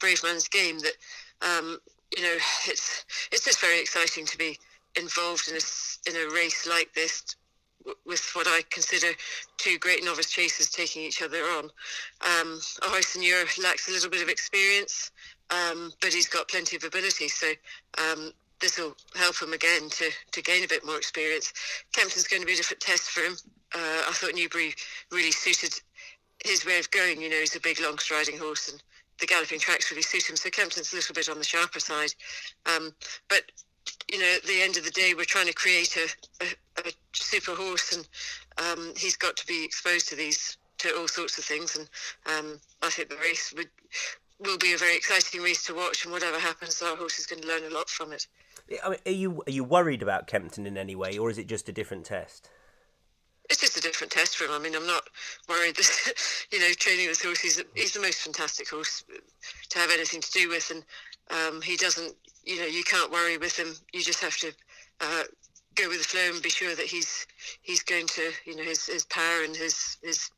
Brave 0.00 0.22
Man's 0.22 0.48
Game. 0.48 0.80
That 0.80 0.96
um, 1.40 1.78
you 2.14 2.22
know, 2.22 2.36
it's 2.66 3.06
it's 3.32 3.46
just 3.46 3.58
very 3.58 3.80
exciting 3.80 4.26
to 4.26 4.36
be 4.36 4.58
involved 4.96 5.48
in 5.48 5.56
a, 5.56 6.10
in 6.10 6.28
a 6.28 6.34
race 6.34 6.66
like 6.66 6.92
this 6.94 7.36
with 8.06 8.30
what 8.34 8.46
I 8.46 8.60
consider 8.70 9.08
two 9.56 9.78
great 9.78 10.04
novice 10.04 10.30
chasers 10.30 10.70
taking 10.70 11.02
each 11.02 11.22
other 11.22 11.42
on. 11.44 11.70
Um, 12.20 12.60
lacks 12.92 13.88
a 13.88 13.92
little 13.92 14.10
bit 14.10 14.22
of 14.22 14.28
experience, 14.28 15.10
um, 15.50 15.92
but 16.00 16.12
he's 16.12 16.28
got 16.28 16.48
plenty 16.48 16.76
of 16.76 16.84
ability. 16.84 17.28
So 17.28 17.52
um, 17.98 18.32
this 18.60 18.78
will 18.78 18.94
help 19.16 19.40
him 19.40 19.52
again 19.52 19.88
to, 19.88 20.10
to 20.32 20.42
gain 20.42 20.64
a 20.64 20.68
bit 20.68 20.84
more 20.84 20.96
experience. 20.96 21.52
Kempton's 21.92 22.28
going 22.28 22.42
to 22.42 22.46
be 22.46 22.52
a 22.52 22.56
different 22.56 22.80
test 22.80 23.10
for 23.10 23.22
him. 23.22 23.36
Uh, 23.74 24.02
I 24.08 24.12
thought 24.12 24.34
Newbury 24.34 24.74
really 25.10 25.32
suited 25.32 25.72
his 26.44 26.66
way 26.66 26.78
of 26.78 26.90
going. 26.90 27.20
You 27.20 27.30
know, 27.30 27.40
he's 27.40 27.56
a 27.56 27.60
big, 27.60 27.80
long 27.80 27.98
striding 27.98 28.38
horse, 28.38 28.70
and 28.70 28.82
the 29.20 29.26
galloping 29.26 29.60
tracks 29.60 29.90
really 29.90 30.02
suit 30.02 30.28
him. 30.28 30.36
So 30.36 30.50
Kempton's 30.50 30.92
a 30.92 30.96
little 30.96 31.14
bit 31.14 31.28
on 31.28 31.38
the 31.38 31.44
sharper 31.44 31.80
side. 31.80 32.12
Um, 32.66 32.92
but 33.28 33.42
you 34.10 34.18
know, 34.18 34.32
at 34.36 34.42
the 34.44 34.60
end 34.60 34.76
of 34.76 34.84
the 34.84 34.90
day, 34.90 35.14
we're 35.16 35.24
trying 35.24 35.46
to 35.46 35.52
create 35.52 35.96
a, 35.96 36.44
a, 36.44 36.88
a 36.88 36.92
super 37.12 37.54
horse, 37.54 37.96
and 37.96 38.08
um, 38.58 38.92
he's 38.96 39.16
got 39.16 39.36
to 39.36 39.46
be 39.46 39.64
exposed 39.64 40.08
to 40.08 40.16
these 40.16 40.56
to 40.78 40.96
all 40.96 41.08
sorts 41.08 41.38
of 41.38 41.44
things. 41.44 41.76
And 41.76 41.88
um, 42.26 42.60
I 42.82 42.90
think 42.90 43.10
the 43.10 43.16
race 43.16 43.52
would 43.56 43.68
will 44.40 44.58
be 44.58 44.72
a 44.72 44.78
very 44.78 44.96
exciting 44.96 45.42
race 45.42 45.64
to 45.66 45.74
watch. 45.74 46.04
And 46.04 46.12
whatever 46.12 46.38
happens, 46.38 46.80
our 46.82 46.96
horse 46.96 47.18
is 47.18 47.26
going 47.26 47.42
to 47.42 47.48
learn 47.48 47.64
a 47.64 47.74
lot 47.74 47.88
from 47.88 48.12
it. 48.12 48.26
I 48.84 48.90
mean, 48.90 48.98
are 49.06 49.12
you 49.12 49.42
are 49.46 49.50
you 49.50 49.64
worried 49.64 50.02
about 50.02 50.26
Kempton 50.26 50.66
in 50.66 50.76
any 50.76 50.94
way, 50.94 51.18
or 51.18 51.30
is 51.30 51.38
it 51.38 51.46
just 51.46 51.68
a 51.68 51.72
different 51.72 52.06
test? 52.06 52.48
It's 53.48 53.60
just 53.60 53.76
a 53.76 53.80
different 53.80 54.12
test 54.12 54.36
for 54.36 54.44
him. 54.44 54.52
I 54.52 54.60
mean, 54.60 54.76
I'm 54.76 54.86
not 54.86 55.02
worried 55.48 55.76
that 55.76 56.12
you 56.52 56.60
know 56.60 56.72
training 56.72 57.08
this 57.08 57.22
horse. 57.22 57.40
He's, 57.40 57.62
he's 57.74 57.92
the 57.92 58.00
most 58.00 58.20
fantastic 58.20 58.68
horse 58.68 59.04
to 59.70 59.78
have 59.78 59.90
anything 59.90 60.20
to 60.20 60.30
do 60.30 60.48
with, 60.48 60.70
and 60.70 60.84
um, 61.30 61.62
he 61.62 61.76
doesn't. 61.76 62.14
You 62.44 62.60
know, 62.60 62.66
you 62.66 62.82
can't 62.84 63.12
worry 63.12 63.38
with 63.38 63.56
him. 63.56 63.74
You 63.92 64.02
just 64.02 64.20
have 64.20 64.36
to 64.38 64.52
uh, 65.00 65.24
go 65.74 65.88
with 65.88 65.98
the 65.98 66.08
flow 66.08 66.30
and 66.32 66.42
be 66.42 66.50
sure 66.50 66.74
that 66.74 66.86
he's 66.86 67.26
he's 67.62 67.82
going 67.82 68.06
to 68.08 68.30
you 68.44 68.56
know 68.56 68.62
his, 68.62 68.86
his 68.86 69.04
power 69.06 69.42
and 69.44 69.56
his 69.56 69.98
his 70.02 70.30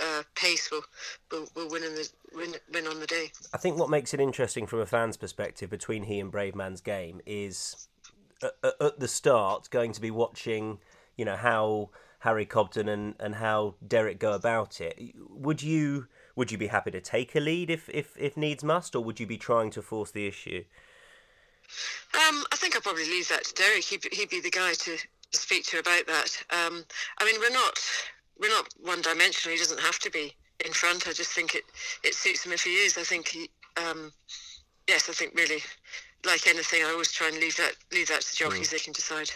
uh, 0.00 0.22
pace 0.34 0.70
will, 0.70 0.82
will 1.30 1.48
will 1.54 1.70
win 1.70 1.84
in 1.84 1.94
the 1.94 2.08
win, 2.34 2.54
win 2.72 2.86
on 2.86 3.00
the 3.00 3.06
day. 3.06 3.30
I 3.52 3.58
think 3.58 3.78
what 3.78 3.90
makes 3.90 4.14
it 4.14 4.20
interesting 4.20 4.66
from 4.66 4.80
a 4.80 4.86
fan's 4.86 5.16
perspective 5.16 5.70
between 5.70 6.04
he 6.04 6.20
and 6.20 6.32
Bravemansgame 6.32 7.20
is 7.26 7.88
at, 8.42 8.74
at 8.80 9.00
the 9.00 9.08
start 9.08 9.68
going 9.70 9.92
to 9.92 10.00
be 10.00 10.10
watching, 10.10 10.78
you 11.16 11.24
know, 11.24 11.36
how 11.36 11.90
Harry 12.20 12.46
Cobden 12.46 12.88
and, 12.88 13.14
and 13.18 13.36
how 13.36 13.74
Derek 13.86 14.18
go 14.18 14.32
about 14.32 14.80
it. 14.80 15.14
Would 15.30 15.62
you 15.62 16.06
would 16.36 16.52
you 16.52 16.58
be 16.58 16.68
happy 16.68 16.92
to 16.92 17.00
take 17.00 17.34
a 17.34 17.40
lead 17.40 17.68
if, 17.68 17.88
if, 17.88 18.16
if 18.16 18.36
needs 18.36 18.62
must, 18.62 18.94
or 18.94 19.02
would 19.02 19.18
you 19.18 19.26
be 19.26 19.36
trying 19.36 19.72
to 19.72 19.82
force 19.82 20.12
the 20.12 20.28
issue? 20.28 20.62
Um, 22.14 22.44
I 22.52 22.56
think 22.56 22.74
I'll 22.74 22.82
probably 22.82 23.08
leave 23.08 23.28
that 23.28 23.44
to 23.44 23.54
Derek. 23.54 23.84
He'd, 23.84 24.06
he'd 24.12 24.30
be 24.30 24.40
the 24.40 24.50
guy 24.50 24.72
to 24.74 24.96
speak 25.32 25.64
to 25.66 25.78
about 25.78 26.06
that. 26.06 26.36
Um, 26.50 26.84
I 27.18 27.24
mean, 27.24 27.40
we're 27.40 27.50
not 27.50 27.78
we're 28.40 28.50
not 28.50 28.68
one 28.80 29.02
dimensional. 29.02 29.54
He 29.54 29.58
doesn't 29.58 29.80
have 29.80 29.98
to 30.00 30.10
be 30.10 30.34
in 30.64 30.72
front. 30.72 31.08
I 31.08 31.12
just 31.12 31.32
think 31.32 31.54
it, 31.54 31.64
it 32.02 32.14
suits 32.14 32.44
him 32.44 32.52
if 32.52 32.62
he 32.62 32.70
is. 32.70 32.96
I 32.96 33.02
think 33.02 33.28
he, 33.28 33.50
um, 33.76 34.12
yes, 34.86 35.08
I 35.08 35.12
think 35.12 35.34
really, 35.34 35.62
like 36.24 36.46
anything, 36.46 36.82
I 36.84 36.90
always 36.90 37.12
try 37.12 37.28
and 37.28 37.38
leave 37.38 37.56
that 37.56 37.74
leave 37.92 38.08
that 38.08 38.22
to 38.22 38.36
jockeys. 38.36 38.68
Mm. 38.68 38.70
They 38.70 38.78
can 38.78 38.92
decide. 38.92 39.30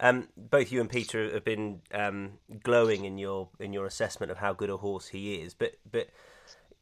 Um, 0.00 0.28
both 0.36 0.70
you 0.70 0.80
and 0.80 0.88
Peter 0.88 1.32
have 1.32 1.44
been 1.44 1.80
um, 1.92 2.32
glowing 2.62 3.04
in 3.04 3.18
your 3.18 3.48
in 3.58 3.72
your 3.72 3.86
assessment 3.86 4.30
of 4.30 4.38
how 4.38 4.52
good 4.52 4.70
a 4.70 4.76
horse 4.76 5.08
he 5.08 5.36
is, 5.36 5.54
but 5.54 5.74
but 5.90 6.08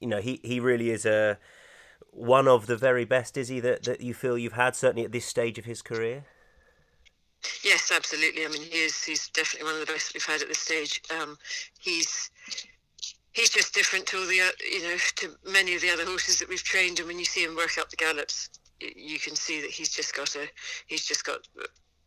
you 0.01 0.09
know 0.09 0.21
he, 0.21 0.41
he 0.43 0.61
really 0.61 0.91
is 0.91 1.07
a 1.07 1.39
one 2.17 2.49
of 2.49 2.67
the 2.67 2.77
very 2.77 3.05
best. 3.05 3.37
Is 3.37 3.49
he 3.49 3.61
that, 3.61 3.85
that 3.85 4.01
you 4.01 4.15
feel 4.15 4.39
you've 4.39 4.55
had 4.55 4.75
certainly 4.75 5.05
at 5.05 5.13
this 5.13 5.27
stage 5.27 5.59
of 5.59 5.65
his 5.65 5.83
career? 5.83 6.25
Yes, 7.63 7.93
absolutely. 7.95 8.45
I 8.45 8.49
mean, 8.49 8.63
he 8.63 8.79
is. 8.79 9.05
He's 9.05 9.29
definitely 9.29 9.71
one 9.71 9.81
of 9.81 9.87
the 9.87 9.93
best 9.93 10.15
we've 10.15 10.25
had 10.25 10.43
at 10.43 10.49
this 10.49 10.59
stage. 10.59 11.03
Um, 11.21 11.37
he's 11.79 12.31
he's 13.33 13.51
just 13.51 13.75
different 13.75 14.07
to 14.07 14.19
all 14.19 14.27
the 14.27 14.41
you 14.69 14.83
know 14.83 14.97
to 15.17 15.37
many 15.51 15.75
of 15.75 15.83
the 15.83 15.91
other 15.91 16.05
horses 16.05 16.39
that 16.39 16.49
we've 16.49 16.63
trained. 16.63 16.99
And 16.99 17.07
when 17.07 17.19
you 17.19 17.25
see 17.25 17.45
him 17.45 17.55
work 17.55 17.79
up 17.79 17.91
the 17.91 17.97
gallops, 17.97 18.49
you 18.81 19.19
can 19.19 19.37
see 19.37 19.61
that 19.61 19.71
he's 19.71 19.91
just 19.91 20.15
got 20.17 20.35
a 20.35 20.47
he's 20.87 21.05
just 21.05 21.25
got 21.25 21.47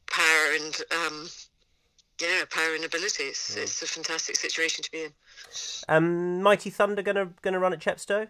power 0.08 0.56
and 0.56 0.76
um, 0.92 1.30
yeah, 2.20 2.44
power 2.50 2.76
and 2.76 2.84
ability. 2.84 3.24
It's, 3.24 3.56
yeah. 3.56 3.64
it's 3.64 3.82
a 3.82 3.88
fantastic 3.88 4.36
situation 4.36 4.84
to 4.84 4.92
be 4.92 5.04
in. 5.06 5.12
Um, 5.88 6.42
Mighty 6.42 6.70
Thunder 6.70 7.02
gonna 7.02 7.30
gonna 7.42 7.60
run 7.60 7.74
at 7.74 7.80
Chepstow. 7.80 8.28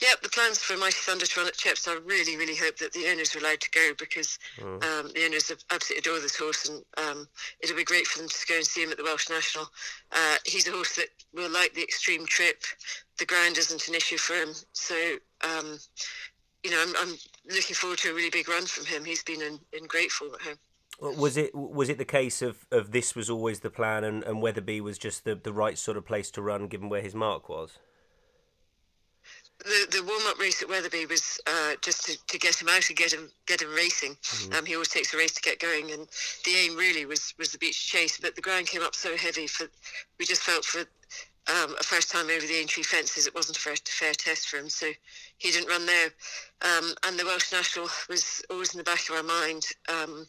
Yep, 0.00 0.22
the 0.22 0.28
plans 0.28 0.58
for 0.58 0.76
Mighty 0.76 0.96
Thunder 0.98 1.26
to 1.26 1.40
run 1.40 1.48
at 1.48 1.56
Chepstow. 1.56 1.92
I 1.92 2.00
really, 2.04 2.36
really 2.36 2.56
hope 2.56 2.76
that 2.78 2.92
the 2.92 3.08
owners 3.08 3.34
are 3.34 3.38
allowed 3.38 3.60
to 3.60 3.70
go 3.70 3.92
because 3.98 4.38
mm. 4.58 4.82
um, 4.84 5.10
the 5.14 5.24
owners 5.24 5.52
absolutely 5.70 5.98
adore 5.98 6.20
this 6.20 6.36
horse, 6.36 6.68
and 6.68 6.82
um, 6.98 7.28
it'll 7.60 7.76
be 7.76 7.84
great 7.84 8.06
for 8.06 8.18
them 8.18 8.28
to 8.28 8.46
go 8.48 8.56
and 8.56 8.66
see 8.66 8.82
him 8.82 8.90
at 8.90 8.96
the 8.96 9.04
Welsh 9.04 9.30
National. 9.30 9.66
Uh, 10.10 10.36
he's 10.44 10.68
a 10.68 10.72
horse 10.72 10.96
that 10.96 11.06
will 11.34 11.50
like 11.50 11.74
the 11.74 11.82
extreme 11.82 12.26
trip. 12.26 12.62
The 13.18 13.26
ground 13.26 13.58
isn't 13.58 13.88
an 13.88 13.94
issue 13.94 14.18
for 14.18 14.34
him, 14.34 14.54
so 14.72 14.94
um, 15.44 15.78
you 16.64 16.70
know 16.70 16.82
I'm, 16.82 16.94
I'm, 17.00 17.16
looking 17.50 17.74
forward 17.74 17.98
to 18.00 18.10
a 18.10 18.14
really 18.14 18.30
big 18.30 18.48
run 18.48 18.66
from 18.66 18.84
him. 18.84 19.04
He's 19.04 19.22
been 19.22 19.42
in, 19.42 19.58
in 19.72 19.86
great 19.86 20.10
form 20.10 20.34
at 20.34 20.42
home. 20.42 21.18
Was 21.18 21.36
it 21.36 21.54
was 21.54 21.88
it 21.88 21.98
the 21.98 22.04
case 22.04 22.42
of, 22.42 22.66
of 22.70 22.92
this 22.92 23.14
was 23.14 23.30
always 23.30 23.60
the 23.60 23.70
plan, 23.70 24.04
and, 24.04 24.22
and 24.24 24.42
Wetherby 24.42 24.80
was 24.80 24.98
just 24.98 25.24
the, 25.24 25.34
the 25.34 25.52
right 25.52 25.78
sort 25.78 25.96
of 25.96 26.04
place 26.04 26.30
to 26.32 26.42
run, 26.42 26.68
given 26.68 26.88
where 26.88 27.02
his 27.02 27.14
mark 27.14 27.48
was? 27.48 27.78
The, 29.64 29.98
the 29.98 30.04
warm 30.04 30.22
up 30.26 30.38
race 30.38 30.62
at 30.62 30.68
Wetherby 30.68 31.06
was 31.06 31.40
uh, 31.46 31.74
just 31.82 32.06
to, 32.06 32.18
to 32.28 32.38
get 32.38 32.60
him 32.60 32.68
out 32.68 32.88
and 32.88 32.96
get 32.96 33.12
him 33.12 33.30
get 33.46 33.62
him 33.62 33.72
racing. 33.74 34.14
Mm-hmm. 34.14 34.54
Um, 34.54 34.66
he 34.66 34.74
always 34.74 34.88
takes 34.88 35.14
a 35.14 35.16
race 35.16 35.32
to 35.34 35.42
get 35.42 35.60
going, 35.60 35.90
and 35.92 36.08
the 36.44 36.52
aim 36.64 36.76
really 36.76 37.06
was 37.06 37.32
was 37.38 37.52
the 37.52 37.58
Becher 37.58 37.72
Chase. 37.72 38.18
But 38.20 38.34
the 38.34 38.42
ground 38.42 38.66
came 38.66 38.82
up 38.82 38.94
so 38.94 39.16
heavy 39.16 39.46
for 39.46 39.66
we 40.18 40.26
just 40.26 40.42
felt 40.42 40.64
for 40.64 40.84
um, 41.48 41.74
a 41.78 41.82
first 41.82 42.10
time 42.10 42.26
over 42.26 42.46
the 42.46 42.54
Aintree 42.54 42.84
fences, 42.84 43.26
it 43.26 43.34
wasn't 43.34 43.56
a 43.56 43.60
fair, 43.60 43.74
fair 43.84 44.12
test 44.12 44.48
for 44.48 44.58
him, 44.58 44.68
so 44.68 44.86
he 45.38 45.50
didn't 45.50 45.68
run 45.68 45.86
there. 45.86 46.10
Um, 46.62 46.94
and 47.04 47.18
the 47.18 47.24
Welsh 47.24 47.52
National 47.52 47.88
was 48.08 48.44
always 48.48 48.74
in 48.74 48.78
the 48.78 48.84
back 48.84 49.08
of 49.08 49.16
our 49.16 49.22
mind. 49.22 49.66
Um, 49.88 50.26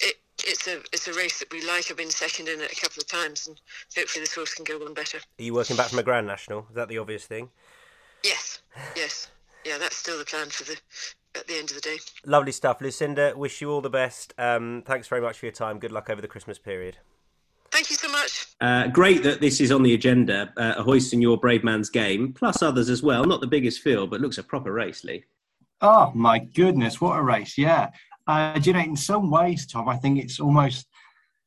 it, 0.00 0.16
it's 0.44 0.66
a 0.66 0.80
it's 0.92 1.08
a 1.08 1.14
race 1.14 1.38
that 1.38 1.50
we 1.50 1.66
like. 1.66 1.90
I've 1.90 1.96
been 1.96 2.10
second 2.10 2.48
in 2.48 2.60
it 2.60 2.72
a 2.72 2.80
couple 2.80 3.00
of 3.00 3.06
times, 3.06 3.46
and 3.46 3.58
hopefully 3.96 4.22
this 4.22 4.34
horse 4.34 4.52
can 4.52 4.64
go 4.64 4.78
one 4.78 4.92
better. 4.92 5.18
Are 5.18 5.42
you 5.42 5.54
working 5.54 5.76
back 5.76 5.88
from 5.88 5.98
a 5.98 6.02
Grand 6.02 6.26
National? 6.26 6.66
Is 6.68 6.74
that 6.74 6.88
the 6.88 6.98
obvious 6.98 7.24
thing? 7.24 7.48
Yes, 8.24 8.62
yes, 8.96 9.28
yeah. 9.64 9.78
That's 9.78 9.96
still 9.96 10.18
the 10.18 10.24
plan 10.24 10.48
for 10.48 10.64
the 10.64 10.76
at 11.36 11.46
the 11.46 11.58
end 11.58 11.70
of 11.70 11.76
the 11.76 11.82
day. 11.82 11.98
Lovely 12.24 12.52
stuff, 12.52 12.80
Lucinda. 12.80 13.34
Wish 13.36 13.60
you 13.60 13.70
all 13.70 13.80
the 13.80 13.90
best. 13.90 14.32
Um, 14.38 14.82
thanks 14.86 15.08
very 15.08 15.20
much 15.20 15.38
for 15.38 15.46
your 15.46 15.52
time. 15.52 15.78
Good 15.78 15.92
luck 15.92 16.08
over 16.08 16.22
the 16.22 16.28
Christmas 16.28 16.58
period. 16.58 16.96
Thank 17.70 17.90
you 17.90 17.96
so 17.96 18.08
much. 18.10 18.46
Uh, 18.60 18.86
great 18.86 19.22
that 19.24 19.40
this 19.40 19.60
is 19.60 19.72
on 19.72 19.82
the 19.82 19.94
agenda. 19.94 20.52
Uh, 20.56 20.74
Ahoy 20.78 21.00
Senor 21.00 21.36
brave 21.38 21.64
man's 21.64 21.90
game, 21.90 22.32
plus 22.32 22.62
others 22.62 22.88
as 22.88 23.02
well. 23.02 23.24
Not 23.24 23.40
the 23.40 23.46
biggest 23.46 23.82
field, 23.82 24.10
but 24.10 24.20
looks 24.20 24.38
a 24.38 24.42
proper 24.42 24.72
race, 24.72 25.04
Lee. 25.04 25.24
Oh 25.80 26.12
my 26.14 26.38
goodness, 26.38 27.00
what 27.00 27.18
a 27.18 27.22
race! 27.22 27.58
Yeah, 27.58 27.90
uh, 28.26 28.58
you 28.62 28.72
know, 28.72 28.80
in 28.80 28.96
some 28.96 29.30
ways, 29.30 29.66
Tom, 29.66 29.88
I 29.88 29.96
think 29.96 30.18
it's 30.18 30.40
almost 30.40 30.86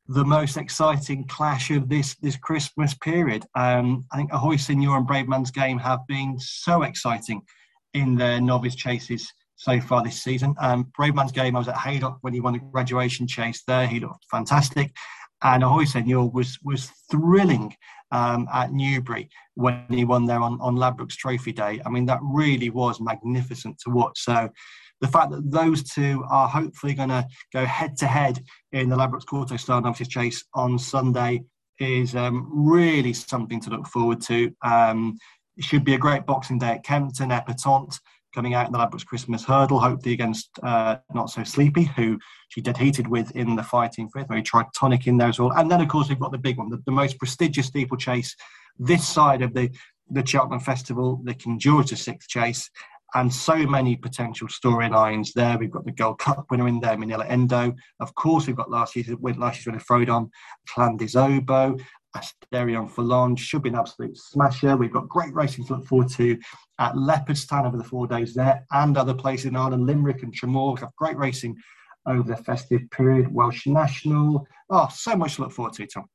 the 0.10 0.24
most 0.24 0.58
exciting 0.58 1.26
clash 1.28 1.70
of 1.72 1.90
this 1.90 2.16
this 2.22 2.38
Christmas 2.38 2.94
period. 2.94 3.46
Um, 3.56 4.06
I 4.12 4.18
think 4.18 4.32
Ahoy 4.32 4.56
Senor 4.56 4.98
and 4.98 5.08
Bravemansgame 5.08 5.82
have 5.82 6.06
been 6.08 6.38
so 6.40 6.84
exciting 6.84 7.42
in 7.94 8.16
their 8.16 8.40
novice 8.40 8.76
chases 8.76 9.32
so 9.56 9.82
far 9.82 10.04
this 10.04 10.22
season. 10.22 10.56
Um, 10.60 10.92
game, 11.34 11.56
I 11.56 11.60
was 11.60 11.68
at 11.68 11.78
Haydock 11.78 12.20
when 12.22 12.34
he 12.34 12.40
won 12.40 12.54
the 12.54 12.60
graduation 12.60 13.28
chase 13.28 13.64
there. 13.68 13.88
He 13.88 14.00
looked 14.00 14.26
fantastic. 14.32 14.96
And 15.44 15.64
Ahoy 15.64 15.84
Senor 15.84 16.30
was 16.32 16.58
was 16.64 16.92
thrilling 17.12 17.76
um, 18.12 18.48
at 18.54 18.72
Newbury 18.72 19.30
when 19.56 19.86
he 19.90 20.06
won 20.06 20.26
there 20.26 20.42
on, 20.42 20.58
on 20.62 20.76
Ladbrokes 20.76 21.16
Trophy 21.16 21.52
Day. 21.52 21.82
I 21.86 21.90
mean, 21.90 22.06
that 22.06 22.20
really 22.22 22.70
was 22.70 23.02
magnificent 23.02 23.78
to 23.80 23.90
watch. 23.90 24.20
So 24.20 24.50
the 25.02 25.08
fact 25.08 25.32
that 25.32 25.50
those 25.52 25.84
two 25.84 26.24
are 26.30 26.48
hopefully 26.48 26.94
going 26.94 27.10
to 27.10 27.26
go 27.54 27.66
head 27.66 27.98
to 27.98 28.08
head 28.08 28.44
in 28.72 28.90
the 28.90 28.96
Ladbrokes 28.96 29.26
Kauto 29.26 29.60
Star 29.60 29.82
Novice 29.82 30.08
Chase 30.08 30.44
on 30.54 30.80
Sunday 30.80 31.44
is 31.80 32.16
um, 32.16 32.50
really 32.52 33.14
something 33.14 33.60
to 33.62 33.70
look 33.70 33.88
forward 33.88 34.22
to. 34.22 34.52
Um, 34.64 35.18
it 35.56 35.64
should 35.64 35.84
be 35.84 35.94
a 35.94 36.00
great 36.00 36.26
Boxing 36.26 36.60
Day 36.60 36.72
at 36.72 36.84
Kempton, 36.84 37.30
Epatante 37.30 38.00
coming 38.34 38.54
out 38.54 38.68
in 38.68 38.72
the 38.72 38.78
Ladbrokes 38.78 39.06
Christmas 39.06 39.44
Hurdle, 39.44 39.80
hopefully 39.80 40.14
against 40.14 40.60
uh, 40.62 40.98
Not 41.14 41.30
So 41.30 41.44
Sleepy, 41.44 41.86
who 41.96 42.20
she 42.50 42.62
dead 42.62 42.78
heated 42.78 43.08
with 43.08 43.32
in 43.36 43.56
the 43.56 43.64
fighting 43.64 44.10
fifth. 44.10 44.30
Maybe 44.30 44.44
tried 44.44 44.68
tonic 44.78 45.08
in 45.08 45.18
there 45.18 45.30
as 45.30 45.40
well. 45.40 45.52
And 45.54 45.72
then, 45.72 45.82
of 45.82 45.88
course, 45.88 46.10
we've 46.10 46.20
got 46.20 46.32
the 46.32 46.38
big 46.38 46.58
one, 46.58 46.70
the, 46.70 46.82
the 46.86 46.92
most 46.92 47.18
prestigious 47.18 47.68
steeplechase 47.68 48.36
this 48.78 49.08
side 49.08 49.42
of 49.42 49.54
the, 49.54 49.72
the 50.12 50.26
Cheltenham 50.26 50.60
Festival, 50.60 51.20
the 51.24 51.34
King 51.34 51.58
George 51.58 51.90
VI 51.90 52.20
Chase 52.28 52.70
and 53.16 53.34
so 53.34 53.56
many 53.56 53.96
potential 53.96 54.48
storylines 54.48 55.34
there. 55.34 55.58
We've 55.58 55.72
got 55.72 55.86
the 55.86 55.92
Gold 55.92 56.20
Cup 56.20 56.46
winner 56.52 56.68
in 56.68 56.80
there, 56.80 56.98
Minella 56.98 57.30
Indo. 57.30 57.74
Of 58.00 58.14
course, 58.16 58.48
we've 58.48 58.56
got 58.56 58.70
last 58.70 58.96
year's 58.96 59.10
win 59.20 59.40
last 59.40 59.58
year's 59.58 59.68
winner 59.68 59.80
Frodon, 59.80 60.30
Clan 60.68 60.98
Obeaux, 60.98 61.78
Asterion 62.16 62.90
Forlonge 62.90 63.40
should 63.40 63.64
be 63.64 63.70
an 63.70 63.76
absolute 63.76 64.18
smasher. 64.18 64.76
We've 64.76 64.92
got 64.92 65.10
great 65.10 65.34
racing 65.34 65.66
to 65.68 65.76
look 65.76 65.86
forward 65.86 66.10
to 66.12 66.38
at 66.80 66.94
Leopardstown 66.96 67.66
over 67.66 67.78
the 67.78 67.84
four 67.84 68.08
days 68.08 68.34
there, 68.34 68.66
and 68.72 68.98
other 68.98 69.14
places 69.14 69.48
in 69.48 69.56
Ireland, 69.56 69.86
Limerick 69.86 70.24
and 70.24 70.34
Tramore 70.34 70.80
have 70.80 70.96
great 70.96 71.18
racing 71.18 71.56
over 72.08 72.24
the 72.24 72.38
festive 72.44 72.90
period. 72.92 73.34
Welsh 73.34 73.68
National, 73.68 74.48
oh, 74.70 74.88
so 74.92 75.16
much 75.16 75.36
to 75.36 75.44
look 75.44 75.52
forward 75.52 75.74
to, 75.74 75.88
Tom. 75.88 76.06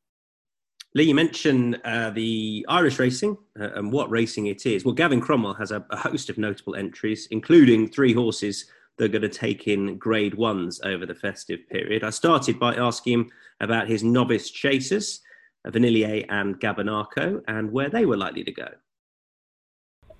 Lee, 0.94 1.04
you 1.04 1.14
mentioned 1.14 1.80
uh, 1.84 2.10
the 2.10 2.66
Irish 2.68 2.98
racing 2.98 3.38
uh, 3.58 3.70
and 3.74 3.90
what 3.90 4.10
racing 4.10 4.46
it 4.46 4.66
is. 4.66 4.84
Well, 4.84 4.94
Gavin 4.94 5.22
Cromwell 5.22 5.54
has 5.54 5.70
a, 5.70 5.84
a, 5.88 5.96
host 5.96 6.28
of 6.28 6.36
notable 6.36 6.74
entries, 6.74 7.28
including 7.30 7.88
three 7.88 8.12
horses 8.12 8.66
that 8.98 9.06
are 9.06 9.08
going 9.08 9.22
to 9.22 9.28
take 9.28 9.66
in 9.68 9.96
grade 9.96 10.34
ones 10.34 10.82
over 10.84 11.06
the 11.06 11.14
festive 11.14 11.66
period. 11.70 12.04
I 12.04 12.10
started 12.10 12.58
by 12.58 12.74
asking 12.74 13.12
him 13.12 13.30
about 13.60 13.88
his 13.88 14.04
novice 14.04 14.50
chasers, 14.50 15.20
Vanillier 15.66 16.26
and 16.28 16.60
Gabynako, 16.60 17.42
and 17.48 17.72
where 17.72 17.88
they 17.88 18.04
were 18.04 18.18
likely 18.18 18.44
to 18.44 18.52
go. 18.52 18.68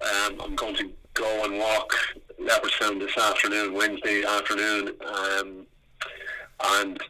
Um, 0.01 0.41
I'm 0.41 0.55
going 0.55 0.77
to 0.77 0.91
go 1.13 1.45
and 1.45 1.59
walk 1.59 1.95
Leopardstown 2.41 2.99
this 2.99 3.17
afternoon, 3.19 3.75
Wednesday 3.75 4.25
afternoon, 4.25 4.93
um, 5.07 5.67
and 6.65 7.03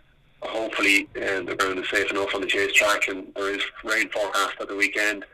hopefully 0.43 1.09
uh, 1.17 1.43
the 1.43 1.57
ground 1.59 1.79
is 1.79 1.89
safe 1.89 2.11
enough 2.11 2.35
on 2.35 2.41
the 2.41 2.47
chase 2.47 2.73
track 2.73 3.09
and 3.09 3.33
there 3.35 3.55
is 3.55 3.63
rain 3.85 4.09
forecast 4.09 4.55
at 4.61 4.69
the 4.69 4.77
weekend. 4.77 5.25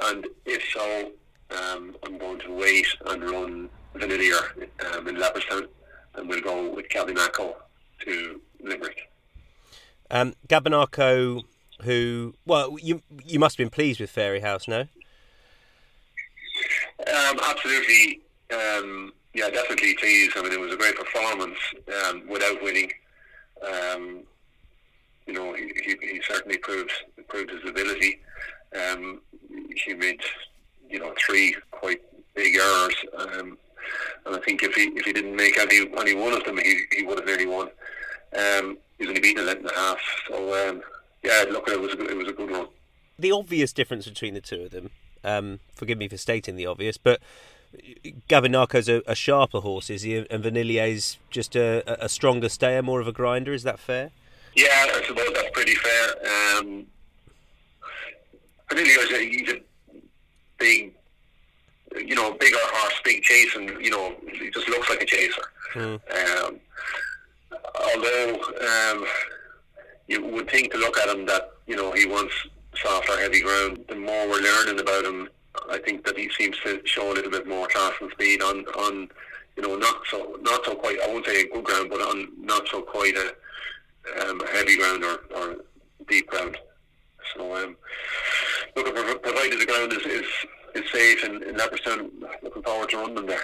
And 0.00 0.26
if 0.46 0.62
so, 0.72 1.12
um, 1.50 1.96
I'm 2.04 2.18
going 2.18 2.40
to 2.40 2.52
wait 2.52 2.86
and 3.06 3.22
run 3.22 3.70
Vanillier 3.94 4.68
um, 4.92 5.08
in 5.08 5.16
Leopardstown 5.16 5.68
and 6.14 6.28
we'll 6.28 6.40
go 6.40 6.70
with 6.74 6.88
Gabynako 6.88 7.54
to 8.04 8.40
Limerick. 8.62 9.10
Um, 10.10 10.34
Gabynako, 10.48 11.42
who, 11.82 12.34
well, 12.44 12.76
you 12.80 13.02
you 13.24 13.38
must 13.38 13.56
have 13.56 13.64
been 13.64 13.70
pleased 13.70 14.00
with 14.00 14.14
Fairyhouse, 14.14 14.68
no? 14.68 14.80
Um, 17.06 17.40
absolutely. 17.42 18.20
Um, 18.52 19.12
yeah, 19.34 19.48
definitely 19.48 19.94
pleased. 19.94 20.36
I 20.36 20.42
mean, 20.42 20.52
it 20.52 20.60
was 20.60 20.72
a 20.72 20.76
great 20.76 20.96
performance 20.96 21.58
um, 22.04 22.28
without 22.28 22.62
winning. 22.62 22.92
Um, 23.62 24.24
you 25.32 25.38
know, 25.38 25.54
he, 25.54 25.72
he, 25.82 25.96
he, 26.00 26.20
certainly 26.28 26.58
proved 26.58 26.92
proved 27.28 27.50
his 27.50 27.68
ability. 27.68 28.20
Um, 28.76 29.22
he 29.84 29.94
made, 29.94 30.20
you 30.90 30.98
know, 30.98 31.14
three 31.18 31.56
quite 31.70 32.02
big 32.34 32.56
errors, 32.56 32.94
um, 33.16 33.58
and 34.26 34.36
I 34.36 34.38
think 34.40 34.62
if 34.62 34.74
he 34.74 34.82
if 34.94 35.06
he 35.06 35.12
didn't 35.12 35.34
make 35.34 35.56
any 35.58 35.90
any 35.98 36.14
one 36.14 36.34
of 36.34 36.44
them, 36.44 36.58
he, 36.58 36.82
he 36.94 37.02
would 37.02 37.18
have 37.18 37.26
nearly 37.26 37.46
won. 37.46 37.68
Um, 38.36 38.76
he's 38.98 39.08
only 39.08 39.20
beaten 39.20 39.42
a 39.42 39.46
length 39.46 39.62
and 39.62 39.70
a 39.70 39.74
half, 39.74 39.98
so 40.28 40.68
um, 40.68 40.82
yeah, 41.22 41.44
look, 41.50 41.68
it 41.68 41.80
was 41.80 41.94
a 41.94 42.04
it 42.04 42.16
was 42.16 42.28
a 42.28 42.32
good 42.32 42.50
one. 42.50 42.68
The 43.18 43.32
obvious 43.32 43.72
difference 43.72 44.06
between 44.06 44.34
the 44.34 44.40
two 44.40 44.62
of 44.62 44.70
them. 44.70 44.90
Um, 45.24 45.60
forgive 45.74 45.98
me 45.98 46.08
for 46.08 46.16
stating 46.16 46.56
the 46.56 46.66
obvious, 46.66 46.98
but 46.98 47.20
Gabynako's 48.28 48.88
a, 48.88 49.02
a 49.06 49.14
sharper 49.14 49.60
horse, 49.60 49.88
is 49.88 50.02
he? 50.02 50.16
And 50.16 50.44
Vanillier's 50.44 51.18
just 51.30 51.54
a, 51.54 52.04
a 52.04 52.08
stronger 52.08 52.48
stayer, 52.48 52.82
more 52.82 53.00
of 53.00 53.06
a 53.06 53.12
grinder. 53.12 53.52
Is 53.52 53.62
that 53.62 53.78
fair? 53.78 54.10
Yeah, 54.54 54.68
I 54.70 55.02
suppose 55.06 55.30
that's 55.34 55.50
pretty 55.50 55.74
fair. 55.74 56.58
Um, 56.58 56.86
Vanillier's 58.70 59.12
a, 59.12 59.18
he's 59.18 59.48
a 59.50 59.60
big, 60.58 60.94
you 61.96 62.14
know, 62.14 62.32
bigger 62.32 62.56
horse, 62.60 63.00
big 63.04 63.22
chase, 63.22 63.54
and 63.56 63.68
you 63.80 63.90
know, 63.90 64.14
he 64.32 64.50
just 64.50 64.68
looks 64.68 64.88
like 64.88 65.02
a 65.02 65.06
chaser. 65.06 65.42
Mm. 65.74 66.00
Um, 66.44 66.60
although 67.74 68.40
um, 68.60 69.06
you 70.08 70.24
would 70.24 70.50
think 70.50 70.72
to 70.72 70.78
look 70.78 70.98
at 70.98 71.08
him 71.08 71.26
that 71.26 71.52
you 71.66 71.76
know 71.76 71.92
he 71.92 72.06
wants 72.06 72.34
softer, 72.74 73.20
heavy 73.20 73.40
ground. 73.40 73.84
The 73.88 73.96
more 73.96 74.28
we're 74.28 74.40
learning 74.40 74.80
about 74.80 75.04
him, 75.04 75.28
I 75.70 75.78
think 75.78 76.04
that 76.06 76.18
he 76.18 76.30
seems 76.38 76.58
to 76.60 76.80
show 76.84 77.12
a 77.12 77.14
little 77.14 77.30
bit 77.30 77.46
more 77.46 77.66
class 77.68 77.92
and 78.00 78.10
speed 78.12 78.42
on 78.42 78.64
on 78.76 79.08
you 79.56 79.62
know 79.62 79.76
not 79.76 80.02
so 80.10 80.38
not 80.42 80.64
so 80.64 80.74
quite 80.74 80.98
I 81.02 81.08
won't 81.08 81.26
say 81.26 81.48
good 81.48 81.64
ground, 81.64 81.90
but 81.90 82.00
on 82.00 82.28
not 82.38 82.66
so 82.68 82.82
quite 82.82 83.16
a, 83.16 83.34
um, 84.20 84.40
heavy 84.52 84.76
ground 84.76 85.04
or, 85.04 85.20
or 85.34 85.56
deep 86.08 86.26
ground. 86.28 86.56
So 87.34 87.54
um, 87.56 87.76
look, 88.76 89.22
provided 89.22 89.60
the 89.60 89.66
ground 89.66 89.92
is 89.92 90.04
is, 90.06 90.26
is 90.74 90.90
safe 90.90 91.24
in, 91.24 91.42
in 91.42 91.56
Leopardstown, 91.56 92.10
looking 92.42 92.62
forward 92.62 92.90
to 92.90 92.96
running 92.98 93.14
them 93.14 93.26
there. 93.26 93.42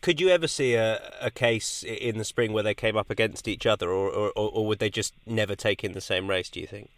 Could 0.00 0.20
you 0.20 0.28
ever 0.28 0.46
see 0.46 0.74
a, 0.74 1.00
a 1.20 1.30
case 1.30 1.82
in 1.82 2.18
the 2.18 2.24
spring 2.24 2.52
where 2.52 2.62
they 2.62 2.74
came 2.74 2.96
up 2.96 3.10
against 3.10 3.48
each 3.48 3.66
other, 3.66 3.90
or, 3.90 4.08
or, 4.10 4.30
or 4.36 4.66
would 4.66 4.78
they 4.78 4.90
just 4.90 5.12
never 5.26 5.56
take 5.56 5.82
in 5.82 5.92
the 5.92 6.00
same 6.00 6.28
race? 6.30 6.48
Do 6.48 6.60
you 6.60 6.66
think? 6.66 6.90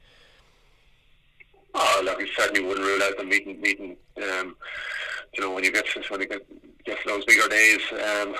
Oh, 1.74 2.02
look, 2.04 2.18
we 2.18 2.30
certainly 2.36 2.60
wouldn't 2.60 2.86
rule 2.86 3.02
out 3.02 3.16
the 3.16 3.24
meeting. 3.24 3.60
Meeting, 3.60 3.96
um, 4.18 4.54
you 5.32 5.40
know, 5.40 5.52
when 5.52 5.64
you 5.64 5.72
get 5.72 5.86
when 6.10 6.20
you 6.20 6.26
get, 6.26 6.42
get 6.84 6.98
those 7.06 7.24
bigger 7.24 7.48
days, 7.48 7.80
um, 7.92 8.34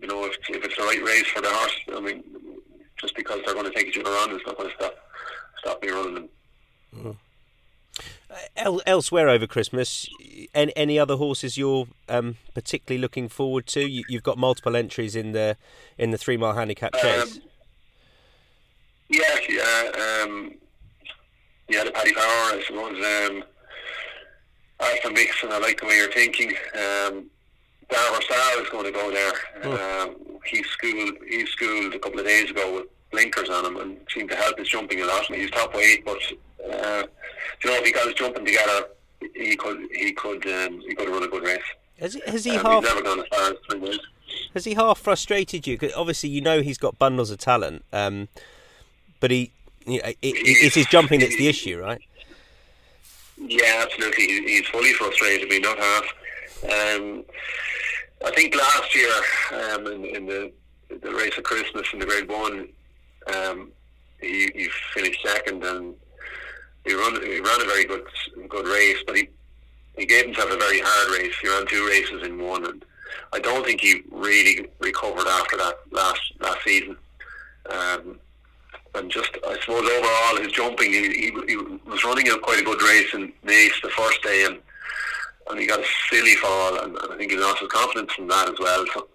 you 0.00 0.06
know, 0.06 0.24
if, 0.26 0.36
if 0.48 0.64
it's 0.64 0.76
the 0.76 0.82
right 0.82 1.02
race 1.02 1.26
for 1.28 1.40
the 1.40 1.50
horse, 1.50 1.80
I 1.96 2.00
mean, 2.00 2.22
just 3.00 3.14
because 3.16 3.40
they're 3.44 3.54
going 3.54 3.70
to 3.70 3.76
take 3.76 3.88
each 3.88 3.98
other 3.98 4.10
on, 4.10 4.34
it's 4.34 4.46
not 4.46 4.56
going 4.56 4.70
to 4.70 4.74
stop 4.76 4.94
stop 5.58 5.82
me 5.82 5.90
running 5.90 6.14
them. 6.14 6.28
Mm. 6.96 7.16
El- 8.56 8.82
elsewhere 8.86 9.28
over 9.28 9.46
Christmas, 9.46 10.08
any, 10.54 10.72
any 10.76 10.98
other 10.98 11.16
horses 11.16 11.56
you're 11.56 11.86
um, 12.08 12.36
particularly 12.52 13.00
looking 13.00 13.28
forward 13.28 13.66
to? 13.68 13.86
You, 13.86 14.04
have 14.12 14.22
got 14.22 14.38
multiple 14.38 14.74
entries 14.74 15.14
in 15.14 15.32
the 15.32 15.56
in 15.98 16.10
the 16.10 16.18
three 16.18 16.36
mile 16.36 16.54
handicap 16.54 16.94
chase. 16.94 17.36
Um, 17.36 17.42
yeah, 19.08 19.38
yeah. 19.48 20.22
Um, 20.24 20.54
yeah, 21.68 21.84
the 21.84 21.92
Paddy 21.92 22.12
Power, 22.12 22.22
I 22.24 22.62
suppose. 22.66 23.30
Um, 23.30 23.44
Alpha 24.80 25.10
Mix, 25.10 25.42
and 25.42 25.52
I 25.52 25.58
like 25.58 25.80
the 25.80 25.86
way 25.86 25.96
you're 25.96 26.12
thinking. 26.12 26.52
Um, 26.74 27.30
Darver 27.94 28.22
Star 28.22 28.62
is 28.62 28.68
going 28.70 28.84
to 28.84 28.92
go 28.92 29.10
there. 29.10 29.32
Mm. 29.62 30.02
Um, 30.02 30.16
he 30.44 30.62
schooled 30.64 31.14
he 31.28 31.46
schooled 31.46 31.94
a 31.94 31.98
couple 31.98 32.20
of 32.20 32.26
days 32.26 32.50
ago 32.50 32.74
with 32.74 32.86
blinkers 33.10 33.48
on 33.48 33.64
him 33.64 33.76
and 33.76 33.96
seemed 34.12 34.30
to 34.30 34.36
help 34.36 34.58
his 34.58 34.68
jumping 34.68 35.00
a 35.00 35.06
lot. 35.06 35.24
He's 35.26 35.50
top 35.50 35.74
weight, 35.74 36.04
but 36.04 36.18
uh, 36.68 37.04
you 37.62 37.70
know 37.70 37.76
if 37.76 37.84
he 37.84 37.92
got 37.92 38.06
his 38.06 38.14
jumping 38.14 38.44
together, 38.44 38.88
he 39.34 39.56
could 39.56 39.78
he 39.92 40.12
could 40.12 40.46
um, 40.46 40.80
he 40.80 40.94
could 40.94 41.08
run 41.08 41.22
a 41.22 41.28
good 41.28 41.44
race. 41.44 41.62
Has, 42.00 42.18
has 42.26 42.44
he 42.44 42.56
um, 42.56 42.64
half? 42.64 42.84
He's 42.84 42.94
never 42.94 43.02
gone 43.02 43.20
as 43.20 43.26
far 43.28 43.50
as 43.50 43.56
three 43.68 43.80
minutes. 43.80 44.06
Has 44.52 44.64
he 44.64 44.74
half 44.74 44.98
frustrated 44.98 45.66
you? 45.66 45.78
Cause 45.78 45.92
obviously, 45.96 46.28
you 46.28 46.40
know 46.40 46.60
he's 46.60 46.78
got 46.78 46.98
bundles 46.98 47.30
of 47.30 47.38
talent, 47.38 47.84
um, 47.92 48.28
but 49.20 49.30
he 49.30 49.52
you 49.86 50.02
know, 50.02 50.08
it, 50.08 50.16
it's 50.22 50.74
his 50.74 50.86
jumping 50.86 51.20
that's 51.20 51.36
the 51.36 51.48
issue, 51.48 51.80
right? 51.80 52.00
Yeah, 53.36 53.82
absolutely. 53.82 54.26
He's 54.26 54.66
fully 54.66 54.92
frustrated 54.92 55.48
me, 55.48 55.60
not 55.60 55.78
half. 55.78 56.04
Um, 56.64 57.24
I 58.24 58.30
think 58.30 58.56
last 58.56 58.94
year 58.94 59.12
um, 59.52 59.86
in, 59.86 60.04
in, 60.04 60.26
the 60.26 60.52
the 61.02 61.12
race 61.12 61.36
of 61.36 61.44
Christmas 61.44 61.86
in 61.92 61.98
the 61.98 62.06
Grade 62.06 62.28
One, 62.28 62.68
um, 63.34 63.70
he, 64.20 64.50
he 64.54 64.68
finished 64.94 65.20
second 65.26 65.62
and 65.64 65.94
he 66.84 66.94
ran 66.94 67.14
he 67.22 67.40
ran 67.40 67.60
a 67.60 67.64
very 67.64 67.84
good 67.84 68.04
good 68.48 68.66
race, 68.66 68.98
but 69.06 69.16
he 69.16 69.28
he 69.96 70.06
gave 70.06 70.26
himself 70.26 70.50
a 70.50 70.56
very 70.56 70.80
hard 70.82 71.20
race. 71.20 71.34
He 71.40 71.48
ran 71.48 71.66
two 71.66 71.86
races 71.86 72.22
in 72.22 72.40
one, 72.40 72.64
and 72.66 72.84
I 73.32 73.40
don't 73.40 73.64
think 73.64 73.80
he 73.80 74.02
really 74.10 74.68
recovered 74.78 75.26
after 75.28 75.56
that 75.58 75.74
last 75.90 76.20
last 76.40 76.64
season. 76.64 76.96
Um, 77.70 78.18
and 78.94 79.10
just 79.10 79.36
I 79.46 79.58
suppose 79.60 79.88
overall 79.88 80.42
his 80.42 80.52
jumping, 80.52 80.92
he, 80.92 81.08
he, 81.08 81.32
he 81.46 81.56
was 81.56 82.04
running 82.04 82.28
a 82.28 82.38
quite 82.38 82.60
a 82.60 82.64
good 82.64 82.80
race 82.82 83.12
in 83.12 83.32
Naas 83.44 83.82
the 83.82 83.90
first 83.90 84.22
day, 84.22 84.44
and 84.46 84.58
and 85.50 85.60
he 85.60 85.66
got 85.66 85.80
a 85.80 85.86
silly 86.10 86.34
fall, 86.36 86.78
and, 86.80 86.96
and 86.96 87.12
I 87.12 87.16
think 87.16 87.30
he 87.30 87.36
lost 87.36 87.60
his 87.60 87.68
confidence 87.68 88.12
from 88.12 88.28
that 88.28 88.48
as 88.48 88.58
well. 88.58 88.84
So 88.94 89.08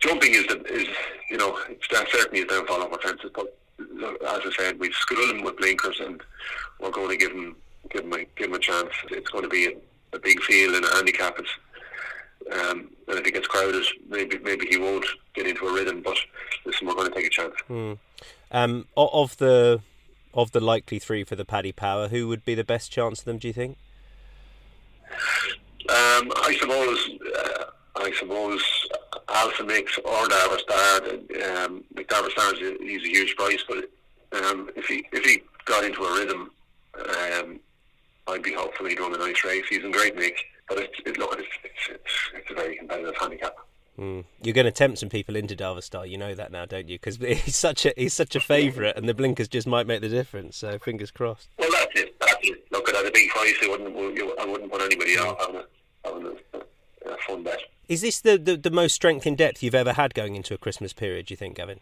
jumping 0.00 0.34
is 0.34 0.46
the 0.46 0.62
is 0.64 0.88
you 1.30 1.36
know 1.36 1.58
that 1.90 2.08
certainly 2.10 2.40
his 2.40 2.48
downfall 2.48 2.82
over 2.82 2.98
fences, 2.98 3.30
but 3.34 3.56
as 3.80 4.40
I 4.44 4.50
said, 4.56 4.78
we've 4.78 4.94
schooled 4.94 5.36
him 5.36 5.44
with 5.44 5.56
blinkers, 5.56 6.00
and 6.00 6.20
we're 6.80 6.90
going 6.90 7.10
to 7.10 7.16
give 7.16 7.32
him 7.32 7.56
give 7.90 8.04
him 8.04 8.12
a, 8.12 8.24
give 8.36 8.48
him 8.48 8.54
a 8.54 8.58
chance. 8.58 8.90
It's 9.10 9.30
going 9.30 9.44
to 9.44 9.50
be 9.50 9.66
a, 9.66 10.16
a 10.16 10.18
big 10.18 10.40
field 10.42 10.74
and 10.74 10.84
a 10.84 10.94
handicap. 10.94 11.38
It's, 11.38 11.50
um, 12.52 12.90
and 13.08 13.18
if 13.18 13.24
he 13.24 13.32
gets 13.32 13.46
crowded, 13.46 13.84
maybe 14.08 14.38
maybe 14.38 14.66
he 14.66 14.78
won't 14.78 15.06
get 15.34 15.46
into 15.46 15.66
a 15.66 15.72
rhythm. 15.72 16.02
But 16.02 16.18
listen, 16.64 16.86
we're 16.86 16.94
going 16.94 17.08
to 17.08 17.14
take 17.14 17.26
a 17.26 17.30
chance. 17.30 17.54
Mm. 17.68 17.98
Um, 18.50 18.86
of 18.96 19.36
the 19.38 19.80
of 20.34 20.52
the 20.52 20.60
likely 20.60 20.98
three 20.98 21.24
for 21.24 21.36
the 21.36 21.44
Paddy 21.44 21.72
Power, 21.72 22.08
who 22.08 22.28
would 22.28 22.44
be 22.44 22.54
the 22.54 22.64
best 22.64 22.90
chance 22.90 23.20
of 23.20 23.24
them? 23.24 23.38
Do 23.38 23.48
you 23.48 23.54
think? 23.54 23.76
Um, 25.88 26.32
I 26.36 26.56
suppose. 26.60 27.10
Uh, 27.36 27.64
I 28.00 28.12
suppose 28.12 28.62
Alpha 29.28 29.64
Mix 29.64 29.98
or 29.98 30.28
Darver 30.28 30.60
Star. 30.60 31.64
Um, 31.64 31.84
Star 32.30 32.54
is 32.54 32.60
a, 32.60 32.76
he's 32.80 33.02
a 33.02 33.08
huge 33.08 33.34
price, 33.36 33.64
but 33.68 33.90
um, 34.32 34.70
if 34.76 34.86
he 34.86 35.04
if 35.12 35.24
he 35.24 35.42
got 35.64 35.84
into 35.84 36.02
a 36.04 36.14
rhythm, 36.14 36.50
um, 36.94 37.60
I'd 38.28 38.42
be 38.42 38.52
hopeful 38.52 38.86
he'd 38.86 39.00
run 39.00 39.14
a 39.14 39.18
nice 39.18 39.44
race. 39.44 39.64
He's 39.68 39.84
in 39.84 39.90
great 39.90 40.16
nick, 40.16 40.36
but 40.68 40.78
it's, 40.78 40.98
it, 41.06 41.18
look, 41.18 41.38
it's, 41.38 41.48
it's, 41.64 41.88
it's, 41.90 42.12
it's 42.34 42.50
a 42.50 42.54
very 42.54 42.76
competitive 42.76 43.16
handicap. 43.16 43.56
Mm. 43.98 44.24
You're 44.42 44.54
going 44.54 44.64
to 44.64 44.70
tempt 44.70 44.98
some 44.98 45.08
people 45.08 45.34
into 45.34 45.56
Darver 45.56 45.82
Star. 45.82 46.06
You 46.06 46.18
know 46.18 46.34
that 46.34 46.52
now, 46.52 46.66
don't 46.66 46.88
you? 46.88 46.98
Because 46.98 47.16
he's 47.44 47.56
such 47.56 47.84
a 47.84 47.92
he's 47.96 48.14
such 48.14 48.36
a 48.36 48.40
favourite, 48.40 48.96
and 48.96 49.08
the 49.08 49.14
blinkers 49.14 49.48
just 49.48 49.66
might 49.66 49.86
make 49.86 50.00
the 50.00 50.08
difference. 50.08 50.56
So 50.56 50.78
fingers 50.78 51.10
crossed. 51.10 51.48
Well, 51.58 51.70
that's 51.94 52.00
it. 52.06 52.20
That's 52.20 52.36
it. 52.42 52.64
Look 52.70 52.88
at 52.88 53.06
a 53.06 53.10
big 53.12 53.28
price. 53.30 53.54
I 53.62 53.68
wouldn't 53.68 53.96
I 54.38 54.44
wouldn't 54.44 54.70
put 54.70 54.82
anybody 54.82 55.16
mm. 55.16 55.26
off 55.26 55.40
having 55.40 55.56
a, 55.56 55.64
having 56.04 56.38
a, 56.54 57.10
a 57.10 57.16
fun 57.26 57.42
bet. 57.42 57.60
Is 57.88 58.02
this 58.02 58.20
the, 58.20 58.36
the, 58.36 58.56
the 58.56 58.70
most 58.70 58.94
strength 58.94 59.26
in 59.26 59.34
depth 59.34 59.62
you've 59.62 59.74
ever 59.74 59.94
had 59.94 60.14
going 60.14 60.36
into 60.36 60.52
a 60.52 60.58
Christmas 60.58 60.92
period? 60.92 61.26
Do 61.26 61.32
you 61.32 61.36
think, 61.36 61.56
Gavin? 61.56 61.80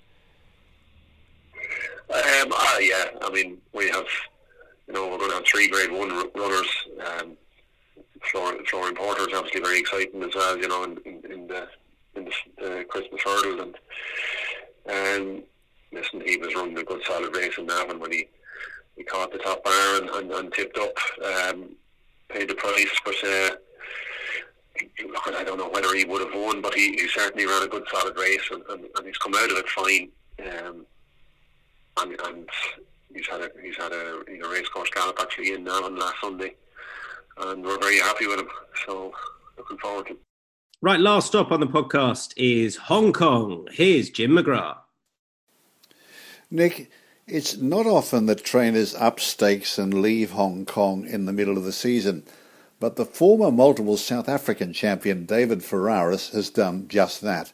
Um, 2.14 2.52
uh, 2.52 2.78
yeah. 2.80 3.06
I 3.22 3.30
mean, 3.32 3.58
we 3.72 3.88
have 3.90 4.06
you 4.86 4.94
know, 4.94 5.08
we're 5.08 5.18
going 5.18 5.30
to 5.30 5.36
have 5.36 5.46
three 5.46 5.68
Grade 5.68 5.90
One 5.90 6.10
runners. 6.34 6.86
Um, 7.04 7.36
Flooring, 8.30 8.64
Flooring 8.66 8.94
Porter 8.94 9.28
is 9.28 9.34
obviously 9.34 9.60
very 9.60 9.80
exciting 9.80 10.22
as 10.22 10.34
well. 10.34 10.56
You 10.56 10.68
know, 10.68 10.84
in, 10.84 10.98
in, 11.04 11.32
in 11.32 11.46
the 11.48 11.68
in 12.14 12.24
the 12.24 12.80
uh, 12.80 12.84
Christmas 12.84 13.20
hurdle 13.22 13.60
and 13.60 13.74
um, 14.88 15.42
listen, 15.92 16.22
he 16.24 16.36
was 16.36 16.54
running 16.54 16.78
a 16.78 16.84
good 16.84 17.02
solid 17.04 17.34
race 17.36 17.58
in 17.58 17.66
Navan 17.66 18.00
when 18.00 18.12
he 18.12 18.28
he 18.96 19.04
caught 19.04 19.32
the 19.32 19.38
top 19.38 19.62
bar 19.64 20.00
and, 20.00 20.10
and, 20.10 20.30
and 20.32 20.52
tipped 20.52 20.78
up, 20.78 20.96
um, 21.24 21.70
paid 22.28 22.48
the 22.48 22.54
price, 22.54 23.00
but. 23.04 23.14
Uh, 23.24 23.56
look, 25.08 25.26
I 25.28 25.44
don't 25.44 25.58
know 25.58 25.70
whether 25.70 25.94
he 25.94 26.04
would 26.04 26.20
have 26.20 26.34
won, 26.34 26.60
but 26.60 26.74
he, 26.74 26.92
he 26.92 27.08
certainly 27.08 27.46
ran 27.46 27.62
a 27.62 27.66
good 27.66 27.84
solid 27.90 28.16
race 28.16 28.46
and, 28.50 28.62
and, 28.68 28.84
and 28.96 29.06
he's 29.06 29.16
come 29.18 29.34
out 29.34 29.50
of 29.50 29.56
it 29.56 29.68
fine. 29.68 30.10
Um, 30.38 30.86
and, 31.98 32.20
and 32.20 32.48
he's 33.14 33.26
had 33.26 33.40
a 33.40 33.50
he's 33.62 33.76
had 33.76 33.92
a 33.92 34.22
you 34.28 34.38
know 34.38 34.50
racecourse 34.50 34.90
gallop 34.90 35.18
actually 35.20 35.52
in 35.52 35.64
Navan 35.64 35.96
last 35.96 36.16
Sunday, 36.20 36.54
and 37.38 37.64
we're 37.64 37.78
very 37.78 37.98
happy 37.98 38.26
with 38.26 38.40
him. 38.40 38.48
So 38.86 39.12
looking 39.56 39.78
forward 39.78 40.06
to. 40.06 40.12
It. 40.12 40.18
Right, 40.82 41.00
last 41.00 41.28
stop 41.28 41.52
on 41.52 41.60
the 41.60 41.66
podcast 41.66 42.34
is 42.36 42.76
Hong 42.76 43.12
Kong. 43.12 43.66
Here's 43.72 44.10
Jim 44.10 44.32
McGrath. 44.32 44.78
Nick, 46.50 46.90
it's 47.26 47.56
not 47.56 47.86
often 47.86 48.26
that 48.26 48.44
trainers 48.44 48.94
up 48.94 49.18
stakes 49.18 49.78
and 49.78 50.00
leave 50.00 50.30
Hong 50.30 50.64
Kong 50.64 51.04
in 51.06 51.24
the 51.24 51.32
middle 51.32 51.56
of 51.56 51.64
the 51.64 51.72
season. 51.72 52.22
But 52.78 52.94
the 52.94 53.04
former 53.04 53.50
multiple 53.50 53.96
South 53.96 54.28
African 54.28 54.72
champion 54.72 55.26
David 55.26 55.64
Ferraris 55.64 56.30
has 56.30 56.50
done 56.50 56.86
just 56.86 57.22
that. 57.22 57.52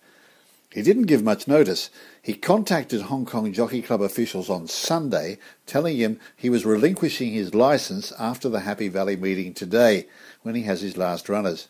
He 0.70 0.82
didn't 0.82 1.04
give 1.04 1.22
much 1.22 1.48
notice. 1.48 1.90
He 2.22 2.34
contacted 2.34 3.02
Hong 3.02 3.24
Kong 3.24 3.52
Jockey 3.52 3.80
Club 3.80 4.02
officials 4.02 4.50
on 4.50 4.68
Sunday, 4.68 5.38
telling 5.66 5.96
him 5.96 6.20
he 6.36 6.50
was 6.50 6.66
relinquishing 6.66 7.32
his 7.32 7.54
license 7.54 8.12
after 8.18 8.48
the 8.48 8.60
Happy 8.60 8.88
Valley 8.88 9.16
meeting 9.16 9.54
today, 9.54 10.06
when 10.42 10.54
he 10.54 10.62
has 10.62 10.80
his 10.82 10.96
last 10.96 11.28
runners. 11.28 11.68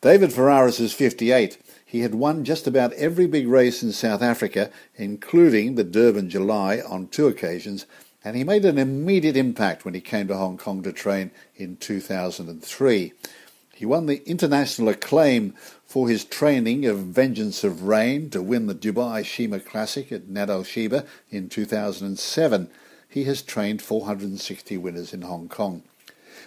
David 0.00 0.32
Ferraris 0.32 0.78
is 0.78 0.92
58. 0.92 1.58
He 1.88 2.00
had 2.00 2.16
won 2.16 2.44
just 2.44 2.66
about 2.66 2.92
every 2.94 3.28
big 3.28 3.46
race 3.46 3.80
in 3.80 3.92
South 3.92 4.20
Africa, 4.20 4.70
including 4.96 5.76
the 5.76 5.84
Durban 5.84 6.28
July 6.28 6.80
on 6.80 7.06
two 7.06 7.28
occasions, 7.28 7.86
and 8.24 8.36
he 8.36 8.42
made 8.42 8.64
an 8.64 8.76
immediate 8.76 9.36
impact 9.36 9.84
when 9.84 9.94
he 9.94 10.00
came 10.00 10.26
to 10.26 10.36
Hong 10.36 10.58
Kong 10.58 10.82
to 10.82 10.92
train 10.92 11.30
in 11.54 11.76
2003. 11.76 13.12
He 13.72 13.86
won 13.86 14.06
the 14.06 14.28
international 14.28 14.88
acclaim 14.88 15.54
for 15.84 16.08
his 16.08 16.24
training 16.24 16.86
of 16.86 16.98
Vengeance 16.98 17.62
of 17.62 17.84
Rain 17.84 18.30
to 18.30 18.42
win 18.42 18.66
the 18.66 18.74
Dubai 18.74 19.22
Sheema 19.22 19.64
Classic 19.64 20.10
at 20.10 20.28
Nad 20.28 20.50
Sheba 20.66 21.04
in 21.30 21.48
2007. 21.48 22.68
He 23.08 23.24
has 23.24 23.42
trained 23.42 23.80
460 23.80 24.76
winners 24.76 25.14
in 25.14 25.22
Hong 25.22 25.48
Kong. 25.48 25.84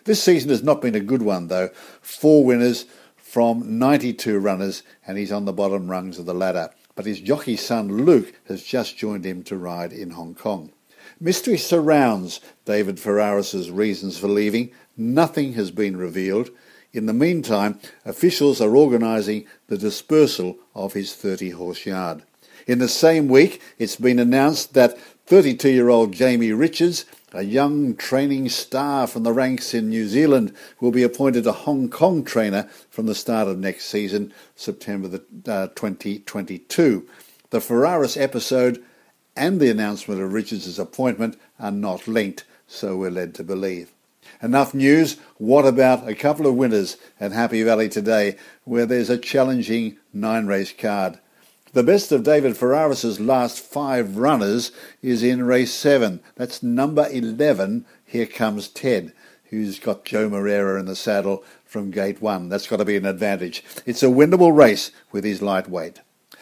This 0.04 0.22
season 0.22 0.50
has 0.50 0.64
not 0.64 0.82
been 0.82 0.96
a 0.96 1.00
good 1.00 1.22
one, 1.22 1.48
though. 1.48 1.70
Four 2.02 2.44
winners 2.44 2.86
from 3.30 3.78
92 3.78 4.40
runners, 4.40 4.82
and 5.06 5.16
he's 5.16 5.32
on 5.32 5.46
the 5.46 5.54
bottom 5.54 5.88
rungs 5.88 6.18
of 6.18 6.26
the 6.26 6.34
ladder. 6.34 6.72
But 6.96 7.06
his 7.06 7.22
jockey 7.22 7.58
son 7.58 8.06
Luke 8.06 8.34
has 8.48 8.64
just 8.64 8.98
joined 8.98 9.24
him 9.24 9.44
to 9.44 9.56
ride 9.56 9.94
in 9.94 10.12
Hong 10.12 10.34
Kong. 10.34 10.72
Mystery 11.20 11.58
surrounds 11.58 12.40
David 12.66 13.00
Ferraris's 13.00 13.70
reasons 13.70 14.18
for 14.18 14.28
leaving. 14.28 14.72
Nothing 14.98 15.54
has 15.54 15.70
been 15.70 15.96
revealed. 15.96 16.50
In 16.92 17.06
the 17.06 17.14
meantime, 17.14 17.80
officials 18.04 18.60
are 18.62 18.76
organising 18.76 19.46
the 19.68 19.78
dispersal 19.78 20.58
of 20.74 20.94
his 20.94 21.14
30 21.14 21.52
horse 21.52 21.86
yard. 21.86 22.24
In 22.66 22.80
the 22.80 22.88
same 22.88 23.28
week, 23.28 23.62
it's 23.78 23.96
been 23.96 24.18
announced 24.18 24.74
that 24.74 24.98
32 25.28 25.70
year 25.70 25.90
old 25.90 26.14
Jamie 26.14 26.52
Richards, 26.52 27.06
a 27.34 27.44
young 27.44 27.96
training 27.96 28.50
star 28.50 29.08
from 29.08 29.24
the 29.24 29.34
ranks 29.34 29.74
in 29.74 29.90
New 29.90 30.08
Zealand, 30.08 30.54
will 30.80 30.92
be 30.92 31.04
appointed 31.04 31.46
a 31.46 31.52
Hong 31.52 31.90
Kong 31.90 32.24
trainer 32.24 32.64
from 32.90 33.06
the 33.06 33.16
start 33.16 33.48
of 33.48 33.60
next 33.60 33.86
season, 33.86 34.34
September 34.56 35.08
the, 35.08 35.24
uh, 35.48 35.68
2022. 35.68 37.08
The 37.52 37.62
Ferraris 37.62 38.18
episode 38.18 38.84
and 39.36 39.60
the 39.60 39.72
announcement 39.72 40.22
of 40.22 40.34
Richards' 40.34 40.80
appointment 40.80 41.40
are 41.60 41.72
not 41.72 42.08
linked, 42.08 42.44
so 42.68 42.98
we're 42.98 43.12
led 43.12 43.34
to 43.36 43.44
believe. 43.44 43.92
Enough 44.42 44.74
news. 44.74 45.18
What 45.38 45.66
about 45.66 46.08
a 46.08 46.16
couple 46.16 46.48
of 46.48 46.56
winners 46.56 46.98
at 47.20 47.32
Happy 47.32 47.64
Valley 47.64 47.90
today, 47.90 48.38
where 48.64 48.86
there's 48.86 49.10
a 49.10 49.18
challenging 49.18 49.98
nine 50.14 50.48
race 50.48 50.74
card? 50.74 51.20
The 51.72 51.84
best 51.84 52.12
of 52.12 52.24
David 52.24 52.58
Ferraris' 52.58 53.20
last 53.20 53.60
five 53.60 54.18
runners 54.18 54.72
is 55.04 55.22
in 55.22 55.44
race 55.44 55.72
seven. 55.72 56.20
That's 56.36 56.64
number 56.64 57.08
11. 57.12 57.86
Here 58.06 58.26
comes 58.26 58.68
Ted, 58.68 59.14
who's 59.46 59.78
got 59.78 60.04
Joao 60.04 60.30
Moreira 60.30 60.80
in 60.80 60.88
the 60.88 60.96
saddle 60.96 61.44
from 61.66 61.92
gate 61.92 62.24
one. 62.24 62.50
That's 62.50 62.66
got 62.66 62.78
to 62.78 62.86
be 62.86 62.96
an 62.96 63.06
advantage. 63.06 63.64
It's 63.86 64.02
a 64.02 64.08
winnable 64.08 64.56
race 64.56 64.92
with 65.12 65.24
his 65.24 65.44
lightweight. 65.44 66.02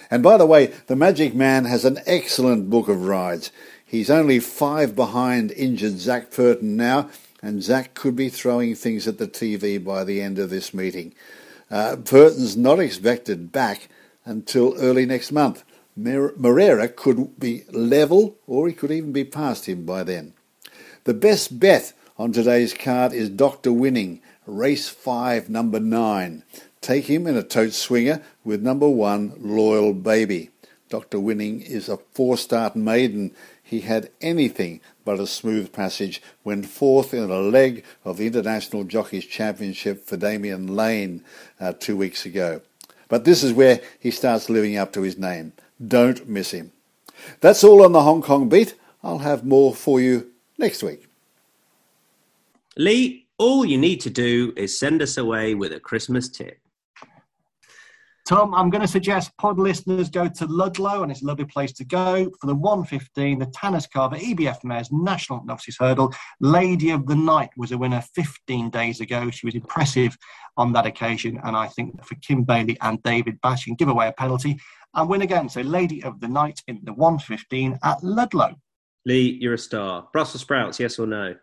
And 0.09 0.23
by 0.23 0.37
the 0.37 0.45
way, 0.45 0.67
the 0.87 0.95
Magic 0.95 1.35
Man 1.35 1.65
has 1.65 1.83
an 1.83 1.99
excellent 2.05 2.69
book 2.69 2.87
of 2.87 3.05
rides. 3.05 3.51
He's 3.85 4.09
only 4.09 4.39
five 4.39 4.95
behind 4.95 5.51
injured 5.51 5.97
Zac 5.97 6.31
Purton 6.31 6.77
now, 6.77 7.09
and 7.41 7.61
Zac 7.61 7.93
could 7.93 8.15
be 8.15 8.29
throwing 8.29 8.75
things 8.75 9.09
at 9.09 9.17
the 9.17 9.27
TV 9.27 9.83
by 9.83 10.05
the 10.05 10.21
end 10.21 10.39
of 10.39 10.49
this 10.49 10.73
meeting. 10.73 11.13
Uh, 11.69 11.97
Purton's 11.97 12.55
not 12.55 12.79
expected 12.79 13.51
back 13.51 13.89
until 14.27 14.75
early 14.77 15.05
next 15.05 15.31
month. 15.31 15.63
Moreira 15.95 16.89
could 16.89 17.39
be 17.39 17.63
level, 17.71 18.37
or 18.45 18.67
he 18.67 18.73
could 18.73 18.91
even 18.91 19.11
be 19.11 19.23
past 19.23 19.67
him 19.67 19.85
by 19.85 20.03
then. 20.03 20.33
The 21.05 21.15
best 21.15 21.59
bet 21.59 21.93
on 22.17 22.31
today's 22.31 22.73
card 22.73 23.13
is 23.13 23.29
Dr. 23.29 23.71
Winning, 23.71 24.21
race 24.45 24.89
5, 24.89 25.49
number 25.49 25.79
9. 25.79 26.43
Take 26.81 27.05
him 27.05 27.25
in 27.25 27.35
a 27.35 27.43
tote 27.43 27.73
swinger 27.73 28.21
with 28.43 28.61
number 28.61 28.87
one, 28.87 29.33
Loyal 29.39 29.93
Baby. 29.93 30.51
Dr. 30.89 31.19
Winning 31.19 31.61
is 31.61 31.89
a 31.89 31.97
four 31.97 32.37
start 32.37 32.75
maiden. 32.75 33.35
He 33.61 33.81
had 33.81 34.09
anything 34.21 34.79
but 35.03 35.19
a 35.19 35.27
smooth 35.27 35.73
passage 35.73 36.21
when 36.43 36.63
fourth 36.63 37.13
in 37.13 37.29
a 37.29 37.39
leg 37.39 37.83
of 38.05 38.17
the 38.17 38.27
International 38.27 38.83
Jockeys 38.83 39.25
Championship 39.25 40.05
for 40.05 40.15
Damian 40.15 40.67
Lane 40.67 41.23
uh, 41.59 41.73
two 41.73 41.97
weeks 41.97 42.25
ago. 42.25 42.61
But 43.07 43.23
this 43.23 43.43
is 43.43 43.53
where 43.53 43.81
he 43.99 44.11
starts 44.11 44.49
living 44.49 44.77
up 44.77 44.91
to 44.93 45.01
his 45.01 45.17
name. 45.17 45.53
Don't 45.85 46.27
miss 46.27 46.51
him. 46.51 46.71
That's 47.39 47.63
all 47.63 47.83
on 47.83 47.91
the 47.93 48.01
Hong 48.01 48.21
Kong 48.21 48.49
beat. 48.49 48.75
I'll 49.03 49.19
have 49.19 49.45
more 49.45 49.73
for 49.73 49.99
you 50.01 50.31
next 50.57 50.83
week. 50.83 51.07
Lee, 52.77 53.25
all 53.37 53.65
you 53.65 53.77
need 53.77 54.01
to 54.01 54.09
do 54.09 54.53
is 54.55 54.77
send 54.77 55.01
us 55.01 55.17
away 55.17 55.55
with 55.55 55.71
a 55.71 55.79
Christmas 55.79 56.27
tip. 56.29 56.59
Tom, 58.27 58.53
I'm 58.53 58.69
going 58.69 58.81
to 58.81 58.89
suggest 58.89 59.31
pod 59.37 59.57
listeners 59.57 60.09
go 60.09 60.27
to 60.27 60.45
Ludlow, 60.47 61.01
and 61.01 61.09
it's 61.09 61.21
a 61.21 61.25
lovely 61.25 61.45
place 61.45 61.71
to 61.71 61.85
go 61.85 62.29
for 62.41 62.47
the 62.47 62.55
115, 62.55 63.39
the 63.39 63.45
Tanner's 63.45 63.87
Cava 63.87 64.17
EBF 64.17 64.65
Mares 64.65 64.91
National 64.91 65.45
Novices 65.45 65.77
Hurdle. 65.79 66.13
Lady 66.41 66.89
of 66.89 67.07
the 67.07 67.15
Night 67.15 67.51
was 67.55 67.71
a 67.71 67.77
winner 67.77 68.03
15 68.15 68.69
days 68.69 68.99
ago. 68.99 69.31
She 69.31 69.45
was 69.45 69.55
impressive 69.55 70.17
on 70.57 70.73
that 70.73 70.85
occasion, 70.85 71.39
and 71.45 71.55
I 71.55 71.67
think 71.67 72.03
for 72.03 72.15
Kim 72.15 72.43
Bailey 72.43 72.77
and 72.81 73.01
David 73.01 73.39
Bass 73.41 73.63
can 73.63 73.75
give 73.75 73.87
away 73.87 74.09
a 74.09 74.11
penalty 74.11 74.59
and 74.93 75.07
win 75.07 75.21
again. 75.21 75.47
So, 75.47 75.61
Lady 75.61 76.03
of 76.03 76.19
the 76.19 76.27
Night 76.27 76.61
in 76.67 76.81
the 76.83 76.91
115 76.91 77.79
at 77.81 78.03
Ludlow. 78.03 78.55
Lee, 79.05 79.37
you're 79.39 79.53
a 79.53 79.57
star. 79.57 80.09
Brussels 80.11 80.41
sprouts, 80.41 80.81
yes 80.81 80.99
or 80.99 81.07
no? 81.07 81.35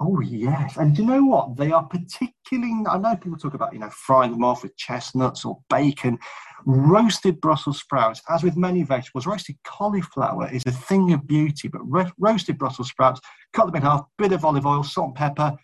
Oh 0.00 0.20
yes, 0.20 0.76
and 0.76 0.96
you 0.98 1.04
know 1.04 1.22
what? 1.22 1.56
They 1.56 1.70
are 1.70 1.84
particularly. 1.84 2.84
I 2.88 2.98
know 2.98 3.16
people 3.16 3.38
talk 3.38 3.54
about 3.54 3.72
you 3.72 3.78
know 3.78 3.90
frying 3.90 4.32
them 4.32 4.42
off 4.42 4.64
with 4.64 4.76
chestnuts 4.76 5.44
or 5.44 5.58
bacon. 5.70 6.18
Roasted 6.66 7.40
Brussels 7.40 7.78
sprouts, 7.78 8.20
as 8.28 8.42
with 8.42 8.56
many 8.56 8.82
vegetables, 8.82 9.26
roasted 9.26 9.56
cauliflower 9.64 10.50
is 10.50 10.64
a 10.66 10.72
thing 10.72 11.12
of 11.12 11.26
beauty. 11.26 11.68
But 11.68 11.82
ro- 11.84 12.10
roasted 12.18 12.58
Brussels 12.58 12.88
sprouts, 12.88 13.20
cut 13.52 13.66
them 13.66 13.76
in 13.76 13.82
half, 13.82 14.04
bit 14.18 14.32
of 14.32 14.44
olive 14.44 14.66
oil, 14.66 14.82
salt 14.82 15.08
and 15.08 15.14
pepper. 15.14 15.56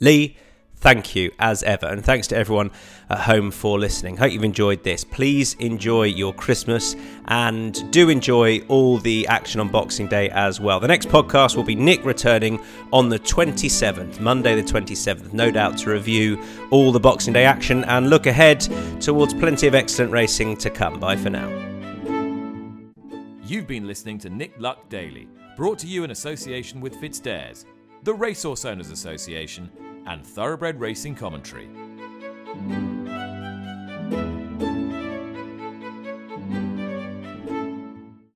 Lee, 0.00 0.36
thank 0.84 1.16
you 1.16 1.32
as 1.38 1.62
ever. 1.62 1.86
And 1.86 2.04
thanks 2.04 2.26
to 2.26 2.36
everyone 2.36 2.70
at 3.08 3.20
home 3.20 3.50
for 3.50 3.78
listening. 3.78 4.18
Hope 4.18 4.30
you've 4.30 4.44
enjoyed 4.44 4.84
this. 4.84 5.02
Please 5.02 5.54
enjoy 5.54 6.02
your 6.04 6.34
Christmas 6.34 6.94
and 7.24 7.90
do 7.90 8.10
enjoy 8.10 8.60
all 8.68 8.98
the 8.98 9.26
action 9.28 9.62
on 9.62 9.70
Boxing 9.70 10.08
Day 10.08 10.28
as 10.28 10.60
well. 10.60 10.78
The 10.80 10.88
next 10.88 11.08
podcast 11.08 11.56
will 11.56 11.64
be 11.64 11.74
Nick 11.74 12.04
returning 12.04 12.62
on 12.92 13.08
the 13.08 13.18
27th, 13.18 14.20
Monday 14.20 14.60
the 14.60 14.62
27th, 14.62 15.32
no 15.32 15.50
doubt 15.50 15.78
to 15.78 15.90
review 15.90 16.44
all 16.70 16.92
the 16.92 17.00
Boxing 17.00 17.32
Day 17.32 17.46
action 17.46 17.84
and 17.84 18.10
look 18.10 18.26
ahead 18.26 18.60
towards 19.00 19.32
plenty 19.32 19.66
of 19.66 19.74
excellent 19.74 20.12
racing 20.12 20.54
to 20.58 20.68
come. 20.68 21.00
Bye 21.00 21.16
for 21.16 21.30
now. 21.30 21.48
You've 23.42 23.66
been 23.66 23.86
listening 23.86 24.18
to 24.18 24.28
Nick 24.28 24.52
Luck 24.58 24.90
Daily, 24.90 25.28
brought 25.56 25.78
to 25.78 25.86
you 25.86 26.04
in 26.04 26.10
association 26.10 26.82
with 26.82 26.94
FitzDares, 26.96 27.64
the 28.02 28.12
Racehorse 28.12 28.66
Owners 28.66 28.90
Association 28.90 29.70
and 30.06 30.24
Thoroughbred 30.24 30.80
Racing 30.80 31.14
Commentary. 31.14 31.68